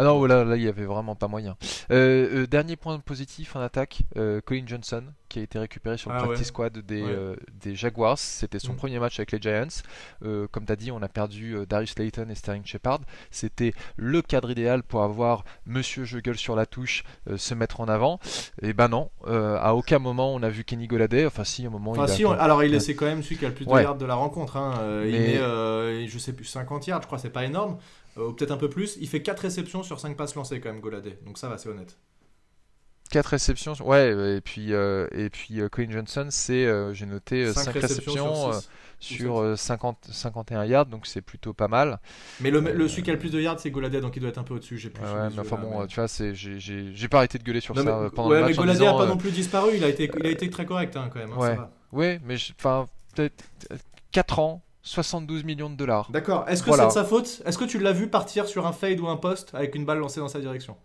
Ah 0.00 0.04
non, 0.04 0.24
là, 0.24 0.44
là, 0.44 0.56
il 0.56 0.62
y 0.62 0.68
avait 0.68 0.84
vraiment 0.86 1.14
pas 1.14 1.28
moyen. 1.28 1.56
Euh, 1.90 2.42
euh, 2.42 2.46
dernier 2.46 2.76
point 2.76 2.98
positif 3.00 3.54
en 3.56 3.60
attaque, 3.60 4.00
euh, 4.16 4.40
Colin 4.44 4.62
Johnson, 4.66 5.04
qui 5.28 5.38
a 5.40 5.42
été 5.42 5.58
récupéré 5.58 5.96
sur 5.98 6.10
le 6.10 6.16
Ah 6.16 6.20
practice 6.22 6.40
ouais. 6.40 6.44
squad 6.46 6.78
des, 6.78 7.02
Ouais. 7.02 7.36
des 7.62 7.74
Jaguars. 7.74 8.18
C'était 8.18 8.58
son 8.58 8.72
Mm. 8.72 8.76
premier 8.76 8.98
match 8.98 9.18
avec 9.20 9.32
les 9.32 9.40
Giants. 9.40 9.82
Comme 10.50 10.64
tu 10.66 10.72
as 10.72 10.76
dit, 10.76 10.90
on 10.90 11.02
a 11.02 11.08
perdu 11.08 11.54
Darius 11.68 11.98
Layton 11.98 12.28
et 12.30 12.34
Sterling 12.34 12.64
Shepard. 12.64 13.00
C'était 13.30 13.74
le 13.96 14.22
cadre 14.22 14.50
idéal 14.50 14.82
pour 14.82 15.02
avoir 15.02 15.44
Monsieur 15.66 16.04
Je 16.04 16.18
gueule 16.18 16.38
sur 16.38 16.56
la 16.56 16.66
touche 16.66 17.04
se 17.36 17.54
mettre 17.54 17.80
en 17.80 17.88
avant. 17.88 18.18
Et 18.62 18.72
ben 18.72 18.88
non, 18.88 19.10
à 19.26 19.74
aucun 19.74 19.98
moment 19.98 20.34
on 20.34 20.42
a 20.42 20.48
vu 20.48 20.64
Kenny 20.64 20.86
Goladay. 20.86 21.26
Enfin, 21.26 21.44
si, 21.44 21.66
un 21.66 21.70
moment 21.70 21.92
Enfin, 21.92 22.06
il 22.06 22.10
a. 22.10 22.14
si, 22.14 22.24
on- 22.24 22.32
alors 22.32 22.64
il 22.64 22.74
est, 22.74 22.80
c'est 22.80 22.94
quand 22.94 23.06
même 23.06 23.22
celui 23.22 23.36
qui 23.36 23.44
a 23.44 23.48
le 23.48 23.54
plus 23.54 23.66
de 23.66 23.70
Ouais. 23.70 23.82
yards 23.82 23.96
de 23.96 24.06
la 24.06 24.14
rencontre. 24.14 24.56
hein. 24.56 24.74
Il 25.04 25.14
euh, 25.14 26.06
je 26.08 26.18
sais 26.18 26.32
plus, 26.32 26.44
50 26.44 26.86
yards, 26.86 27.02
je 27.02 27.06
crois, 27.06 27.18
c'est 27.18 27.30
pas 27.30 27.44
énorme. 27.44 27.76
Euh, 28.18 28.28
ou 28.28 28.32
peut-être 28.32 28.50
un 28.50 28.56
peu 28.56 28.68
plus. 28.68 28.96
Il 29.00 29.08
fait 29.08 29.22
4 29.22 29.40
réceptions 29.40 29.82
sur 29.82 30.00
5 30.00 30.16
passes 30.16 30.34
lancées 30.34 30.60
quand 30.60 30.70
même, 30.70 30.80
Goladé. 30.80 31.18
Donc 31.26 31.38
ça 31.38 31.48
va, 31.48 31.58
c'est 31.58 31.68
honnête. 31.68 31.96
4 33.10 33.26
réceptions, 33.26 33.72
ouais, 33.84 34.36
et 34.36 34.40
puis, 34.40 34.72
euh, 34.72 35.08
et 35.10 35.30
puis 35.30 35.60
euh, 35.60 35.68
Colin 35.68 35.90
Johnson, 35.90 36.28
c'est, 36.30 36.64
euh, 36.64 36.94
j'ai 36.94 37.06
noté, 37.06 37.52
5 37.52 37.64
5 37.64 37.72
réceptions, 37.72 38.34
sur 38.34 38.48
euh, 38.50 38.60
6. 39.00 39.14
sur 39.16 39.40
euh, 39.40 39.56
50, 39.56 40.06
51 40.12 40.64
yards, 40.64 40.86
donc 40.86 41.08
c'est 41.08 41.20
plutôt 41.20 41.52
pas 41.52 41.66
mal. 41.66 41.98
Mais 42.40 42.52
le, 42.52 42.60
le 42.60 42.86
celui 42.86 43.02
qui 43.02 43.10
a 43.10 43.14
le 43.14 43.18
plus 43.18 43.32
de 43.32 43.40
yards, 43.40 43.58
c'est 43.58 43.72
Goladé, 43.72 44.00
donc 44.00 44.14
il 44.14 44.20
doit 44.20 44.28
être 44.28 44.38
un 44.38 44.44
peu 44.44 44.54
au-dessus. 44.54 44.78
J'ai 44.78 44.90
plus 44.90 45.02
Ouais, 45.02 45.28
mais 45.34 45.40
enfin 45.40 45.56
bon, 45.56 45.70
mais- 45.70 45.82
euh, 45.82 45.86
tu 45.88 45.96
vois, 45.96 46.06
j'ai, 46.06 47.08
pas 47.08 47.18
arrêté 47.18 47.38
de 47.38 47.42
gueuler 47.42 47.58
sur 47.58 47.74
Non, 47.74 47.82
ça 47.82 47.88
mais- 47.98 48.06
euh, 48.06 48.10
pendant 48.10 48.28
ouais, 48.30 48.36
le 48.36 48.42
mais 48.42 48.48
match 48.50 48.58
en 48.58 48.62
Goladé 48.62 48.78
disant, 48.78 48.94
a 48.94 48.98
pas 48.98 49.04
euh, 49.06 49.08
non 49.08 49.16
plus 49.16 49.32
disparu. 49.32 49.70
Il 49.74 49.82
a 49.82 49.88
été, 49.88 50.08
il 50.16 50.26
a 50.26 50.30
été 50.30 50.48
très 50.48 50.64
correct 50.64 50.94
hein, 50.96 51.10
quand 51.12 51.18
même. 51.18 51.32
hein, 51.32 51.36
Ouais. 51.36 51.48
ça 51.48 51.54
va. 51.56 51.70
Ouais, 51.90 52.20
mais 52.24 52.36
enfin, 52.60 52.86
peut-être 53.16 53.42
4 54.12 54.38
ans, 54.38 54.62
72 54.82 55.44
millions 55.44 55.68
de 55.70 55.74
dollars. 55.76 56.10
D'accord. 56.10 56.44
Est-ce 56.48 56.62
que 56.62 56.68
Voilà. 56.68 56.84
c'est 56.84 56.88
de 56.88 56.92
sa 56.92 57.04
faute? 57.04 57.42
Est-ce 57.44 57.58
que 57.58 57.64
tu 57.64 57.78
l'as 57.78 57.92
vu 57.92 58.08
partir 58.08 58.46
sur 58.46 58.66
un 58.66 58.72
fade 58.72 58.98
ou 59.00 59.08
un 59.08 59.16
post 59.16 59.54
avec 59.54 59.74
une 59.74 59.84
balle 59.84 59.98
lancée 59.98 60.20
dans 60.20 60.28
sa 60.28 60.40
direction? 60.40 60.76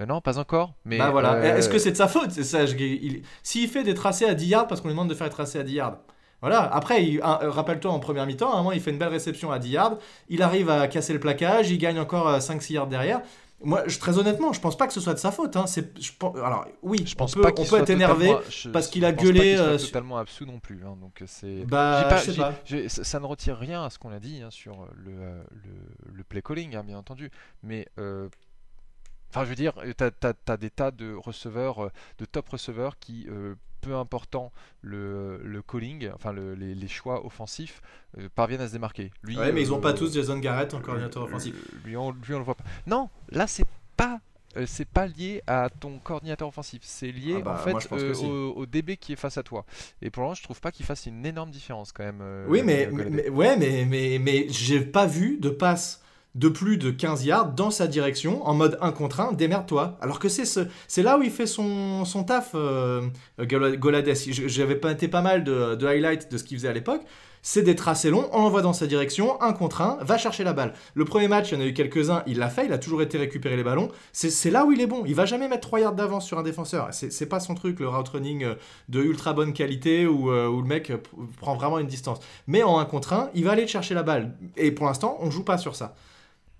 Euh, 0.00 0.04
non, 0.06 0.20
pas 0.20 0.38
encore, 0.38 0.74
mais. 0.84 0.98
Bah 0.98 1.10
voilà. 1.10 1.34
euh, 1.34 1.56
Est-ce 1.56 1.68
que 1.68 1.78
c'est 1.78 1.92
de 1.92 1.96
sa 1.96 2.08
faute? 2.08 2.30
C'est 2.30 2.44
ça. 2.44 2.66
je- 2.66 2.76
il- 2.76 3.22
S'il 3.42 3.68
fait 3.68 3.82
des 3.82 3.94
tracés 3.94 4.26
à 4.26 4.34
10 4.34 4.46
yards 4.48 4.66
parce 4.66 4.80
qu'on 4.80 4.88
lui 4.88 4.94
demande 4.94 5.08
de 5.08 5.14
faire 5.14 5.28
des 5.28 5.32
tracés 5.32 5.58
à 5.58 5.62
10 5.62 5.74
yards. 5.74 5.98
Voilà. 6.42 6.60
Après, 6.74 7.02
il- 7.02 7.20
euh, 7.20 7.50
rappelle-toi 7.50 7.90
en 7.90 7.98
première 7.98 8.26
mi-temps, 8.26 8.50
à 8.52 8.54
un 8.54 8.58
moment, 8.58 8.72
il 8.72 8.80
fait 8.80 8.90
une 8.90 8.98
belle 8.98 9.08
réception 9.08 9.50
à 9.50 9.58
10 9.58 9.70
yards. 9.70 9.96
Il 10.28 10.42
arrive 10.42 10.68
à 10.68 10.86
casser 10.86 11.14
le 11.14 11.20
plaquage. 11.20 11.70
Il 11.70 11.78
gagne 11.78 11.98
encore 11.98 12.28
euh, 12.28 12.40
5-6 12.40 12.74
yards 12.74 12.88
derrière. 12.88 13.22
Moi, 13.62 13.84
je- 13.86 13.98
très 13.98 14.18
honnêtement, 14.18 14.52
je 14.52 14.60
pense 14.60 14.76
pas 14.76 14.86
que 14.86 14.92
ce 14.92 15.00
soit 15.00 15.14
de 15.14 15.18
sa 15.18 15.30
faute. 15.32 15.56
hein. 15.56 15.66
C'est, 15.66 15.98
je 16.00 16.12
alors, 16.42 16.66
oui, 16.82 17.04
Je 17.06 17.14
pense 17.14 17.32
on 17.32 17.36
peut, 17.36 17.42
pas 17.42 17.48
on 17.58 17.64
peut 17.64 17.78
être 17.80 17.90
énervé. 17.90 18.30
je- 18.50 18.68
parce 18.68 18.88
qu'il 18.88 19.04
a 19.04 19.12
pense 19.12 19.16
pas 19.18 19.24
gueulé, 19.24 19.40
qu'il 19.40 19.56
soit 19.56 19.66
euh, 19.66 19.78
totalement 19.78 20.18
absous 20.18 20.44
non 20.44 20.60
plus. 20.60 20.80
hein, 20.84 20.96
donc 21.00 21.22
euh, 21.22 21.24
c'est. 21.26 21.64
Bah, 21.64 22.04
pas- 22.08 22.16
je 22.18 22.32
sais 22.32 22.36
pas. 22.36 22.54
ça, 22.88 23.18
ne 23.20 23.24
retire 23.24 23.56
rien 23.56 23.82
à 23.84 23.88
ce 23.90 23.98
qu'on 23.98 24.12
a 24.12 24.20
dit 24.20 24.42
hein, 24.42 24.50
sur 24.50 24.82
euh, 24.82 24.86
le, 24.96 25.12
le, 25.14 26.12
le 26.16 26.24
play 26.24 26.42
calling, 26.42 26.76
bien 26.82 26.98
entendu. 26.98 27.30
Mais, 27.62 27.88
euh, 27.98 28.28
enfin, 29.30 29.44
je 29.44 29.48
veux 29.50 29.54
dire, 29.56 29.74
tu 29.96 30.04
as, 30.50 30.56
des 30.56 30.70
tas 30.70 30.90
de 30.90 31.14
receveurs, 31.14 31.84
euh, 31.86 31.90
de 32.18 32.24
top 32.24 32.48
receveurs 32.48 32.98
qui, 32.98 33.26
euh, 33.30 33.54
peu 33.82 33.94
important 33.94 34.52
le, 34.82 35.38
le 35.44 35.62
calling, 35.62 36.10
enfin 36.14 36.32
le- 36.32 36.54
les, 36.54 36.74
les 36.74 36.88
choix 36.88 37.24
offensifs, 37.24 37.80
euh, 38.18 38.28
parviennent 38.34 38.60
à 38.62 38.66
se 38.68 38.72
démarquer. 38.72 39.12
Lui, 39.22 39.36
Ouais, 39.38 39.52
mais 39.52 39.62
ils 39.62 39.72
ont 39.72 39.78
euh, 39.78 39.80
pas 39.80 39.92
tous 39.92 40.12
Jason 40.14 40.38
Garrett 40.38 40.72
en 40.74 40.78
euh, 40.78 40.80
coordinateur 40.80 41.22
offensif. 41.24 41.54
euh, 41.54 41.78
Lui, 41.86 41.96
on, 41.96 42.10
lui, 42.12 42.34
on 42.34 42.38
le 42.38 42.44
voit 42.44 42.54
pas. 42.56 42.64
Non, 42.86 43.08
là, 43.30 43.46
c'est 43.46 43.66
pas. 43.96 44.18
euh, 44.56 44.64
c'est 44.66 44.88
pas 44.88 45.06
lié 45.06 45.42
à 45.46 45.68
ton 45.70 45.98
coordinateur 45.98 46.48
offensif, 46.48 46.80
c'est 46.84 47.12
lié 47.12 47.36
Ah 47.38 47.42
bah, 47.42 47.52
en 47.52 47.78
fait 47.80 47.92
euh, 47.92 48.14
si. 48.14 48.24
au, 48.24 48.54
au 48.54 48.66
DB 48.66 48.96
qui 48.96 49.12
est 49.12 49.16
face 49.16 49.36
à 49.38 49.42
toi. 49.42 49.64
Et 50.02 50.10
pour 50.10 50.22
l'instant, 50.24 50.34
je 50.34 50.42
trouve 50.44 50.60
pas 50.60 50.72
qu'il 50.72 50.86
fasse 50.86 51.06
une 51.06 51.24
énorme 51.26 51.50
différence 51.50 51.92
quand 51.92 52.02
même. 52.04 52.20
euh, 52.22 52.46
Oui, 52.48 52.62
mais, 52.64 52.86
euh, 52.86 53.08
mais- 53.10 53.28
ouais, 53.28 53.56
mais, 53.56 53.84
mais, 53.84 54.18
mais 54.18 54.46
j'ai 54.48 54.80
pas 54.80 55.06
vu 55.06 55.36
de 55.38 55.50
passe 55.50 56.02
de 56.36 56.48
plus 56.48 56.76
de 56.76 56.90
15 56.92 57.24
yards 57.24 57.52
dans 57.54 57.70
sa 57.72 57.86
direction 57.88 58.46
en 58.46 58.54
mode 58.54 58.78
1 58.80 58.92
contre 58.92 59.20
1, 59.20 59.32
démerde-toi. 59.32 59.96
Alors 60.00 60.18
que 60.20 60.28
c'est 60.28 60.44
ce, 60.44 60.60
c'est 60.86 61.02
là 61.02 61.18
où 61.18 61.22
il 61.22 61.30
fait 61.30 61.46
son, 61.46 62.04
son 62.04 62.22
taf, 62.24 62.50
euh, 62.54 63.02
Gola- 63.40 63.76
Goladès. 63.76 64.14
J- 64.14 64.48
J'avais 64.48 64.76
pas 64.76 64.92
été 64.92 65.08
pas 65.08 65.22
mal 65.22 65.42
de, 65.44 65.74
de 65.74 65.86
highlights 65.86 66.30
de 66.30 66.36
ce 66.38 66.44
qu'il 66.44 66.58
faisait 66.58 66.68
à 66.68 66.72
l'époque. 66.72 67.02
C'est 67.42 67.62
des 67.62 67.76
tracés 67.76 68.10
longs, 68.10 68.28
on 68.32 68.42
l'envoie 68.42 68.60
dans 68.60 68.72
sa 68.72 68.88
direction, 68.88 69.40
1 69.40 69.52
contre 69.52 69.80
1, 69.80 69.98
va 70.02 70.18
chercher 70.18 70.42
la 70.42 70.52
balle. 70.52 70.74
Le 70.94 71.04
premier 71.04 71.28
match, 71.28 71.52
il 71.52 71.54
y 71.54 71.56
en 71.58 71.60
a 71.64 71.66
eu 71.66 71.72
quelques-uns, 71.74 72.24
il 72.26 72.38
l'a 72.38 72.48
fait, 72.50 72.66
il 72.66 72.72
a 72.72 72.78
toujours 72.78 73.02
été 73.02 73.18
récupérer 73.18 73.56
les 73.56 73.62
ballons. 73.62 73.88
C'est 74.12 74.50
là 74.50 74.64
où 74.66 74.72
il 74.72 74.80
est 74.80 74.86
bon. 74.88 75.04
Il 75.06 75.14
va 75.14 75.26
jamais 75.26 75.46
mettre 75.48 75.60
3 75.68 75.78
yards 75.78 75.94
d'avance 75.94 76.26
sur 76.26 76.38
un 76.40 76.42
défenseur. 76.42 76.88
C'est 76.90 77.26
pas 77.28 77.38
son 77.38 77.54
truc, 77.54 77.78
le 77.78 77.88
route 77.88 78.08
running 78.08 78.42
euh, 78.42 78.54
de 78.88 79.00
ultra 79.00 79.32
bonne 79.32 79.52
qualité 79.52 80.06
où, 80.08 80.32
euh, 80.32 80.48
où 80.48 80.60
le 80.60 80.66
mec 80.66 80.90
euh, 80.90 80.96
prend 81.40 81.54
vraiment 81.54 81.78
une 81.78 81.86
distance. 81.86 82.18
Mais 82.48 82.64
en 82.64 82.78
1 82.80 82.84
contre 82.84 83.12
1, 83.12 83.30
il 83.34 83.44
va 83.44 83.52
aller 83.52 83.68
chercher 83.68 83.94
la 83.94 84.02
balle. 84.02 84.34
Et 84.56 84.72
pour 84.72 84.86
l'instant, 84.86 85.16
on 85.20 85.30
joue 85.30 85.44
pas 85.44 85.56
sur 85.56 85.76
ça. 85.76 85.94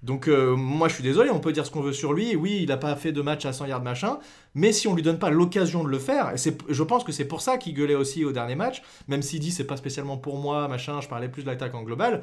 Donc 0.06 0.28
euh, 0.28 0.54
moi 0.54 0.86
je 0.86 0.94
suis 0.94 1.02
désolé, 1.02 1.30
on 1.30 1.40
peut 1.40 1.52
dire 1.52 1.66
ce 1.66 1.72
qu'on 1.72 1.80
veut 1.80 1.92
sur 1.92 2.12
lui. 2.12 2.36
Oui, 2.36 2.60
il 2.62 2.68
n'a 2.68 2.76
pas 2.76 2.94
fait 2.94 3.10
de 3.10 3.20
match 3.22 3.44
à 3.44 3.52
100 3.52 3.66
yards 3.66 3.82
machin, 3.82 4.20
mais 4.54 4.70
si 4.70 4.86
on 4.86 4.94
lui 4.94 5.02
donne 5.02 5.18
pas 5.18 5.30
l'occasion 5.30 5.82
de 5.82 5.88
le 5.88 5.98
faire, 5.98 6.32
et 6.32 6.36
je 6.68 6.82
pense 6.84 7.02
que 7.02 7.10
c'est 7.10 7.24
pour 7.24 7.40
ça 7.40 7.58
qu'il 7.58 7.74
gueulait 7.74 7.96
aussi 7.96 8.24
au 8.24 8.30
dernier 8.30 8.54
match, 8.54 8.82
même 9.08 9.20
s'il 9.20 9.40
dit 9.40 9.50
c'est 9.50 9.64
pas 9.64 9.76
spécialement 9.76 10.16
pour 10.16 10.38
moi 10.38 10.68
machin, 10.68 11.00
je 11.00 11.08
parlais 11.08 11.28
plus 11.28 11.42
de 11.42 11.48
l'attaque 11.48 11.74
en 11.74 11.82
global. 11.82 12.22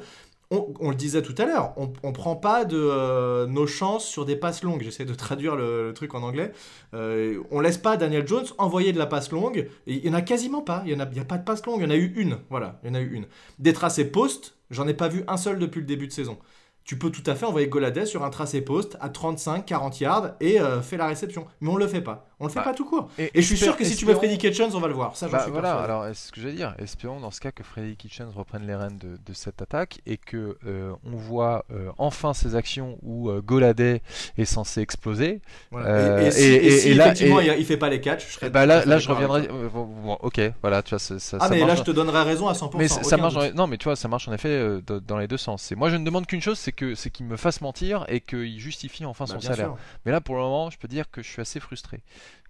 on, 0.50 0.88
le 0.88 0.94
disait 0.96 1.20
tout 1.20 1.34
à 1.36 1.44
l'heure, 1.44 1.74
on, 1.76 1.92
on 2.02 2.12
prend 2.12 2.36
pas 2.36 2.64
de 2.64 2.78
euh, 2.78 3.46
nos 3.46 3.66
chances 3.66 4.06
sur 4.06 4.24
des 4.24 4.36
passes 4.36 4.62
longues. 4.62 4.80
J'essaie 4.82 5.04
de 5.04 5.14
traduire 5.14 5.54
le, 5.54 5.92
truc 5.94 6.14
en 6.14 6.22
anglais. 6.22 6.52
Euh, 6.94 7.42
on 7.50 7.60
laisse 7.60 7.76
pas 7.76 7.98
Daniel 7.98 8.26
Jones 8.26 8.46
envoyer 8.56 8.92
de 8.94 8.98
la 8.98 9.06
passe 9.06 9.30
longue. 9.30 9.68
Il 9.86 10.06
y 10.06 10.08
en 10.08 10.14
a 10.14 10.22
quasiment 10.22 10.62
pas. 10.62 10.82
Il 10.86 10.92
y 10.92 10.96
en 10.96 11.00
a 11.00 11.06
pas 11.06 11.38
de 11.38 11.44
passe 11.44 11.66
longue. 11.66 11.80
Il 11.80 11.84
y 11.84 11.86
en 11.86 11.90
a 11.90 11.96
eu 11.96 12.14
une. 12.16 12.38
Voilà, 12.48 12.80
il 12.82 12.88
y 12.88 12.90
en 12.92 12.94
a 12.94 13.00
eu 13.00 13.12
une. 13.12 13.26
Des 13.58 13.74
tracés 13.74 14.06
post, 14.06 14.54
j'en 14.70 14.88
ai 14.88 14.94
pas 14.94 15.08
vu 15.08 15.22
un 15.28 15.36
seul 15.36 15.58
depuis 15.58 15.80
le 15.80 15.86
début 15.86 16.06
de 16.06 16.12
saison 16.12 16.38
tu 16.84 16.98
peux 16.98 17.10
tout 17.10 17.22
à 17.26 17.34
fait 17.34 17.46
envoyer 17.46 17.66
Goladé 17.66 18.04
sur 18.04 18.24
un 18.24 18.30
tracé 18.30 18.60
poste 18.60 18.96
à 19.00 19.08
35-40 19.08 20.02
yards 20.02 20.30
et 20.40 20.60
euh, 20.60 20.82
faire 20.82 20.98
la 20.98 21.06
réception. 21.06 21.46
Mais 21.60 21.70
on 21.70 21.76
le 21.76 21.86
fait 21.86 22.02
pas. 22.02 22.26
On 22.40 22.44
le 22.44 22.50
fait 22.50 22.58
bah, 22.60 22.64
pas 22.64 22.74
tout 22.74 22.84
court. 22.84 23.08
Et, 23.18 23.30
je 23.34 23.40
suis 23.40 23.56
sûr 23.56 23.76
que 23.76 23.84
si 23.84 23.96
tu 23.96 24.04
veux 24.04 24.14
Freddy 24.14 24.38
Kitchens, 24.38 24.74
on 24.74 24.80
va 24.80 24.88
le 24.88 24.94
voir. 24.94 25.16
Ça, 25.16 25.28
bah, 25.28 25.42
suis 25.42 25.52
voilà, 25.52 25.74
alors 25.74 26.06
ce 26.14 26.32
que 26.32 26.40
je 26.40 26.48
vais 26.48 26.54
dire, 26.54 26.74
espérons 26.78 27.20
dans 27.20 27.30
ce 27.30 27.40
cas 27.40 27.52
que 27.52 27.62
Freddy 27.62 27.96
Kitchens 27.96 28.30
reprenne 28.34 28.66
les 28.66 28.74
rênes 28.74 28.98
de, 28.98 29.32
cette 29.32 29.62
attaque 29.62 30.00
et 30.06 30.16
que 30.16 30.56
euh, 30.66 30.92
on 31.04 31.16
voit 31.16 31.64
euh, 31.72 31.90
enfin 31.98 32.34
ces 32.34 32.54
actions 32.54 32.98
où 33.02 33.30
Goladé 33.40 34.00
est 34.38 34.44
censé 34.44 34.80
exploser. 34.80 35.40
et, 35.72 36.30
si, 36.30 36.94
là, 36.94 37.06
effectivement 37.06 37.40
il 37.40 37.64
fait 37.64 37.76
pas 37.76 37.88
les 37.88 38.00
catchs, 38.00 38.28
je 38.28 38.32
serais 38.34 38.50
bah 38.50 38.66
là, 38.66 38.84
là 38.84 38.98
je 38.98 39.08
reviendrai. 39.08 39.48
Bon, 39.48 40.16
ok, 40.20 40.40
voilà, 40.60 40.82
tu 40.82 40.90
vois, 40.90 40.98
ça, 40.98 41.18
ça, 41.18 41.38
Ah, 41.40 41.48
mais 41.50 41.64
là, 41.64 41.74
je 41.74 41.82
te 41.82 41.90
donnerai 41.90 42.22
raison 42.22 42.48
à 42.48 42.52
100%. 42.52 42.76
Mais 42.76 42.88
ça 42.88 43.16
marche. 43.16 43.34
Non, 43.54 43.66
mais 43.66 43.76
tu 43.76 43.84
vois, 43.84 43.96
ça 43.96 44.08
marche 44.08 44.28
en 44.28 44.32
effet 44.32 44.80
dans 44.82 45.18
les 45.18 45.28
deux 45.28 45.36
sens. 45.36 45.72
Moi, 45.76 45.90
je 45.90 45.96
ne 45.96 46.04
demande 46.04 46.26
qu'une 46.26 46.42
chose, 46.42 46.58
c'est 46.58 46.72
que 46.72 46.94
c'est 46.94 47.10
qu'il 47.10 47.26
me 47.26 47.36
fasse 47.36 47.60
mentir 47.60 48.04
et 48.08 48.20
qu'il 48.20 48.58
justifie 48.58 49.04
enfin 49.04 49.26
son 49.26 49.40
salaire. 49.40 49.74
Mais 50.04 50.12
là, 50.12 50.20
pour 50.20 50.36
le 50.36 50.42
moment, 50.42 50.70
je 50.70 50.78
peux 50.78 50.88
dire 50.88 51.10
que 51.10 51.22
je 51.22 51.28
suis 51.28 51.40
assez 51.40 51.60
frustré. 51.60 52.00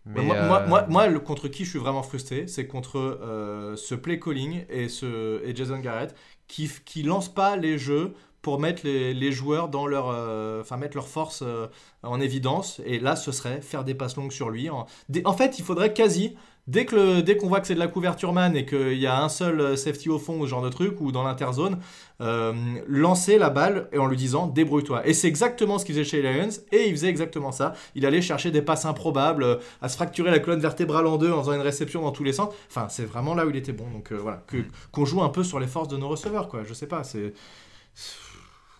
Mais 0.06 0.22
moi, 0.22 0.66
moi, 0.66 0.86
moi, 0.88 1.06
le, 1.06 1.18
contre 1.18 1.48
qui 1.48 1.64
je 1.64 1.70
suis 1.70 1.78
vraiment 1.78 2.02
frustré, 2.02 2.46
c'est 2.46 2.66
contre 2.66 2.98
euh, 2.98 3.74
ce 3.76 3.94
play 3.94 4.20
calling 4.20 4.64
et, 4.68 4.88
ce, 4.88 5.42
et 5.44 5.56
Jason 5.56 5.78
Garrett 5.78 6.14
qui, 6.46 6.70
qui 6.84 7.02
lance 7.02 7.32
pas 7.32 7.56
les 7.56 7.78
jeux 7.78 8.14
pour 8.42 8.60
mettre 8.60 8.82
les, 8.84 9.14
les 9.14 9.32
joueurs 9.32 9.70
dans 9.70 9.86
leur, 9.86 10.08
euh, 10.10 10.60
enfin 10.60 10.76
mettre 10.76 10.96
leur 10.96 11.08
force 11.08 11.42
euh, 11.42 11.66
en 12.02 12.20
évidence. 12.20 12.82
Et 12.84 12.98
là, 12.98 13.16
ce 13.16 13.32
serait 13.32 13.62
faire 13.62 13.84
des 13.84 13.94
passes 13.94 14.16
longues 14.16 14.32
sur 14.32 14.50
lui. 14.50 14.68
En, 14.68 14.86
en 15.24 15.32
fait, 15.32 15.58
il 15.58 15.64
faudrait 15.64 15.94
quasi 15.94 16.36
Dès 16.66 16.86
qu'on 16.86 17.20
dès 17.20 17.34
voit 17.42 17.60
que 17.60 17.66
c'est 17.66 17.74
de 17.74 17.78
la 17.78 17.88
couverture 17.88 18.32
man 18.32 18.56
et 18.56 18.64
qu'il 18.64 18.98
y 18.98 19.06
a 19.06 19.22
un 19.22 19.28
seul 19.28 19.60
euh, 19.60 19.76
safety 19.76 20.08
au 20.08 20.18
fond 20.18 20.38
ou 20.38 20.46
ce 20.46 20.50
genre 20.50 20.62
de 20.62 20.70
truc, 20.70 20.98
ou 21.00 21.12
dans 21.12 21.22
l'interzone, 21.22 21.78
euh, 22.22 22.54
lancer 22.86 23.36
la 23.36 23.50
balle 23.50 23.88
et 23.92 23.98
en 23.98 24.06
lui 24.06 24.16
disant 24.16 24.46
débrouille-toi. 24.46 25.06
Et 25.06 25.12
c'est 25.12 25.28
exactement 25.28 25.78
ce 25.78 25.84
qu'il 25.84 25.94
faisait 25.94 26.04
chez 26.04 26.22
les 26.22 26.32
Lions, 26.32 26.48
et 26.72 26.88
il 26.88 26.92
faisait 26.92 27.08
exactement 27.08 27.52
ça. 27.52 27.74
Il 27.94 28.06
allait 28.06 28.22
chercher 28.22 28.50
des 28.50 28.62
passes 28.62 28.86
improbables, 28.86 29.42
euh, 29.42 29.56
à 29.82 29.90
se 29.90 29.96
fracturer 29.96 30.30
la 30.30 30.38
colonne 30.38 30.60
vertébrale 30.60 31.06
en 31.06 31.18
deux 31.18 31.30
en 31.30 31.40
faisant 31.40 31.52
une 31.52 31.60
réception 31.60 32.00
dans 32.00 32.12
tous 32.12 32.24
les 32.24 32.32
sens. 32.32 32.54
Enfin, 32.70 32.88
c'est 32.88 33.04
vraiment 33.04 33.34
là 33.34 33.44
où 33.44 33.50
il 33.50 33.56
était 33.56 33.72
bon. 33.72 33.90
Donc 33.90 34.12
voilà, 34.12 34.42
que, 34.46 34.56
qu'on 34.90 35.04
joue 35.04 35.22
un 35.22 35.28
peu 35.28 35.44
sur 35.44 35.60
les 35.60 35.66
forces 35.66 35.88
de 35.88 35.98
nos 35.98 36.08
receveurs, 36.08 36.48
quoi. 36.48 36.62
Je 36.64 36.72
sais 36.72 36.86
pas, 36.86 37.04
c'est 37.04 37.34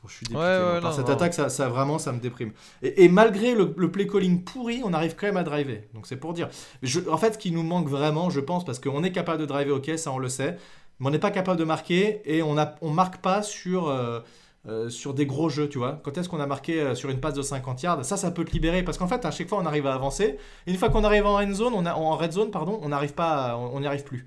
je 0.09 0.17
suis 0.17 0.27
dépité. 0.27 0.81
par 0.81 0.95
cette 0.95 1.09
attaque, 1.09 1.35
ça, 1.35 1.49
ça, 1.49 1.69
vraiment, 1.69 1.99
ça 1.99 2.13
me 2.13 2.21
déprime. 2.21 2.53
Et, 2.83 3.09
malgré 3.09 3.55
le, 3.55 3.73
play 3.91 4.07
calling 4.07 4.43
pourri, 4.43 4.83
on 4.85 4.93
arrive 4.93 5.15
quand 5.17 5.27
même 5.27 5.37
à 5.37 5.45
driver. 5.45 5.89
Donc 5.95 6.07
c'est 6.07 6.17
pour 6.17 6.33
dire. 6.33 6.49
Je, 6.83 7.01
en 7.09 7.17
fait, 7.17 7.35
ce 7.35 7.39
qui 7.39 7.51
nous 7.51 7.63
manque 7.63 7.89
vraiment, 7.89 8.31
je 8.31 8.41
pense, 8.41 8.65
parce 8.65 8.79
qu'on 8.79 9.03
est 9.03 9.13
capable 9.13 9.41
de 9.41 9.47
driver, 9.47 9.77
ok, 9.77 9.93
ça 9.97 10.13
on 10.13 10.19
le 10.19 10.29
sait, 10.29 10.57
mais 11.01 11.09
on 11.09 11.11
n'est 11.11 11.19
pas 11.19 11.31
capable 11.31 11.59
de 11.59 11.65
marquer 11.65 12.23
et 12.25 12.43
on 12.43 12.55
ne 12.55 12.65
on 12.81 12.91
marque 12.91 13.19
pas 13.19 13.43
sur. 13.43 13.89
Euh, 13.89 14.21
euh, 14.67 14.89
sur 14.89 15.13
des 15.13 15.27
gros 15.27 15.51
jeux, 15.51 15.69
tu 15.69 15.77
vois. 15.77 16.01
Quand 16.03 16.17
est-ce 16.17 16.27
qu'on 16.27 16.41
a 16.41 16.47
marqué 16.47 16.81
euh, 16.81 16.95
sur 16.95 17.11
une 17.11 17.21
passe 17.21 17.35
de 17.35 17.43
50 17.43 17.83
yards 17.83 18.03
Ça, 18.03 18.17
ça 18.17 18.31
peut 18.31 18.47
te 18.47 18.53
libérer 18.53 18.83
parce 18.83 18.97
qu'en 18.97 19.07
fait, 19.07 19.23
à 19.27 19.31
chaque 19.31 19.47
fois, 19.47 19.59
on 19.59 19.67
arrive 19.67 19.87
à 19.87 19.93
avancer. 19.93 20.39
Et 20.67 20.71
une 20.71 20.79
fois 20.79 20.89
qu'on 20.89 21.05
arrive 21.05 21.27
en 21.27 21.53
zone, 21.53 21.75
on 21.77 21.85
a, 21.85 21.93
en 21.93 22.17
red 22.17 22.33
zone, 22.33 22.51
pardon, 22.51 22.81
on 22.83 22.89
n'arrive 22.89 23.13
pas, 23.13 23.59
on 23.59 23.81
n'y 23.81 23.87
arrive 23.87 24.05
plus. 24.05 24.27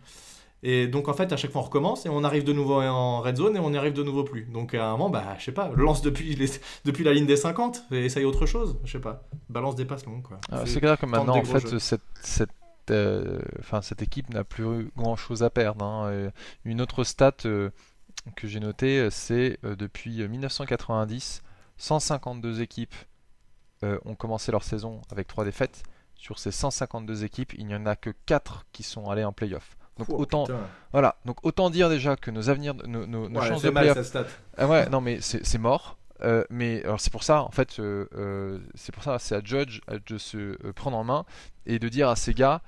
Et 0.64 0.88
donc 0.88 1.08
en 1.08 1.14
fait, 1.14 1.32
à 1.32 1.38
chaque 1.38 1.52
fois 1.52 1.62
on 1.62 1.66
recommence 1.66 2.06
et 2.06 2.10
on 2.10 2.24
arrive 2.24 2.44
de 2.44 2.54
nouveau 2.54 2.82
en 2.82 3.22
red 3.22 3.38
zone 3.38 3.56
et 3.56 3.60
on 3.60 3.70
n'y 3.70 3.78
arrive 3.78 3.94
de 3.94 4.04
nouveau 4.04 4.24
plus. 4.24 4.44
Donc 4.46 4.74
à 4.74 4.88
un 4.88 4.92
moment, 4.92 5.10
bah 5.10 5.36
je 5.38 5.46
sais 5.46 5.52
pas, 5.52 5.72
lance 5.76 6.02
depuis, 6.02 6.38
depuis 6.86 7.04
la 7.04 7.14
ligne 7.14 7.28
des 7.28 7.38
50 7.38 7.86
et 7.92 8.06
essaye 8.06 8.26
autre 8.26 8.46
chose, 8.46 8.80
je 8.84 8.94
sais 8.94 9.00
pas. 9.00 9.28
Balance 9.50 9.76
des 9.76 9.86
passes 9.86 10.06
longues 10.06 10.24
quoi. 10.24 10.40
Ah, 10.52 10.64
c'est 10.66 10.80
clair 10.80 10.98
que 10.98 11.06
maintenant 11.06 11.38
en 11.38 11.44
fait 11.44 11.78
cette, 11.78 12.02
cette, 12.22 12.50
euh, 12.90 13.40
cette 13.82 14.02
équipe 14.02 14.30
n'a 14.34 14.44
plus 14.44 14.90
grand 14.98 15.16
chose 15.16 15.44
à 15.44 15.50
perdre. 15.50 15.86
Hein. 15.86 16.32
Une 16.66 16.82
autre 16.82 17.04
stat 17.04 17.34
euh, 17.46 17.70
que 18.36 18.48
j'ai 18.48 18.60
notée, 18.60 19.10
c'est 19.12 19.60
euh, 19.64 19.76
depuis 19.76 20.28
1990, 20.28 21.44
152 21.78 22.62
équipes 22.62 22.96
ont 24.06 24.16
commencé 24.16 24.52
leur 24.52 24.64
saison 24.64 25.04
avec 25.12 25.28
3 25.28 25.46
défaites. 25.46 25.84
Sur 26.16 26.40
ces 26.40 26.52
152 26.52 27.24
équipes, 27.24 27.54
il 27.60 27.68
n'y 27.68 27.76
en 27.76 27.86
a 27.86 27.96
que 27.96 28.10
4 28.26 28.66
qui 28.72 28.82
sont 28.82 29.08
allées 29.12 29.24
en 29.24 29.34
playoff. 29.34 29.78
Donc 30.00 30.10
autant, 30.10 30.46
voilà, 30.92 31.16
donc 31.26 31.38
autant 31.44 31.70
dire 31.70 31.90
déjà 31.90 32.16
que 32.16 32.32
nos 32.32 32.50
avenirs, 32.50 32.76
nos, 32.86 33.06
nos, 33.08 33.42
chances 33.42 33.62
de 33.62 33.70
playoff, 33.70 33.98
ah 34.58 34.68
ouais, 34.68 34.90
non 34.90 35.02
mais 35.02 35.20
c'est 35.22 35.58
mort. 35.58 35.98
Euh, 36.24 36.44
mais 36.50 36.84
alors 36.84 37.00
c'est 37.00 37.12
pour 37.12 37.24
ça, 37.24 37.44
en 37.44 37.52
fait, 37.52 37.80
euh, 37.80 38.08
euh, 38.16 38.60
c'est 38.76 38.94
pour 38.94 39.04
ça, 39.04 39.20
c'est 39.20 39.36
à 39.36 39.42
Judge 39.44 39.82
de 40.08 40.18
se 40.18 40.56
prendre 40.72 40.98
en 40.98 41.04
main 41.04 41.26
et 41.66 41.80
de 41.80 41.90
dire 41.90 42.08
à 42.08 42.16
ces 42.16 42.34
gars, 42.34 42.62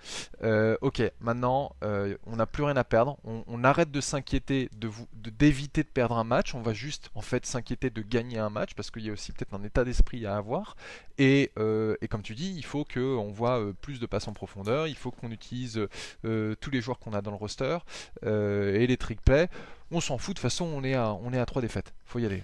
ok, 0.82 1.02
maintenant, 1.22 1.74
on 1.82 2.36
n'a 2.36 2.45
plus 2.45 2.64
rien 2.64 2.76
à 2.76 2.84
perdre, 2.84 3.18
on, 3.24 3.64
arrête 3.64 3.91
de 3.91 4.02
s'inquiéter 4.02 4.70
de 4.78 4.89
d'éviter 5.14 5.84
de, 5.84 5.88
perdre 5.88 6.18
un 6.18 6.24
match, 6.24 6.54
on 6.56 6.62
va 6.62 6.74
juste 6.74 7.10
en 7.16 7.22
fait 7.22 7.45
s'inquiéter 7.45 7.89
de 7.89 8.02
gagner 8.02 8.39
un 8.39 8.50
match 8.50 8.74
parce 8.74 8.91
qu'il 8.91 9.06
y 9.06 9.10
a 9.10 9.14
aussi 9.14 9.32
peut-être 9.32 9.54
un 9.54 9.64
état 9.64 9.86
d'esprit 9.86 10.26
à 10.26 10.36
avoir. 10.36 10.76
Et, 11.18 11.52
et, 12.02 12.08
comme 12.10 12.22
tu 12.22 12.36
dis, 12.36 12.54
il 12.56 12.66
faut 12.66 12.86
qu'on 12.86 13.32
voit 13.32 13.62
plus 13.82 14.00
de 14.00 14.06
passes 14.06 14.28
en 14.28 14.34
profondeur, 14.34 14.88
il 14.88 14.95
faut 14.95 15.12
qu'on 15.12 15.32
utilise 15.32 15.88
tous 16.24 16.72
les 16.72 16.82
joueurs 16.82 17.00
qu'on 17.00 17.14
a 17.14 17.22
dans 17.22 17.32
le 17.32 17.38
roster 17.38 17.78
et 18.24 18.86
les 18.86 18.97
trick 18.97 19.22
plays 19.22 19.50
on 19.92 20.02
s'en 20.02 20.18
fout, 20.18 20.36
de 20.36 20.40
toute 20.40 20.44
façon, 20.44 20.66
on 20.66 20.84
est 20.84 20.94
à, 20.94 21.14
on 21.14 21.34
est 21.34 21.40
à 21.40 21.46
3 21.46 21.62
défaites. 21.62 21.94
faut 22.06 22.20
y 22.20 22.26
aller. 22.26 22.44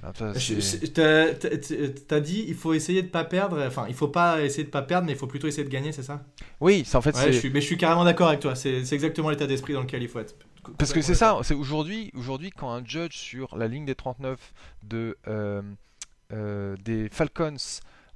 T'as 2.08 2.20
dit, 2.20 2.46
il 2.48 2.56
faut 2.56 2.74
essayer 2.74 3.04
de 3.04 3.08
pas 3.08 3.24
perdre, 3.24 3.64
enfin, 3.66 3.86
il 3.88 3.94
faut 3.94 4.08
pas 4.08 4.42
essayer 4.42 4.64
de 4.64 4.70
pas 4.70 4.82
perdre, 4.82 5.06
mais 5.08 5.14
il 5.14 5.18
faut 5.18 5.28
plutôt 5.28 5.48
essayer 5.48 5.64
de 5.64 5.70
gagner, 5.70 5.92
c'est 5.92 6.04
ça? 6.04 6.24
Oui, 6.60 6.84
c'est 6.86 6.98
en 6.98 7.02
fait. 7.02 7.16
je 7.28 7.32
suis, 7.32 7.50
mais 7.50 7.62
je 7.62 7.66
suis 7.66 7.78
carrément 7.78 8.04
d'accord 8.04 8.30
avec 8.30 8.40
toi, 8.40 8.56
c'est 8.56 8.82
exactement 8.92 9.30
l'état 9.30 9.48
d'esprit 9.48 9.74
dans 9.74 9.82
lequel 9.82 10.02
il 10.04 10.10
faut 10.10 10.20
être. 10.20 10.36
Parce 10.78 10.94
que 10.94 11.02
c'est 11.02 11.16
ça, 11.16 11.38
c'est 11.44 11.54
aujourd'hui, 11.54 12.12
aujourd'hui, 12.16 12.50
quand 12.50 12.72
un 12.72 12.84
judge 12.84 13.16
sur 13.16 13.56
la 13.58 13.68
ligne 13.68 13.86
des 13.86 13.96
39 13.96 14.54
de, 14.84 15.18
euh, 15.28 15.62
euh, 16.34 16.76
des 16.84 17.08
Falcons 17.10 17.56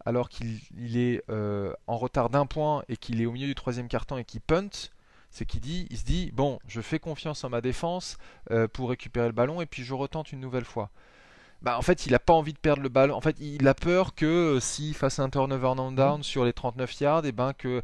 alors 0.06 0.30
qu'il 0.30 0.98
est 0.98 1.22
euh, 1.30 1.74
en 1.86 1.98
retard 1.98 2.30
d'un 2.30 2.46
point 2.46 2.84
et 2.90 2.98
qu'il 2.98 3.22
est 3.22 3.26
au 3.26 3.32
milieu 3.32 3.48
du 3.48 3.56
troisième 3.56 3.88
carton 3.88 4.18
et 4.18 4.24
qu'il 4.24 4.42
punt, 4.42 4.70
c'est 5.30 5.46
qu'il 5.46 5.62
dit, 5.62 5.88
il 5.90 5.98
se 5.98 6.06
dit 6.06 6.32
bon, 6.34 6.60
je 6.68 6.82
fais 6.82 7.00
confiance 7.00 7.44
en 7.44 7.50
ma 7.50 7.62
défense 7.62 8.18
euh, 8.52 8.68
pour 8.68 8.90
récupérer 8.90 9.28
le 9.28 9.34
ballon 9.34 9.62
et 9.62 9.66
puis 9.66 9.84
je 9.84 9.94
retente 9.94 10.32
une 10.32 10.40
nouvelle 10.40 10.66
fois. 10.66 10.90
Bah, 11.62 11.78
en 11.78 11.82
fait, 11.82 12.06
il 12.06 12.14
n'a 12.14 12.20
pas 12.20 12.34
envie 12.34 12.54
de 12.54 12.58
perdre 12.58 12.82
le 12.82 12.90
ballon. 12.90 13.16
En 13.16 13.22
fait, 13.22 13.36
il 13.40 13.68
a 13.68 13.74
peur 13.74 14.16
que 14.16 14.26
euh, 14.26 14.60
s'il 14.62 14.94
fasse 14.96 15.20
un 15.20 15.30
turnover 15.30 15.74
down 15.94 16.24
sur 16.24 16.46
les 16.46 16.54
39 16.54 17.02
yards, 17.02 17.26
et 17.26 17.30
eh 17.30 17.32
ben 17.34 17.54
que 17.54 17.82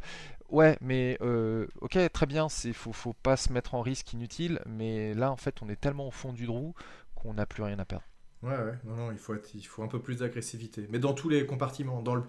ouais, 0.48 0.78
mais 0.80 1.18
euh, 1.20 1.66
ok, 1.80 1.98
très 2.12 2.26
bien, 2.26 2.48
c'est 2.48 2.72
faut, 2.72 2.92
faut 2.92 3.12
pas 3.12 3.36
se 3.36 3.52
mettre 3.52 3.74
en 3.74 3.82
risque 3.82 4.12
inutile, 4.12 4.60
mais 4.66 5.12
là 5.14 5.30
en 5.30 5.36
fait, 5.36 5.62
on 5.62 5.68
est 5.68 5.80
tellement 5.80 6.08
au 6.08 6.10
fond 6.10 6.32
du 6.32 6.46
trou 6.46 6.74
qu'on 7.14 7.34
n'a 7.34 7.46
plus 7.46 7.62
rien 7.62 7.78
à 7.78 7.84
perdre. 7.84 8.04
Ouais, 8.42 8.56
ouais, 8.56 8.78
non, 8.84 8.94
non, 8.96 9.12
il 9.12 9.18
faut, 9.18 9.34
être, 9.34 9.54
il 9.54 9.66
faut 9.66 9.82
un 9.82 9.88
peu 9.88 10.00
plus 10.00 10.18
d'agressivité. 10.18 10.86
Mais 10.90 10.98
dans 10.98 11.14
tous 11.14 11.28
les 11.28 11.46
compartiments, 11.46 12.02
dans, 12.02 12.14
le, 12.14 12.22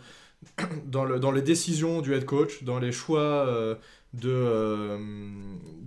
dans, 0.85 1.05
le, 1.05 1.19
dans 1.19 1.31
les 1.31 1.41
décisions 1.41 2.01
du 2.01 2.13
head 2.13 2.25
coach, 2.25 2.63
dans 2.63 2.79
les 2.79 2.91
choix 2.91 3.77
de, 4.13 4.29
euh, 4.29 4.97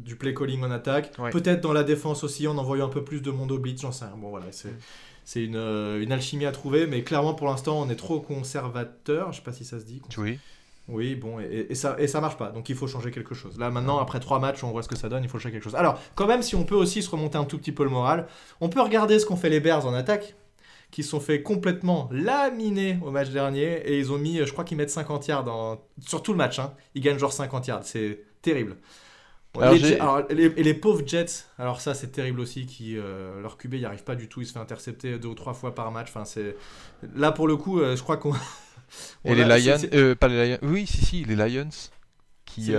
du 0.04 0.16
play 0.16 0.34
calling 0.34 0.62
en 0.62 0.70
attaque. 0.70 1.12
Peut-être 1.32 1.60
dans 1.60 1.72
la 1.72 1.84
défense 1.84 2.24
aussi, 2.24 2.46
en 2.46 2.58
envoyant 2.58 2.86
un 2.86 2.90
peu 2.90 3.04
plus 3.04 3.20
de 3.20 3.30
monde 3.30 3.52
au 3.52 3.58
blitz, 3.58 3.80
j'en 3.80 3.92
sais 3.92 4.04
rien. 4.04 4.16
Bon, 4.16 4.30
voilà, 4.30 4.46
c'est. 4.50 4.74
C'est 5.22 5.44
une, 5.44 5.54
euh, 5.54 6.02
une, 6.02 6.10
alchimie 6.10 6.46
à 6.46 6.50
trouver, 6.50 6.88
mais 6.88 7.04
clairement 7.04 7.34
pour 7.34 7.46
l'instant 7.46 7.80
on 7.80 7.88
est 7.88 7.94
trop 7.94 8.18
conservateur. 8.20 9.30
Je 9.30 9.36
sais 9.36 9.44
pas 9.44 9.52
si 9.52 9.64
ça 9.64 9.78
se 9.78 9.84
dit. 9.84 10.02
Oui. 10.18 10.40
Oui, 10.88 11.14
bon, 11.14 11.38
et, 11.38 11.72
ça, 11.76 11.94
et 12.00 12.08
ça 12.08 12.20
marche 12.20 12.36
pas, 12.36 12.50
donc 12.50 12.68
il 12.68 12.74
faut 12.74 12.88
changer 12.88 13.12
quelque 13.12 13.34
chose. 13.34 13.56
Là 13.56 13.70
maintenant, 13.70 13.98
après 13.98 14.18
trois 14.18 14.40
matchs, 14.40 14.64
on 14.64 14.72
voit 14.72 14.82
ce 14.82 14.88
que 14.88 14.96
ça 14.96 15.08
donne, 15.08 15.22
il 15.22 15.28
faut 15.28 15.38
changer 15.38 15.52
quelque 15.52 15.62
chose. 15.62 15.76
Alors, 15.76 16.00
quand 16.16 16.26
même, 16.26 16.42
si 16.42 16.56
on 16.56 16.64
peut 16.64 16.74
aussi 16.74 17.00
se 17.00 17.10
remonter 17.10 17.38
un 17.38 17.44
tout 17.44 17.58
petit 17.58 17.70
peu 17.70 17.84
le 17.84 17.90
moral, 17.90 18.26
on 18.60 18.68
peut 18.68 18.80
regarder 18.80 19.20
ce 19.20 19.26
qu'ont 19.26 19.36
fait 19.36 19.50
les 19.50 19.60
Bears 19.60 19.86
en 19.86 19.94
attaque, 19.94 20.34
qui 20.90 21.02
sont 21.02 21.20
fait 21.20 21.42
complètement 21.42 22.08
laminer 22.12 22.98
au 23.02 23.10
match 23.10 23.30
dernier. 23.30 23.82
Et 23.86 23.98
ils 23.98 24.12
ont 24.12 24.18
mis, 24.18 24.38
je 24.38 24.52
crois 24.52 24.64
qu'ils 24.64 24.76
mettent 24.76 24.90
50 24.90 25.26
yards 25.28 25.78
sur 26.00 26.22
tout 26.22 26.32
le 26.32 26.38
match. 26.38 26.58
Hein. 26.58 26.74
Ils 26.94 27.02
gagnent 27.02 27.18
genre 27.18 27.32
50 27.32 27.66
yards. 27.66 27.84
C'est 27.84 28.24
terrible. 28.42 28.76
et 29.60 30.62
les 30.62 30.74
pauvres 30.74 31.02
Jets, 31.06 31.44
alors 31.58 31.80
ça 31.80 31.94
c'est 31.94 32.12
terrible 32.12 32.40
aussi, 32.40 32.66
qui 32.66 32.96
euh, 32.96 33.40
leur 33.40 33.56
QB 33.56 33.74
n'y 33.74 33.84
arrive 33.84 34.04
pas 34.04 34.14
du 34.14 34.28
tout, 34.28 34.40
il 34.40 34.46
se 34.46 34.52
fait 34.52 34.60
intercepter 34.60 35.18
deux 35.18 35.28
ou 35.28 35.34
trois 35.34 35.54
fois 35.54 35.74
par 35.74 35.90
match. 35.90 36.08
Enfin, 36.10 36.24
c'est 36.24 36.56
là 37.16 37.32
pour 37.32 37.48
le 37.48 37.56
coup, 37.56 37.80
euh, 37.80 37.96
je 37.96 38.02
crois 38.02 38.16
qu'on. 38.16 38.32
et 39.24 39.34
les 39.34 39.44
Lions, 39.44 39.76
euh, 39.92 40.14
pas 40.14 40.28
les 40.28 40.50
Lions, 40.50 40.58
oui, 40.62 40.86
si 40.86 41.04
si, 41.04 41.24
les 41.24 41.36
Lions, 41.36 41.68
qui, 42.44 42.72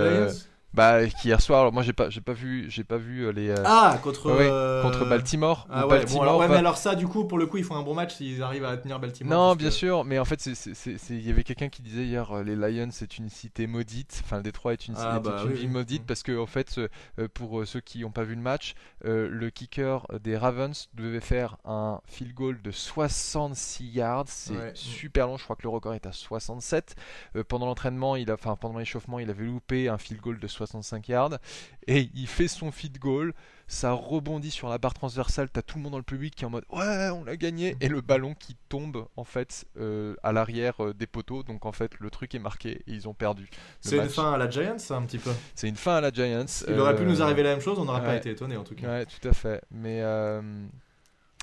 Bah, 0.74 1.06
qui 1.06 1.28
hier 1.28 1.40
soir, 1.40 1.60
alors 1.60 1.72
moi 1.72 1.82
j'ai 1.82 1.92
pas, 1.92 2.08
j'ai 2.08 2.22
pas 2.22 2.32
vu, 2.32 2.70
j'ai 2.70 2.82
pas 2.84 2.96
vu 2.96 3.26
euh, 3.26 3.32
les. 3.32 3.50
euh, 3.50 3.62
Ah, 3.66 3.98
contre, 4.02 4.30
ouais, 4.32 4.48
euh, 4.50 4.82
contre 4.82 5.04
Baltimore. 5.04 5.66
Ah 5.70 5.86
ouais, 5.86 5.98
Baltimore 5.98 6.16
bon, 6.18 6.22
alors, 6.22 6.40
ouais, 6.40 6.46
va- 6.46 6.52
mais 6.54 6.58
alors 6.60 6.78
ça, 6.78 6.94
du 6.94 7.06
coup, 7.06 7.26
pour 7.26 7.36
le 7.38 7.46
coup, 7.46 7.58
ils 7.58 7.64
font 7.64 7.76
un 7.76 7.82
bon 7.82 7.92
match 7.94 8.14
s'ils 8.16 8.42
arrivent 8.42 8.64
à 8.64 8.76
tenir 8.78 8.98
Baltimore. 8.98 9.30
Non, 9.50 9.54
bien 9.54 9.68
que- 9.68 9.74
sûr, 9.74 10.04
mais 10.04 10.18
en 10.18 10.24
fait, 10.24 10.40
c'est- 10.40 10.54
c'est- 10.54 10.72
c'est- 10.74 10.96
c'est- 10.96 11.14
il 11.14 11.26
y 11.26 11.30
avait 11.30 11.44
quelqu'un 11.44 11.68
qui 11.68 11.82
disait 11.82 12.04
hier, 12.04 12.42
les 12.42 12.56
Lions, 12.56 12.88
c'est 12.90 13.18
une 13.18 13.28
cité 13.28 13.66
maudite. 13.66 14.22
Enfin, 14.24 14.38
le 14.38 14.42
Détroit 14.44 14.72
est 14.72 14.86
une, 14.88 14.94
Ah, 14.96 15.16
est 15.18 15.20
bah 15.20 15.40
une 15.44 15.48
oui, 15.50 15.54
ville 15.58 15.66
oui. 15.68 15.72
maudite 15.74 16.06
parce 16.06 16.22
que, 16.22 16.38
en 16.38 16.46
fait, 16.46 16.80
pour 17.34 17.66
ceux 17.66 17.80
qui 17.80 18.00
n'ont 18.00 18.10
pas 18.10 18.24
vu 18.24 18.34
le 18.34 18.40
match, 18.40 18.74
le 19.04 19.50
kicker 19.50 20.06
des 20.22 20.38
Ravens 20.38 20.88
devait 20.94 21.20
faire 21.20 21.58
un 21.66 22.00
field 22.06 22.32
goal 22.34 22.62
de 22.62 22.70
66 22.70 23.84
yards. 23.90 24.24
C'est 24.28 24.52
Ouais. 24.52 24.70
Super 24.74 25.26
long. 25.26 25.36
Je 25.36 25.44
crois 25.44 25.56
que 25.56 25.62
le 25.64 25.68
record 25.68 25.94
est 25.94 26.06
à 26.06 26.12
67. 26.12 26.94
Euh, 27.36 27.44
pendant 27.46 27.66
l'entraînement, 27.66 28.16
il 28.16 28.30
a, 28.30 28.34
enfin, 28.34 28.56
pendant 28.56 28.78
l'échauffement, 28.78 29.18
il 29.18 29.28
avait 29.28 29.44
loupé 29.44 29.88
un 29.88 29.98
field 29.98 30.20
goal 30.22 30.38
de 30.38 30.46
65 30.66 31.08
yards 31.08 31.38
et 31.86 32.10
il 32.14 32.26
fait 32.26 32.48
son 32.48 32.70
field 32.70 32.98
goal. 32.98 33.34
Ça 33.68 33.92
rebondit 33.92 34.50
sur 34.50 34.68
la 34.68 34.76
barre 34.76 34.92
transversale. 34.92 35.48
T'as 35.50 35.62
tout 35.62 35.78
le 35.78 35.82
monde 35.82 35.92
dans 35.92 35.98
le 35.98 36.04
public 36.04 36.34
qui 36.34 36.42
est 36.44 36.46
en 36.46 36.50
mode 36.50 36.64
ouais, 36.72 37.08
on 37.08 37.24
l'a 37.24 37.36
gagné. 37.38 37.74
Et 37.80 37.88
le 37.88 38.02
ballon 38.02 38.34
qui 38.34 38.54
tombe 38.68 39.06
en 39.16 39.24
fait 39.24 39.64
euh, 39.78 40.14
à 40.22 40.32
l'arrière 40.32 40.84
euh, 40.84 40.92
des 40.92 41.06
poteaux. 41.06 41.42
Donc 41.42 41.64
en 41.64 41.72
fait, 41.72 41.92
le 41.98 42.10
truc 42.10 42.34
est 42.34 42.38
marqué 42.38 42.82
et 42.86 42.92
ils 42.92 43.08
ont 43.08 43.14
perdu. 43.14 43.48
C'est 43.80 43.96
une 43.96 44.10
fin 44.10 44.32
à 44.32 44.36
la 44.36 44.50
Giants, 44.50 44.78
ça, 44.78 44.96
un 44.96 45.02
petit 45.02 45.18
peu. 45.18 45.30
C'est 45.54 45.68
une 45.68 45.76
fin 45.76 45.96
à 45.96 46.00
la 46.02 46.10
Giants. 46.10 46.44
Il 46.68 46.78
aurait 46.78 46.96
pu 46.96 47.02
Euh, 47.02 47.06
nous 47.06 47.22
arriver 47.22 47.42
la 47.42 47.50
même 47.50 47.60
chose, 47.60 47.78
on 47.78 47.86
n'aurait 47.86 48.02
pas 48.02 48.08
ouais. 48.08 48.18
été 48.18 48.30
étonné 48.30 48.56
en 48.58 48.64
tout 48.64 48.74
cas. 48.74 48.86
Ouais, 48.86 49.06
tout 49.06 49.26
à 49.26 49.32
fait. 49.32 49.62
Mais 49.70 50.02
euh, 50.02 50.42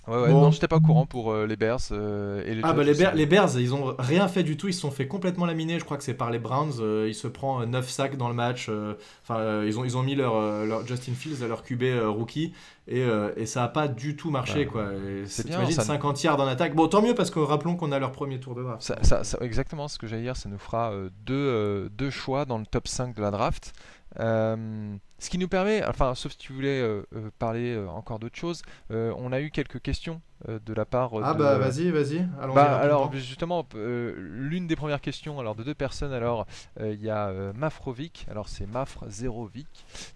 ouais, 0.08 0.16
ouais, 0.22 0.30
Bon. 0.32 0.42
non, 0.42 0.52
j'étais 0.52 0.68
pas 0.68 0.78
au 0.78 0.82
courant 0.82 1.06
pour 1.06 1.32
euh, 1.32 1.46
les 1.46 1.56
Bears 1.56 1.80
euh, 1.92 2.44
et 2.46 2.56
les. 2.56 2.62
Ah 2.64 2.74
bah 2.74 2.84
les. 2.84 2.94
Bears, 2.94 3.14
les 3.16 3.26
Bears, 3.26 3.58
ils 3.60 3.74
ont 3.74 3.96
rien 4.00 4.28
fait 4.28 4.44
du 4.44 4.58
tout, 4.58 4.68
ils 4.68 4.74
se 4.74 4.82
sont 4.82 4.92
fait 4.92 5.08
complètement 5.08 5.46
laminer, 5.46 5.80
je 5.80 5.86
crois 5.86 5.98
que 5.98 6.04
c'est 6.04 6.14
par 6.14 6.32
les 6.32 6.40
Browns, 6.40 6.74
euh, 6.80 7.06
il 7.08 7.14
se 7.16 7.28
prend 7.28 7.66
9 7.66 7.90
sacs 7.90 8.18
dans 8.18 8.28
le 8.30 8.34
match, 8.36 8.68
euh, 8.70 8.96
enfin 9.24 9.40
euh, 9.40 9.64
ils, 9.68 9.78
ont, 9.80 9.84
ils 9.86 9.98
ont 9.98 10.04
mis 10.04 10.16
leur, 10.16 10.36
euh, 10.36 10.66
leur 10.66 10.86
Justin 10.88 11.14
Fields, 11.14 11.46
leur 11.48 11.64
QB 11.64 11.84
euh, 11.84 12.10
rookie, 12.10 12.54
et, 12.88 13.02
euh, 13.04 13.32
et 13.38 13.46
ça 13.46 13.64
a 13.64 13.68
pas 13.68 13.88
du 13.88 14.16
tout 14.16 14.32
marché 14.32 14.66
Bah, 14.66 14.72
quoi. 14.72 14.86
C'est 15.26 15.46
bien, 15.46 15.58
t'imagines, 15.58 15.76
ça- 15.76 15.84
50 15.84 16.24
yards 16.24 16.40
en 16.40 16.48
attaque, 16.48 16.76
bon 16.76 16.88
tant 16.88 17.02
mieux 17.02 17.14
parce 17.16 17.30
que 17.32 17.40
rappelons 17.40 17.76
qu'on 17.76 17.92
a 17.92 18.00
leur 18.00 18.12
premier 18.12 18.40
tour 18.40 18.56
de 18.56 18.64
draft. 18.64 18.82
Ça, 18.82 18.98
ça- 19.04 19.24
ça- 19.24 19.38
exactement 19.42 19.88
ce 19.88 19.98
que 20.00 20.08
j'allais 20.08 20.24
dire, 20.24 20.36
ça 20.38 20.50
nous 20.50 20.58
fera 20.58 20.92
euh, 20.92 21.10
deux, 21.26 21.34
euh, 21.36 21.90
deux 21.92 22.10
choix 22.10 22.46
dans 22.46 22.58
le 22.58 22.66
top 22.66 22.88
5 22.88 23.16
de 23.16 23.22
la 23.22 23.32
draft. 23.32 23.74
Euh, 24.20 24.96
ce 25.20 25.30
qui 25.30 25.38
nous 25.38 25.48
permet, 25.48 25.84
enfin, 25.86 26.16
sauf 26.16 26.32
si 26.34 26.38
tu 26.38 26.54
voulais 26.54 26.80
euh, 26.82 27.04
euh, 27.16 27.30
parler 27.40 27.74
euh, 27.76 27.88
encore 27.90 28.20
d'autres 28.20 28.38
choses, 28.38 28.62
euh, 28.92 29.14
on 29.18 29.32
a 29.32 29.42
eu 29.42 29.52
quelques 29.52 29.82
questions 29.82 30.22
de 30.48 30.74
la 30.74 30.86
part 30.86 31.12
Ah 31.22 31.34
de, 31.34 31.38
bah 31.40 31.58
vas-y, 31.58 31.92
vas-y, 31.92 32.26
allons-y 32.40 32.56
Bah, 32.56 32.78
alors 32.80 33.12
justement, 33.12 33.68
l'une 33.74 34.68
des 34.68 34.78
premières 34.78 35.02
questions, 35.02 35.38
alors 35.38 35.54
de 35.54 35.64
deux 35.64 35.74
personnes, 35.74 36.14
alors 36.14 36.46
il 36.80 37.02
y 37.04 37.10
a 37.10 37.30
Mafrovic, 37.54 38.26
alors 38.32 38.48
c'est 38.48 38.66
Mafr0vic, 38.66 39.66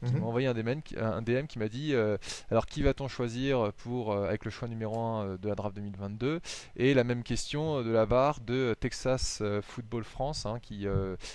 qui 0.05 0.13
Mhm. 0.13 0.19
m'a 0.21 0.25
envoyé 0.25 0.47
un 0.47 0.53
DM, 0.53 0.79
qui- 0.81 0.97
un 0.97 1.21
DM 1.21 1.45
qui 1.47 1.59
m'a 1.59 1.67
dit 1.67 1.93
alors 2.49 2.67
qui 2.67 2.83
va-t-on 2.83 3.09
choisir 3.09 3.73
pour 3.73 4.13
avec 4.15 4.45
le 4.45 4.51
choix 4.51 4.69
numéro 4.69 4.97
1 4.97 5.35
de 5.35 5.49
la 5.49 5.55
draft 5.55 5.75
2022 5.75 6.39
Et 6.77 6.93
la 6.93 7.03
même 7.03 7.23
question 7.23 7.83
de 7.83 7.91
la 7.91 8.05
barre 8.05 8.39
de 8.39 8.77
Texas 8.79 9.43
Football 9.63 10.05
France, 10.05 10.45
hein, 10.45 10.59
qui 10.61 10.87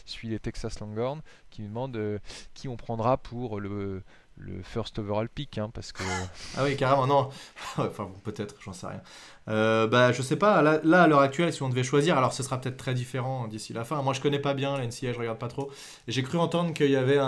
suit 0.07 0.29
les 0.29 0.39
Texas 0.39 0.81
Longhorns, 0.81 1.21
qui 1.51 1.61
nous 1.61 1.69
demande 1.69 2.21
qui 2.55 2.69
on 2.69 2.77
prendra 2.79 3.19
pour 3.19 3.58
le 3.59 4.03
le 4.41 4.63
first 4.63 5.01
overall 5.01 5.29
pick, 5.29 5.59
hein, 5.59 5.69
parce 5.75 5.91
que 5.91 6.05
Ah 6.57 6.63
oui, 6.63 6.77
carrément, 6.77 7.09
non. 7.09 7.29
enfin, 7.79 8.05
bon, 8.05 8.15
peut-être, 8.23 8.55
j'en 8.63 8.73
sais 8.73 8.87
rien. 8.87 9.01
Euh, 9.49 9.89
bah, 9.89 10.13
je 10.13 10.23
sais 10.23 10.37
pas, 10.37 10.63
là, 10.63 10.79
là, 10.85 11.03
à 11.03 11.07
l'heure 11.09 11.19
actuelle, 11.23 11.53
si 11.53 11.61
on 11.65 11.69
devait 11.69 11.83
choisir, 11.83 12.17
alors 12.17 12.33
ce 12.33 12.45
sera 12.45 12.61
peut-être 12.61 12.77
très 12.77 12.95
différent 12.95 13.49
d'ici 13.49 13.73
la 13.73 13.83
fin. 13.85 14.01
Moi, 14.01 14.15
je 14.15 14.21
connais 14.21 14.39
pas 14.39 14.55
bien 14.55 14.77
la 14.79 14.85
NCAA, 14.87 15.13
je 15.13 15.19
regarde 15.19 15.39
pas 15.39 15.49
trop. 15.49 15.73
J'ai 16.07 16.23
cru 16.23 16.39
entendre 16.39 16.73
qu'il 16.73 16.89
y 16.91 16.95
avait 16.97 17.19
un, 17.19 17.27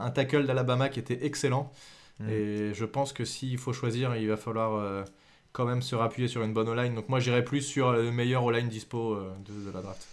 un 0.00 0.10
tackle 0.10 0.44
d'Alabama 0.44 0.88
qui 0.88 0.98
était 0.98 1.24
excellent. 1.24 1.70
Hmm. 2.18 2.28
Et 2.30 2.74
je 2.74 2.84
pense 2.84 3.12
que 3.12 3.24
s'il 3.24 3.56
faut 3.56 3.72
choisir, 3.72 4.16
il 4.16 4.28
va 4.28 4.36
falloir 4.36 4.74
euh, 4.74 5.04
quand 5.52 5.66
même 5.66 5.82
se 5.82 5.94
rappuyer 5.94 6.26
sur 6.26 6.42
une 6.42 6.52
bonne 6.52 6.68
O-line. 6.68 6.96
Donc 6.96 7.08
moi, 7.08 7.20
j'irai 7.20 7.44
plus 7.44 7.62
sur 7.62 7.92
le 7.92 8.10
meilleur 8.10 8.42
O-line 8.42 8.68
dispo 8.68 9.14
euh, 9.14 9.32
de, 9.46 9.66
de 9.66 9.70
la 9.72 9.82
draft. 9.82 10.04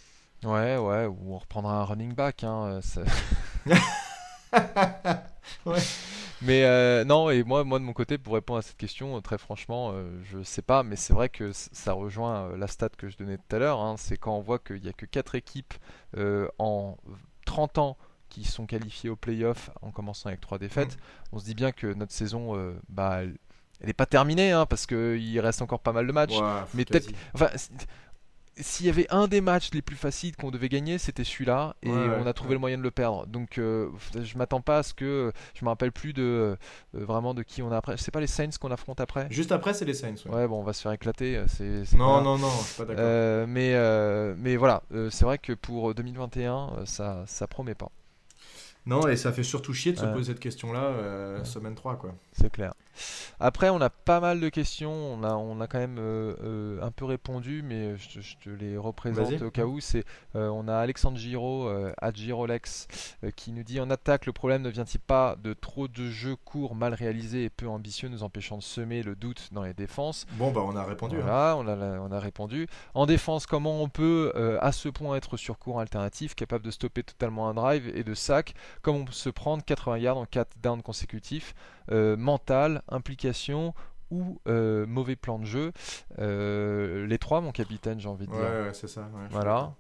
ouais, 0.44 0.78
ouais, 0.78 1.06
ou 1.08 1.34
on 1.34 1.38
reprendra 1.40 1.82
un 1.82 1.84
running 1.84 2.14
back. 2.14 2.44
Hein, 2.44 2.66
euh, 2.78 2.82
ça- 2.82 3.02
Ouais. 5.66 5.80
Mais 6.42 6.64
euh, 6.66 7.04
non, 7.04 7.30
et 7.30 7.44
moi, 7.44 7.64
moi 7.64 7.80
de 7.80 7.84
mon 7.84 7.94
côté, 7.94 8.18
pour 8.18 8.36
répondre 8.36 8.60
à 8.60 8.62
cette 8.62 8.78
question, 8.78 9.18
euh, 9.18 9.22
très 9.22 9.38
franchement, 9.38 9.92
euh, 9.94 10.08
je 10.32 10.44
sais 10.44 10.62
pas, 10.62 10.84
mais 10.84 10.96
c'est 10.96 11.14
vrai 11.14 11.30
que 11.30 11.52
ça 11.54 11.94
rejoint 11.94 12.50
euh, 12.52 12.58
la 12.58 12.68
stat 12.68 12.90
que 12.96 13.10
je 13.10 13.18
donnais 13.18 13.38
tout 13.38 13.56
à 13.56 13.60
l'heure. 13.60 13.80
hein, 13.80 13.96
c'est 13.98 14.18
quand 14.18 14.36
on 14.38 14.42
voit 14.42 14.60
qu'il 14.60 14.82
n'y 14.82 14.90
a 14.90 14.94
que 14.94 15.06
4 15.08 15.36
équipes 15.36 15.74
euh, 16.16 16.48
en 16.60 16.98
30 17.46 17.78
ans 17.80 17.98
qui 18.30 18.44
sont 18.44 18.66
qualifiées 18.68 19.10
au 19.10 19.16
playoff 19.16 19.72
en 19.82 19.90
commençant 19.92 20.28
avec 20.30 20.42
3 20.42 20.58
défaites. 20.60 20.98
On 21.32 21.40
se 21.40 21.46
dit 21.46 21.56
bien 21.56 21.72
que 21.72 21.88
notre 21.94 22.14
saison, 22.14 22.76
bah, 22.90 23.22
elle 23.24 23.38
n'est 23.88 23.94
pas 23.94 24.06
terminée, 24.06 24.52
hein, 24.52 24.66
parce 24.68 24.86
qu'il 24.86 25.40
reste 25.40 25.62
encore 25.62 25.80
pas 25.80 25.94
mal 25.94 26.06
de 26.06 26.12
matchs. 26.12 26.38
Mais 26.74 26.84
peut-être- 26.86 27.10
Enfin, 27.34 27.50
s'il 28.60 28.86
y 28.86 28.90
avait 28.90 29.08
un 29.10 29.28
des 29.28 29.42
matchs 29.42 29.70
les 29.74 29.82
plus 29.82 29.96
faciles 29.96 30.36
qu'on 30.36 30.52
devait 30.52 30.70
gagner, 30.70 30.98
c'était 30.98 31.24
celui-là, 31.24 31.76
et 31.84 31.90
Ouais, 31.90 32.18
on 32.22 32.26
a 32.28 32.34
trouvé 32.34 32.50
ouais. 32.50 32.56
le 32.56 32.60
moyen 32.60 32.78
de 32.78 32.84
le 32.84 32.92
perdre. 32.92 33.26
Donc, 33.28 33.58
euh, 33.58 33.90
je 34.22 34.38
m'attends 34.38 34.62
pas 34.62 34.80
à 34.80 34.84
ce 34.84 34.94
que, 34.94 35.32
je 35.54 35.64
me 35.66 35.70
rappelle 35.70 35.92
plus 35.92 36.14
de 36.14 36.22
euh, 36.24 36.56
vraiment 36.94 37.34
de 37.34 37.44
qui 37.44 37.62
on 37.62 37.72
a 37.72 37.78
après. 37.78 37.96
C'est 37.98 38.12
pas 38.12 38.20
les 38.20 38.28
Saints 38.28 38.50
qu'on 38.60 38.72
affronte 38.72 39.00
après? 39.00 39.28
Juste 39.30 39.52
après, 39.52 39.74
c'est 39.74 39.86
les 39.86 39.94
Saints. 39.94 40.16
ouais. 40.26 40.36
Ouais, 40.36 40.48
bon, 40.48 40.60
on 40.60 40.64
va 40.64 40.74
se 40.74 40.82
faire 40.82 40.92
éclater. 40.92 41.38
euh, 41.38 41.46
C'est 41.48 41.86
c'est 41.86 41.98
Non, 41.98 42.18
pas- 42.18 42.22
non, 42.22 42.38
non, 42.38 42.50
je 42.62 42.66
suis 42.68 42.76
pas 42.78 42.86
d'accord. 42.86 43.04
Euh, 43.06 43.46
mais 43.48 44.36
mais 44.38 44.56
voilà, 44.58 44.84
c'est 45.10 45.26
vrai 45.26 45.38
que 45.38 45.54
pour 45.54 45.94
2021, 45.96 46.74
euh, 46.80 46.86
ça 46.86 47.24
ça 47.28 47.48
promet 47.48 47.76
pas. 47.76 47.92
Non, 48.86 49.08
et 49.08 49.18
ça 49.18 49.34
fait 49.34 49.44
surtout 49.44 49.74
chier 49.74 49.92
de 49.92 49.98
se 50.00 50.06
poser 50.06 50.32
cette 50.32 50.40
question-là, 50.40 51.44
semaine 51.44 51.76
3, 51.76 51.98
quoi. 51.98 52.16
C'est 52.32 52.52
clair. 52.52 52.74
Après, 53.40 53.70
on 53.70 53.80
a 53.82 53.90
pas 53.90 54.20
mal 54.20 54.40
de 54.40 54.50
questions. 54.50 54.92
On 54.92 55.24
a, 55.24 55.34
on 55.36 55.62
a 55.62 55.68
quand 55.68 55.80
même 55.80 55.98
euh, 56.00 56.36
euh, 56.44 56.82
un 56.82 56.92
peu 56.92 57.06
répondu, 57.06 57.62
mais 57.64 57.96
je 57.98 58.10
te, 58.10 58.22
je 58.22 58.38
te 58.38 58.50
les 58.50 58.78
représente 58.78 59.42
au 59.42 59.52
cas 59.52 59.66
où. 59.66 59.80
C'est, 59.80 60.04
euh, 60.36 60.50
on 60.50 60.68
a 60.68 60.76
Alexandre 60.76 61.18
Giraud, 61.18 61.68
euh, 61.68 61.94
à 62.02 62.12
Girolex, 62.12 62.88
euh, 63.24 63.32
qui 63.32 63.52
nous 63.52 63.64
dit 63.64 63.80
en 63.80 63.90
attaque, 63.90 64.26
le 64.26 64.34
problème 64.34 64.62
ne 64.62 64.70
vient-il 64.70 65.00
pas 65.00 65.36
de 65.44 65.54
trop 65.54 65.88
de 65.88 66.10
jeux 66.10 66.36
courts, 66.36 66.76
mal 66.76 66.94
réalisés 66.94 67.46
et 67.46 67.50
peu 67.50 67.68
ambitieux, 67.68 68.10
nous 68.10 68.24
empêchant 68.24 68.58
de 68.58 68.64
semer 68.64 69.04
le 69.04 69.16
doute 69.16 69.50
dans 69.52 69.64
les 69.64 69.74
défenses? 69.74 70.26
Bon, 70.34 70.52
bah, 70.52 70.62
on 70.66 70.76
a 70.76 70.84
répondu. 70.84 71.18
hein. 71.22 71.56
on, 71.58 71.68
a, 71.68 71.76
on 72.00 72.12
a 72.12 72.20
répondu. 72.20 72.68
En 72.94 73.06
défense, 73.06 73.46
comment 73.46 73.82
on 73.82 73.90
peut 73.90 74.32
euh, 74.36 74.58
à 74.62 74.72
ce 74.72 74.90
point 74.90 75.16
être 75.16 75.38
sur 75.38 75.58
cours 75.60 75.80
alternatif, 75.80 76.36
capable 76.36 76.66
de 76.66 76.72
stopper 76.72 77.04
totalement 77.04 77.50
un 77.50 77.54
drive 77.54 77.88
et 77.96 78.04
de 78.04 78.14
sac? 78.14 78.54
Comment 78.82 79.00
on 79.00 79.06
peut 79.06 79.12
se 79.12 79.30
prendre 79.30 79.64
80 79.64 79.98
yards 80.00 80.18
en 80.18 80.26
4 80.26 80.50
downs 80.62 80.82
consécutifs? 80.82 81.54
euh, 81.56 81.77
Mental, 81.92 82.82
implication 82.90 83.74
ou 84.10 84.40
euh, 84.48 84.86
mauvais 84.86 85.18
plan 85.18 85.38
de 85.38 85.44
jeu 85.46 85.74
Euh, 86.20 87.06
Les 87.08 87.18
trois, 87.18 87.42
mon 87.42 87.52
capitaine, 87.52 88.00
j'ai 88.00 88.08
envie 88.08 88.26
de 88.26 88.32
Ouais, 88.32 88.38
dire. 88.40 88.48
ouais, 88.68 88.74
c'est 88.74 88.88
ça. 88.88 89.02
ouais, 89.02 89.28
Voilà. 89.32 89.74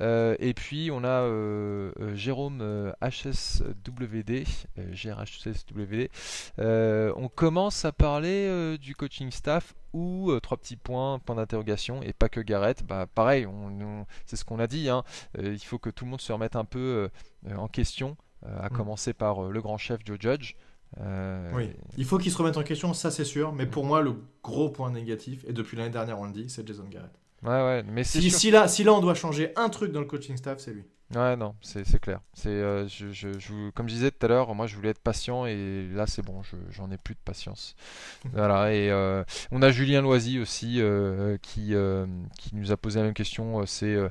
Euh, 0.00 0.36
et 0.38 0.54
puis 0.54 0.90
on 0.90 1.04
a 1.04 1.08
euh, 1.22 1.92
euh, 2.00 2.14
Jérôme 2.14 2.60
euh, 2.62 2.92
HSWD, 3.02 4.44
euh, 4.78 4.92
GRHSWD. 4.92 6.10
Euh, 6.58 7.12
on 7.16 7.28
commence 7.28 7.84
à 7.84 7.92
parler 7.92 8.46
euh, 8.48 8.76
du 8.78 8.94
coaching 8.94 9.30
staff 9.30 9.74
ou 9.92 10.30
euh, 10.30 10.40
trois 10.40 10.56
petits 10.56 10.76
points, 10.76 11.18
point 11.18 11.36
d'interrogation 11.36 12.02
et 12.02 12.12
pas 12.12 12.28
que 12.28 12.40
Garrett. 12.40 12.82
Bah 12.84 13.06
pareil, 13.14 13.46
on, 13.46 13.68
on- 13.80 14.06
c'est 14.26 14.36
ce 14.36 14.44
qu'on 14.44 14.58
a 14.58 14.66
dit. 14.66 14.88
hein. 14.88 15.04
Euh, 15.38 15.52
il 15.52 15.58
faut 15.64 15.78
que 15.78 15.90
tout 15.90 16.04
le 16.04 16.10
monde 16.10 16.20
se 16.20 16.32
remette 16.32 16.56
un 16.56 16.64
peu 16.64 16.78
euh, 16.78 17.08
euh, 17.50 17.56
en 17.56 17.68
question, 17.68 18.16
euh, 18.46 18.58
à 18.60 18.66
Mm. 18.70 18.76
commencer 18.76 19.12
par 19.12 19.44
euh, 19.44 19.50
le 19.50 19.60
grand 19.62 19.78
chef 19.78 20.00
Joe 20.04 20.16
Judge. 20.18 20.54
Euh, 21.00 21.50
Oui, 21.54 21.70
il 21.96 22.04
faut 22.04 22.18
qu'ils 22.18 22.30
se 22.32 22.38
remettent 22.38 22.56
en 22.56 22.62
question, 22.62 22.92
ça 22.94 23.10
c'est 23.10 23.24
sûr. 23.24 23.52
Mais 23.52 23.66
pour 23.66 23.84
moi, 23.84 24.00
le 24.02 24.14
gros 24.42 24.68
point 24.70 24.90
négatif, 24.90 25.44
et 25.48 25.52
depuis 25.52 25.76
l'année 25.76 25.90
dernière 25.90 26.18
on 26.20 26.24
le 26.26 26.32
dit, 26.32 26.48
c'est 26.48 26.66
Jason 26.66 26.84
Garrett. 26.90 27.10
Ouais, 27.42 27.50
ouais, 27.50 27.82
mais 27.82 28.04
Si, 28.04 28.22
sûr. 28.30 28.38
si 28.40 28.50
là, 28.50 28.68
si 28.68 28.84
là 28.84 28.92
on 28.94 29.00
doit 29.00 29.14
changer 29.14 29.52
un 29.56 29.68
truc 29.68 29.92
dans 29.92 30.00
le 30.00 30.06
coaching 30.06 30.36
staff, 30.36 30.58
c'est 30.60 30.72
lui. 30.72 30.84
Ouais, 31.14 31.36
non, 31.36 31.54
c'est 31.60 31.84
c'est 31.86 32.00
clair. 32.00 32.20
C'est, 32.32 32.48
euh, 32.48 32.88
je, 32.88 33.12
je- 33.12 33.38
je 33.38 33.70
comme 33.70 33.88
je 33.88 33.94
disais 33.94 34.10
tout 34.10 34.24
à 34.24 34.28
l'heure, 34.28 34.52
moi 34.54 34.66
je 34.66 34.74
voulais 34.74 34.88
être 34.88 34.98
patient 35.02 35.44
et 35.46 35.86
là 35.92 36.06
c'est 36.06 36.22
bon, 36.24 36.42
je- 36.42 36.56
j'en 36.70 36.90
ai 36.90 36.96
plus 36.96 37.14
de 37.14 37.20
patience. 37.24 37.76
voilà, 38.32 38.72
et 38.72 38.90
euh, 38.90 39.22
on 39.52 39.62
a 39.62 39.70
Julien 39.70 40.00
Loisy 40.00 40.40
aussi 40.40 40.80
euh, 40.80 41.36
qui, 41.42 41.74
euh, 41.74 42.06
qui 42.38 42.56
nous 42.56 42.72
a 42.72 42.76
posé 42.78 42.98
la 43.00 43.04
même 43.04 43.14
question. 43.14 43.60
euh, 43.60 43.66
C'est 43.66 43.94
euh, 43.94 44.08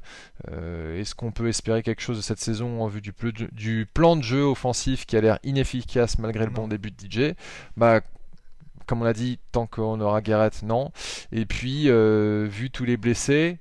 euh, 0.52 1.00
est-ce 1.00 1.16
qu'on 1.16 1.32
peut 1.32 1.48
espérer 1.50 1.82
quelque 1.84 2.02
chose 2.02 2.18
de 2.18 2.22
cette 2.24 2.40
saison 2.40 2.82
en 2.84 2.88
vue 2.88 3.02
du, 3.02 3.12
ple- 3.12 3.52
du 3.54 3.88
plan 3.92 4.16
de 4.16 4.24
jeu 4.24 4.44
offensif 4.44 5.06
qui 5.06 5.18
a 5.18 5.22
l'air 5.22 5.40
inefficace 5.44 6.20
malgré 6.20 6.46
le 6.46 6.52
Non. 6.52 6.64
bon 6.64 6.68
début 6.70 6.92
de 6.92 6.96
DJ 6.98 7.36
Bah, 7.76 8.02
comme 8.86 9.02
on 9.02 9.06
l'a 9.06 9.14
dit, 9.14 9.40
tant 9.52 9.66
qu'on 9.66 10.00
aura 10.02 10.22
Garrett, 10.22 10.62
non. 10.64 10.92
Et 11.32 11.46
puis, 11.46 11.90
euh, 11.90 12.48
vu 12.50 12.70
tous 12.70 12.84
les 12.86 12.98
blessés, 12.98 13.60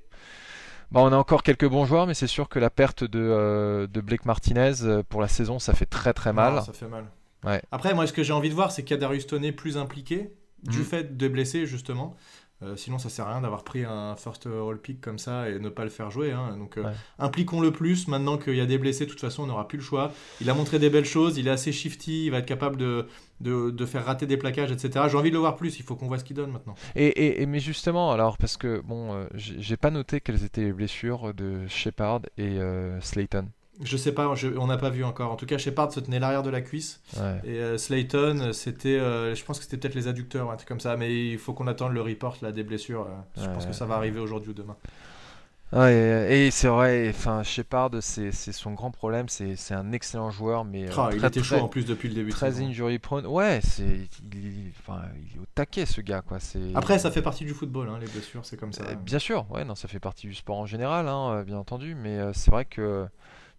bah, 0.93 1.01
on 1.01 1.11
a 1.11 1.17
encore 1.17 1.43
quelques 1.43 1.67
bons 1.67 1.85
joueurs, 1.85 2.07
mais 2.07 2.13
c'est 2.13 2.27
sûr 2.27 2.47
que 2.49 2.59
la 2.59 2.69
perte 2.69 3.03
de, 3.03 3.19
euh, 3.19 3.87
de 3.87 4.01
Blake 4.01 4.25
Martinez 4.25 4.83
euh, 4.83 5.03
pour 5.07 5.21
la 5.21 5.27
saison, 5.27 5.59
ça 5.59 5.73
fait 5.73 5.85
très 5.85 6.13
très 6.13 6.31
mal. 6.33 6.55
Non, 6.55 6.61
ça 6.61 6.73
fait 6.73 6.87
mal. 6.87 7.05
Ouais. 7.43 7.61
Après, 7.71 7.93
moi, 7.93 8.07
ce 8.07 8.13
que 8.13 8.23
j'ai 8.23 8.33
envie 8.33 8.49
de 8.49 8.55
voir, 8.55 8.71
c'est 8.71 8.83
qu'il 8.83 8.95
y 8.95 8.97
a 8.97 9.01
Darius 9.01 9.27
Toney 9.27 9.51
plus 9.51 9.77
impliqué, 9.77 10.33
du 10.63 10.79
Mm. 10.79 10.83
fait 10.83 11.17
de 11.17 11.27
blesser, 11.27 11.65
justement. 11.65 12.15
Euh, 12.63 12.75
sinon, 12.75 12.97
ça 12.97 13.09
sert 13.09 13.27
à 13.27 13.33
rien 13.33 13.41
d'avoir 13.41 13.63
pris 13.63 13.83
un 13.83 14.15
first 14.15 14.47
all 14.47 14.77
pick 14.77 15.01
comme 15.01 15.19
ça 15.19 15.49
et 15.49 15.59
ne 15.59 15.69
pas 15.69 15.83
le 15.83 15.89
faire 15.89 16.09
jouer. 16.11 16.31
hein. 16.31 16.55
Donc, 16.57 16.77
euh, 16.77 16.83
Ouais. 16.83 16.91
impliquons-le 17.19 17.71
plus. 17.71 18.07
Maintenant 18.07 18.37
qu'il 18.37 18.55
y 18.55 18.61
a 18.61 18.65
des 18.65 18.77
blessés, 18.77 19.05
de 19.05 19.09
toute 19.11 19.19
façon, 19.19 19.43
on 19.43 19.47
n'aura 19.47 19.67
plus 19.67 19.77
le 19.77 19.83
choix. 19.83 20.11
Il 20.41 20.49
a 20.49 20.53
montré 20.53 20.79
des 20.79 20.89
belles 20.89 21.05
choses. 21.05 21.37
Il 21.37 21.47
est 21.47 21.51
assez 21.51 21.71
shifty. 21.71 22.25
Il 22.25 22.29
va 22.31 22.39
être 22.39 22.45
capable 22.45 22.77
de, 22.77 23.07
de, 23.41 23.69
de 23.69 23.85
faire 23.85 24.05
rater 24.05 24.25
des 24.25 24.37
plaquages, 24.37 24.71
etc. 24.71 25.05
J'ai 25.09 25.17
envie 25.17 25.29
de 25.29 25.35
le 25.35 25.39
voir 25.39 25.55
plus. 25.55 25.77
Il 25.79 25.83
faut 25.83 25.95
qu'on 25.95 26.07
voit 26.07 26.17
ce 26.19 26.23
qu'il 26.23 26.35
donne 26.35 26.51
maintenant. 26.51 26.75
Et, 26.95 27.07
et- 27.07 27.41
et- 27.41 27.45
mais 27.45 27.59
justement, 27.59 28.11
alors, 28.11 28.37
parce 28.37 28.57
que 28.57 28.81
bon, 28.81 29.13
euh, 29.13 29.25
j'ai 29.33 29.61
j'ai 29.61 29.77
pas 29.77 29.91
noté 29.91 30.21
quelles 30.21 30.43
étaient 30.43 30.61
les 30.63 30.73
blessures 30.73 31.33
de 31.33 31.67
Shepard 31.67 32.21
et 32.37 32.59
euh, 32.59 32.99
Slayton. 33.01 33.47
Je 33.81 33.97
sais 33.97 34.11
pas, 34.11 34.33
je- 34.35 34.47
on 34.57 34.67
n'a 34.67 34.77
pas 34.77 34.89
vu 34.91 35.03
encore. 35.03 35.31
En 35.31 35.35
tout 35.35 35.45
cas, 35.47 35.57
Shepard 35.57 35.91
se 35.91 35.99
tenait 35.99 36.19
l'arrière 36.19 36.43
de 36.43 36.49
la 36.51 36.61
cuisse. 36.61 37.01
Ouais. 37.17 37.39
Et 37.43 37.57
euh, 37.57 37.77
Slayton, 37.77 38.39
euh, 38.39 38.53
c'était, 38.53 38.99
euh, 38.99 39.33
je 39.33 39.43
pense 39.43 39.57
que 39.57 39.63
c'était 39.65 39.77
peut-être 39.77 39.95
les 39.95 40.07
adducteurs, 40.07 40.51
un 40.51 40.55
truc 40.57 40.67
comme 40.67 40.79
ça. 40.79 40.95
Mais 40.95 41.29
il 41.31 41.37
faut 41.39 41.53
qu'on 41.53 41.67
attende 41.67 41.91
le 41.93 42.01
report 42.01 42.37
là, 42.43 42.51
des 42.51 42.63
blessures. 42.63 43.07
euh, 43.07 43.41
je 43.43 43.47
pense 43.49 43.65
que 43.65 43.73
ça 43.73 43.85
va 43.85 43.95
arriver 43.95 44.19
aujourd'hui 44.19 44.51
ou 44.51 44.53
demain. 44.53 44.75
Ouais, 45.71 46.27
et 46.45 46.51
c'est 46.51 46.67
vrai, 46.67 47.09
enfin, 47.09 47.41
Shepard, 47.41 47.89
c'est 48.01 48.31
son 48.31 48.73
grand 48.73 48.91
problème, 48.91 49.27
c'est 49.27 49.55
un 49.73 49.91
excellent 49.91 50.29
joueur, 50.29 50.65
mais 50.65 50.85
Ah, 50.95 51.09
il 51.11 51.17
très, 51.17 51.27
était 51.29 51.39
très, 51.39 51.57
chaud 51.57 51.63
en 51.65 51.67
plus 51.67 51.83
depuis 51.83 52.09
le 52.09 52.13
début. 52.13 52.29
très 52.29 52.61
injury 52.61 52.99
prone. 52.99 53.25
Ouais, 53.25 53.59
c'est 53.63 53.81
il, 53.83 54.39
il- 54.39 54.71
enfin, 54.79 55.01
il 55.31 55.37
est 55.37 55.41
au 55.41 55.47
taquet 55.55 55.87
ce 55.87 56.01
gars, 56.01 56.21
quoi. 56.21 56.37
Après, 56.75 56.99
ça 56.99 57.09
fait 57.09 57.23
partie 57.23 57.43
du 57.43 57.55
football, 57.55 57.89
hein, 57.89 57.97
les 57.99 58.05
blessures, 58.07 58.45
c'est 58.45 58.55
comme 58.55 58.71
ça. 58.71 58.83
Bien 59.03 59.17
sûr, 59.17 59.47
ouais, 59.49 59.65
non, 59.65 59.73
ça 59.73 59.87
fait 59.87 59.99
partie 59.99 60.27
du 60.27 60.35
sport 60.35 60.59
en 60.59 60.67
général, 60.67 61.07
hein, 61.07 61.41
bien 61.41 61.57
entendu, 61.57 61.95
mais 61.95 62.19
c'est 62.33 62.51
vrai 62.51 62.65
que 62.65 63.07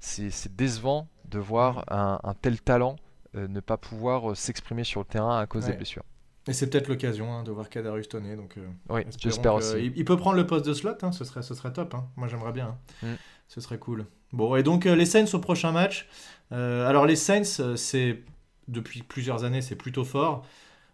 c'est 0.00 0.54
décevant 0.54 1.08
de 1.28 1.38
voir 1.38 1.84
un, 1.90 2.20
un 2.22 2.34
tel 2.34 2.60
talent 2.60 2.96
euh, 3.34 3.48
ne 3.48 3.60
pas 3.60 3.76
pouvoir 3.76 4.30
euh, 4.30 4.34
s'exprimer 4.34 4.84
sur 4.84 5.00
le 5.00 5.06
terrain 5.06 5.38
à 5.38 5.46
cause 5.46 5.66
des 5.66 5.72
blessures. 5.72 6.04
Et 6.46 6.52
c'est 6.52 6.68
peut-être 6.68 6.88
l'occasion 6.88 7.32
hein, 7.32 7.42
de 7.42 7.50
voir 7.50 7.70
Kadarius 7.70 8.08
Toney. 8.08 8.36
Donc, 8.36 8.58
euh, 8.58 8.66
Oui, 8.90 9.02
j'espère 9.18 9.54
aussi. 9.54 9.78
Il, 9.86 9.92
il 9.96 10.04
peut 10.04 10.16
prendre 10.18 10.36
le 10.36 10.46
poste 10.46 10.66
de 10.66 10.74
slot, 10.74 10.92
hein, 11.02 11.10
ce, 11.10 11.24
serait, 11.24 11.42
ce 11.42 11.54
serait 11.54 11.72
top. 11.72 11.94
hein. 11.94 12.06
Moi, 12.16 12.28
j'aimerais 12.28 12.52
bien. 12.52 12.76
Mm. 13.02 13.14
Ce 13.48 13.60
serait 13.62 13.78
cool. 13.78 14.06
Bon, 14.32 14.54
et 14.56 14.62
donc 14.62 14.84
euh, 14.86 14.94
les 14.94 15.06
Saints 15.06 15.32
au 15.32 15.38
prochain 15.38 15.72
match. 15.72 16.06
Euh, 16.52 16.86
alors, 16.86 17.06
les 17.06 17.16
Saints, 17.16 17.76
c'est 17.76 18.22
depuis 18.68 19.02
plusieurs 19.02 19.44
années, 19.44 19.62
c'est 19.62 19.74
plutôt 19.76 20.04
fort. 20.04 20.44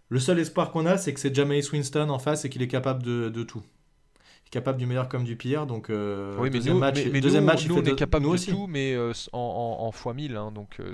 Le 0.08 0.18
seul 0.20 0.38
espoir 0.38 0.70
qu'on 0.70 0.86
a, 0.86 0.96
c'est 0.98 1.12
que 1.14 1.20
c'est 1.20 1.34
Jameis 1.34 1.68
Winston 1.72 2.08
en 2.10 2.18
face 2.18 2.44
et 2.44 2.50
qu'il 2.50 2.62
est 2.62 2.68
capable 2.68 3.02
de, 3.02 3.28
de 3.28 3.42
tout. 3.42 3.62
Il 4.50 4.54
capable 4.54 4.78
du 4.78 4.86
meilleur 4.86 5.08
comme 5.08 5.22
du 5.22 5.36
pire. 5.36 5.64
Donc, 5.64 5.90
euh, 5.90 6.34
oui, 6.38 6.44
mais 6.44 6.50
deuxième 6.50 6.74
nous, 6.74 6.80
match, 6.80 6.96
mais- 6.96 7.10
mais 7.12 7.20
deuxième 7.20 7.44
nous, 7.44 7.46
match, 7.46 7.62
il 7.62 7.68
nous, 7.68 7.76
fait 7.76 7.90
on 7.90 7.92
est 7.92 7.96
capable 7.96 8.24
nous 8.24 8.30
de 8.30 8.34
aussi. 8.34 8.50
tout, 8.50 8.66
mais 8.66 8.94
euh, 8.94 9.12
en, 9.32 9.92
fois 9.92 10.12
1000, 10.12 10.34
hein, 10.34 10.50
donc 10.50 10.80
euh, 10.80 10.92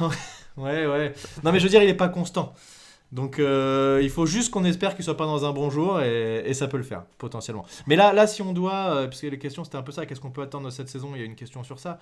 Ouais, 0.56 0.86
ouais. 0.86 1.12
Non, 1.44 1.52
mais 1.52 1.58
je 1.58 1.64
veux 1.64 1.68
dire, 1.68 1.82
il 1.82 1.90
est 1.90 1.94
pas 1.94 2.08
constant. 2.08 2.54
Donc, 3.12 3.38
euh, 3.38 4.00
il 4.02 4.08
faut 4.08 4.24
juste 4.24 4.50
qu'on 4.50 4.64
espère 4.64 4.94
qu'il 4.94 5.04
soit 5.04 5.16
pas 5.16 5.26
dans 5.26 5.44
un 5.44 5.52
bon 5.52 5.68
jour 5.68 6.00
et, 6.00 6.42
et 6.46 6.54
ça 6.54 6.68
peut 6.68 6.78
le 6.78 6.82
faire, 6.82 7.04
potentiellement. 7.18 7.66
Mais 7.86 7.96
là, 7.96 8.14
là 8.14 8.26
si 8.26 8.40
on 8.40 8.54
doit, 8.54 9.02
parce 9.04 9.20
que 9.20 9.26
les 9.26 9.38
questions, 9.38 9.62
c'était 9.62 9.76
un 9.76 9.82
peu 9.82 9.92
ça, 9.92 10.06
qu'est-ce 10.06 10.20
qu'on 10.20 10.30
peut 10.30 10.42
attendre 10.42 10.64
de 10.64 10.70
cette 10.70 10.88
saison 10.88 11.10
Il 11.14 11.18
y 11.18 11.22
a 11.22 11.26
une 11.26 11.34
question 11.36 11.62
sur 11.62 11.78
ça. 11.78 11.98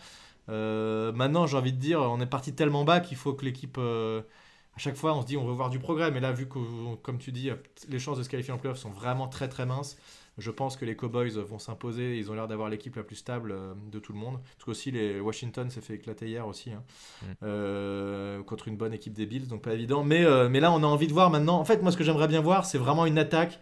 Maintenant, 0.46 1.48
j'ai 1.48 1.56
envie 1.56 1.72
de 1.72 1.78
dire, 1.78 2.00
on 2.00 2.20
est 2.20 2.26
parti 2.26 2.52
tellement 2.54 2.84
bas 2.84 3.00
qu'il 3.00 3.16
faut 3.16 3.32
que 3.32 3.44
l'équipe. 3.44 3.78
à 3.78 4.78
chaque 4.78 4.96
fois, 4.96 5.12
on 5.16 5.22
se 5.22 5.26
dit, 5.26 5.36
on 5.36 5.44
veut 5.44 5.54
voir 5.54 5.70
du 5.70 5.80
progrès. 5.80 6.12
Mais 6.12 6.20
là, 6.20 6.30
vu 6.30 6.46
que, 6.46 6.58
comme 7.02 7.18
tu 7.18 7.32
dis, 7.32 7.50
les 7.88 7.98
chances 7.98 8.18
de 8.18 8.22
se 8.22 8.28
qualifier 8.28 8.52
en 8.52 8.58
playoff 8.58 8.78
sont 8.78 8.90
vraiment 8.90 9.26
très 9.26 9.48
très 9.48 9.66
minces, 9.66 9.96
je 10.39 10.51
pense 10.51 10.76
que 10.76 10.84
les 10.84 10.95
Cowboys 10.97 11.30
vont 11.30 11.59
s'imposer. 11.59 12.16
Ils 12.16 12.30
ont 12.30 12.34
l'air 12.34 12.47
d'avoir 12.49 12.68
l'équipe 12.68 12.95
la 12.97 13.03
plus 13.03 13.16
stable 13.16 13.51
euh, 13.53 13.74
de 13.91 13.99
tout 13.99 14.12
le 14.12 14.18
monde. 14.18 14.39
Parce 14.57 14.64
qu'aussi, 14.64 14.91
les 14.93 15.20
Washington 15.20 15.68
s'est 15.68 15.80
fait 15.80 15.95
éclater 15.95 16.28
hier 16.28 16.47
aussi. 16.47 16.70
hein. 16.72 16.82
Mm. 17.22 17.26
Euh, 17.43 18.43
contre 18.45 18.68
une 18.68 18.76
bonne 18.76 18.93
équipe 18.95 19.14
des 19.14 19.26
Bills, 19.26 19.49
donc 19.49 19.62
pas 19.62 19.74
évident. 19.74 20.05
Mais, 20.05 20.24
euh, 20.24 20.49
mais 20.49 20.61
là, 20.61 20.70
on 20.72 20.82
a 20.82 20.86
envie 20.86 21.09
de 21.09 21.12
voir 21.12 21.30
maintenant. 21.30 21.59
En 21.59 21.64
fait, 21.64 21.82
moi, 21.82 21.91
ce 21.93 21.97
que 21.97 22.05
j'aimerais 22.05 22.28
bien 22.28 22.41
voir, 22.41 22.64
c'est 22.66 22.78
vraiment 22.78 23.05
une 23.05 23.18
attaque 23.18 23.59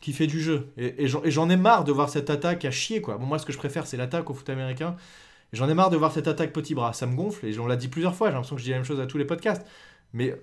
qui 0.00 0.12
fait 0.12 0.26
du 0.26 0.40
jeu. 0.40 0.68
Et, 0.76 1.04
et 1.04 1.08
j'en- 1.08 1.48
ai 1.50 1.56
marre 1.56 1.84
de 1.84 1.90
voir 1.90 2.08
cette 2.10 2.30
attaque 2.30 2.64
à 2.64 2.70
chier, 2.70 3.00
quoi. 3.00 3.16
Bon, 3.18 3.26
moi, 3.26 3.38
ce 3.38 3.46
que 3.46 3.52
je 3.52 3.58
préfère, 3.58 3.86
c'est 3.86 3.96
l'attaque 3.96 4.30
au 4.30 4.34
foot 4.34 4.48
américain. 4.50 4.96
J'en 5.52 5.68
ai 5.68 5.74
marre 5.74 5.90
de 5.90 5.96
voir 5.96 6.12
cette 6.12 6.28
attaque 6.28 6.52
petit 6.52 6.74
bras. 6.74 6.92
Ça 6.92 7.06
me 7.06 7.16
gonfle, 7.16 7.46
et 7.46 7.58
on 7.58 7.66
l'a 7.66 7.76
dit 7.76 7.88
plusieurs 7.88 8.14
fois. 8.14 8.28
J'ai 8.28 8.34
l'impression 8.34 8.56
que 8.56 8.60
je 8.60 8.66
dis 8.66 8.70
la 8.72 8.76
même 8.76 8.84
chose 8.84 9.00
à 9.00 9.06
tous 9.06 9.18
les 9.18 9.24
podcasts. 9.24 9.66
Mais 10.12 10.40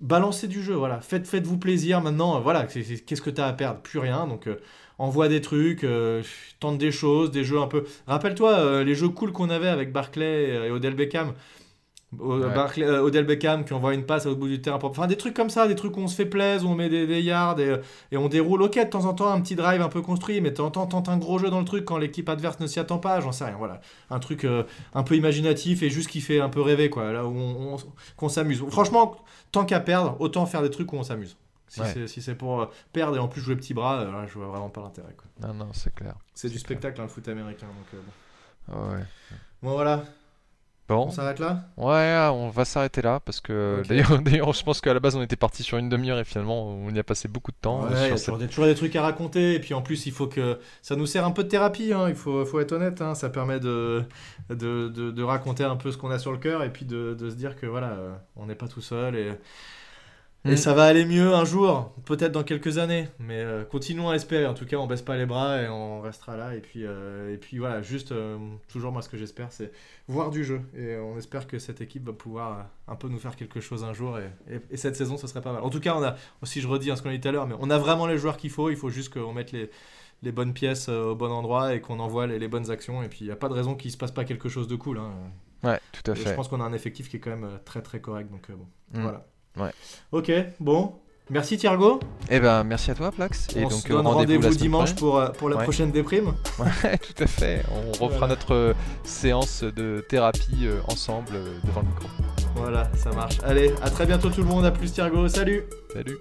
balancez 0.00 0.48
du 0.48 0.62
jeu, 0.62 0.74
voilà. 0.74 1.00
Faites, 1.00 1.26
faites-vous 1.26 1.58
plaisir 1.58 2.00
maintenant. 2.00 2.40
Voilà, 2.40 2.64
qu'est-ce 2.64 3.22
que 3.22 3.30
tu 3.30 3.40
as 3.40 3.46
à 3.46 3.52
perdre? 3.52 3.80
Plus 3.80 3.98
rien. 3.98 4.26
Donc, 4.26 4.46
euh, 4.46 4.56
envoie 4.98 5.28
des 5.28 5.40
trucs, 5.40 5.84
euh, 5.84 6.22
tente 6.60 6.78
des 6.78 6.92
choses, 6.92 7.30
des 7.30 7.44
jeux 7.44 7.60
un 7.60 7.66
peu. 7.66 7.84
Rappelle-toi 8.06 8.50
euh, 8.52 8.84
les 8.84 8.94
jeux 8.94 9.08
cool 9.08 9.32
qu'on 9.32 9.50
avait 9.50 9.68
avec 9.68 9.92
Barclay 9.92 10.66
et 10.66 10.70
Odell 10.70 10.94
Beckham. 10.94 11.32
O- 12.20 12.38
Ouais. 12.38 12.54
Barclay- 12.54 12.84
euh, 12.86 13.02
Odell 13.02 13.24
Beckham 13.26 13.64
qui 13.64 13.72
envoie 13.72 13.92
une 13.92 14.04
passe 14.06 14.26
au 14.26 14.36
bout 14.36 14.46
du 14.46 14.62
terrain. 14.62 14.78
pour- 14.78 14.90
Enfin, 14.90 15.08
des 15.08 15.16
trucs 15.16 15.34
comme 15.34 15.50
ça, 15.50 15.66
des 15.66 15.74
trucs 15.74 15.96
où 15.96 16.00
on 16.00 16.06
se 16.06 16.14
fait 16.14 16.26
plaisir, 16.26 16.68
où 16.68 16.72
on 16.72 16.76
met 16.76 16.88
des, 16.88 17.08
des 17.08 17.20
yards 17.20 17.58
et, 17.58 17.74
et 18.12 18.16
on 18.16 18.28
déroule. 18.28 18.62
Ok, 18.62 18.76
de 18.78 18.84
temps 18.88 19.04
en 19.06 19.14
temps, 19.14 19.32
un 19.32 19.40
petit 19.40 19.56
drive 19.56 19.82
un 19.82 19.88
peu 19.88 20.00
construit, 20.00 20.40
mais 20.40 20.50
de 20.52 20.54
temps 20.54 20.66
en 20.66 20.70
temps, 20.70 20.86
tente 20.86 21.08
un 21.08 21.16
gros 21.16 21.38
jeu 21.40 21.50
dans 21.50 21.58
le 21.58 21.64
truc 21.64 21.84
quand 21.84 21.98
l'équipe 21.98 22.28
adverse 22.28 22.60
ne 22.60 22.68
s'y 22.68 22.78
attend 22.78 22.98
pas. 22.98 23.20
J'en 23.20 23.32
sais 23.32 23.44
rien, 23.46 23.56
voilà. 23.58 23.80
Un 24.10 24.20
truc 24.20 24.44
euh, 24.44 24.62
un 24.94 25.02
peu 25.02 25.16
imaginatif 25.16 25.82
et 25.82 25.90
juste 25.90 26.08
qui 26.08 26.20
fait 26.20 26.38
un 26.38 26.48
peu 26.48 26.60
rêver, 26.60 26.88
quoi. 26.88 27.12
Là 27.12 27.24
où 27.26 27.30
on, 27.36 27.74
on- 27.74 27.76
qu'on 28.16 28.28
s'amuse. 28.28 28.62
Franchement, 28.70 29.16
tant 29.50 29.64
qu'à 29.64 29.80
perdre, 29.80 30.16
autant 30.20 30.46
faire 30.46 30.62
des 30.62 30.70
trucs 30.70 30.92
où 30.92 30.96
on 30.96 31.02
s'amuse. 31.02 31.36
Si 31.74 31.80
Ouais. 31.80 32.06
c'est 32.06 32.20
si 32.20 32.34
pour 32.34 32.62
euh, 32.62 32.66
perdre 32.92 33.16
et 33.16 33.18
en 33.18 33.26
plus 33.26 33.40
jouer 33.40 33.56
petit 33.56 33.74
bras, 33.74 34.00
euh, 34.00 34.12
là, 34.12 34.26
je 34.28 34.34
vois 34.34 34.46
vraiment 34.46 34.68
pas 34.70 34.80
l'intérêt. 34.80 35.16
non, 35.42 35.54
non, 35.54 35.72
c'est 35.72 35.92
clair. 35.92 36.14
C'est 36.32 36.48
du 36.48 36.58
spectacle, 36.60 37.00
hein, 37.00 37.04
le 37.04 37.10
foot 37.10 37.26
américain. 37.26 37.66
Donc, 37.66 37.86
euh, 37.94 37.98
bon. 38.68 38.92
Ouais. 38.92 39.04
Bon, 39.60 39.72
voilà, 39.72 40.04
Bon, 40.86 41.06
on 41.06 41.10
s'arrête 41.10 41.38
là? 41.38 41.64
Ouais, 41.78 42.28
on 42.30 42.50
va 42.50 42.66
s'arrêter 42.66 43.00
là 43.00 43.18
parce 43.18 43.40
que 43.40 43.82
d'ailleurs, 43.88 44.52
je 44.52 44.62
pense 44.62 44.82
qu'à 44.82 44.92
la 44.92 45.00
base 45.00 45.16
on 45.16 45.22
était 45.22 45.34
parti 45.34 45.62
sur 45.62 45.78
une 45.78 45.88
demi-heure 45.88 46.18
et 46.18 46.24
finalement 46.24 46.68
on 46.68 46.90
y 46.90 46.98
a 46.98 47.02
passé 47.02 47.26
beaucoup 47.26 47.52
de 47.52 47.56
temps. 47.56 47.84
Ouais, 47.84 48.08
il 48.08 48.10
y 48.10 48.12
a 48.12 48.46
toujours 48.48 48.66
des, 48.66 48.74
trucs 48.74 48.94
à 48.94 49.00
raconter. 49.02 49.54
Et 49.54 49.60
puis 49.60 49.72
en 49.72 49.80
plus, 49.80 50.04
il 50.04 50.12
faut 50.12 50.26
que 50.26 50.58
ça 50.82 50.94
nous 50.94 51.06
sert 51.06 51.24
un 51.24 51.30
peu 51.30 51.42
de 51.42 51.48
thérapie. 51.48 51.92
hein, 51.94 52.10
il 52.10 52.14
faut, 52.14 52.44
faut 52.44 52.60
être 52.60 52.72
honnête. 52.72 53.00
hein, 53.00 53.14
ça 53.14 53.30
permet 53.30 53.60
de, 53.60 54.04
de, 54.50 54.88
de, 54.88 55.10
de 55.10 55.22
raconter 55.22 55.64
un 55.64 55.76
peu 55.76 55.90
ce 55.90 55.96
qu'on 55.96 56.10
a 56.10 56.18
sur 56.18 56.32
le 56.32 56.38
cœur 56.38 56.62
et 56.62 56.70
puis 56.70 56.84
de, 56.84 57.14
de 57.14 57.30
se 57.30 57.34
dire 57.34 57.56
que 57.56 57.64
voilà, 57.64 57.96
on 58.36 58.44
n'est 58.44 58.54
pas 58.54 58.68
tout 58.68 58.82
seul 58.82 59.16
et, 59.16 59.32
et 60.46 60.52
Mm. 60.52 60.56
ça 60.58 60.74
va 60.74 60.84
aller 60.84 61.04
mieux 61.06 61.32
un 61.34 61.44
jour, 61.44 61.92
peut-être 62.04 62.32
dans 62.32 62.42
quelques 62.44 62.78
années. 62.78 63.08
Mais 63.18 63.38
euh, 63.38 63.64
continuons 63.64 64.10
à 64.10 64.14
espérer. 64.14 64.46
En 64.46 64.54
tout 64.54 64.66
cas, 64.66 64.76
on 64.76 64.86
baisse 64.86 65.00
pas 65.02 65.16
les 65.16 65.24
bras 65.26 65.62
et 65.62 65.68
on 65.68 66.00
restera 66.02 66.36
là. 66.36 66.54
Et 66.54 66.60
puis, 66.60 66.84
euh, 66.84 67.32
et 67.32 67.38
puis 67.38 67.58
voilà, 67.58 67.80
juste 67.82 68.12
euh, 68.12 68.36
toujours 68.68 68.92
moi, 68.92 69.00
ce 69.02 69.08
que 69.08 69.16
j'espère, 69.16 69.50
c'est 69.52 69.72
voir 70.06 70.30
du 70.30 70.44
jeu. 70.44 70.60
Et 70.76 70.96
on 70.96 71.16
espère 71.16 71.46
que 71.46 71.58
cette 71.58 71.80
équipe 71.80 72.04
va 72.06 72.12
pouvoir 72.12 72.66
un 72.88 72.94
peu 72.96 73.08
nous 73.08 73.18
faire 73.18 73.36
quelque 73.36 73.60
chose 73.60 73.84
un 73.84 73.92
jour. 73.94 74.18
Et, 74.18 74.30
et- 74.54 74.60
et 74.72 74.76
cette 74.76 74.96
saison, 74.96 75.16
ce 75.16 75.26
serait 75.26 75.40
pas 75.42 75.52
mal. 75.52 75.62
En 75.62 75.70
tout 75.70 75.80
cas, 75.80 75.94
on 75.96 76.02
a 76.02 76.16
aussi, 76.42 76.60
je 76.60 76.68
redis 76.68 76.90
hein, 76.90 76.96
ce 76.96 77.02
qu'on 77.02 77.08
a 77.08 77.12
dit 77.12 77.20
tout 77.20 77.28
à 77.28 77.32
l'heure, 77.32 77.46
mais 77.46 77.54
on 77.58 77.70
a 77.70 77.78
vraiment 77.78 78.06
les 78.06 78.18
joueurs 78.18 78.36
qu'il 78.36 78.50
faut. 78.50 78.68
Il 78.70 78.76
faut 78.76 78.90
juste 78.90 79.14
qu'on 79.14 79.32
mette 79.32 79.52
les, 79.52 79.70
les 80.22 80.32
bonnes 80.32 80.52
pièces 80.52 80.88
au 80.90 81.14
bon 81.14 81.30
endroit 81.30 81.74
et 81.74 81.80
qu'on 81.80 82.00
envoie 82.00 82.26
les, 82.26 82.38
les 82.38 82.48
bonnes 82.48 82.70
actions. 82.70 83.02
Et 83.02 83.08
puis, 83.08 83.20
il 83.22 83.26
n'y 83.26 83.32
a 83.32 83.36
pas 83.36 83.48
de 83.48 83.54
raison 83.54 83.74
qu'il 83.74 83.90
se 83.90 83.96
passe 83.96 84.10
pas 84.12 84.24
quelque 84.24 84.48
chose 84.50 84.68
de 84.68 84.76
cool. 84.76 84.98
hein. 84.98 85.12
Ouais, 85.62 85.80
tout 85.92 86.10
à 86.10 86.14
Et 86.14 86.16
je 86.18 86.22
fait. 86.22 86.34
pense 86.36 86.48
qu'on 86.48 86.60
a 86.60 86.64
un 86.64 86.74
effectif 86.74 87.08
qui 87.08 87.16
est 87.16 87.20
quand 87.20 87.30
même 87.30 87.48
très 87.64 87.80
très 87.80 87.98
correct. 87.98 88.30
Donc, 88.30 88.50
bon, 88.50 88.66
Mm. 88.92 89.02
voilà. 89.02 89.26
Ouais. 89.56 89.70
Ok, 90.12 90.32
bon. 90.60 90.92
Merci 91.30 91.56
Thiergo. 91.56 92.00
Eh 92.28 92.38
ben, 92.38 92.64
merci 92.64 92.90
à 92.90 92.94
toi, 92.94 93.10
Plax. 93.10 93.48
Et 93.56 93.64
on 93.64 93.68
donc 93.68 93.80
se 93.80 93.86
euh, 93.86 93.96
donne 93.96 94.06
rendez-vous 94.06 94.18
rendez-vous 94.18 94.42
la 94.42 94.48
semaine 94.48 94.58
dimanche 94.62 94.94
pour, 94.94 95.16
euh, 95.18 95.28
pour 95.30 95.48
la 95.48 95.56
Ouais. 95.56 95.62
prochaine 95.62 95.90
déprime. 95.90 96.34
Ouais, 96.58 96.98
tout 96.98 97.22
à 97.22 97.26
fait. 97.26 97.62
On 97.72 97.92
refera 97.92 98.08
Voilà. 98.08 98.26
notre 98.28 98.52
euh, 98.54 98.74
séance 99.04 99.62
de 99.64 100.04
thérapie 100.08 100.68
ensemble 100.88 101.32
devant 101.64 101.80
le 101.80 101.86
micro. 101.88 102.08
Voilà, 102.56 102.90
ça 102.94 103.10
marche. 103.12 103.38
Allez, 103.42 103.72
à 103.82 103.88
très 103.90 104.04
bientôt 104.04 104.28
tout 104.28 104.42
le 104.42 104.48
monde. 104.48 104.66
À 104.66 104.70
plus 104.70 104.92
Thiergo. 104.92 105.26
Salut. 105.28 105.64
Salut. 105.94 106.18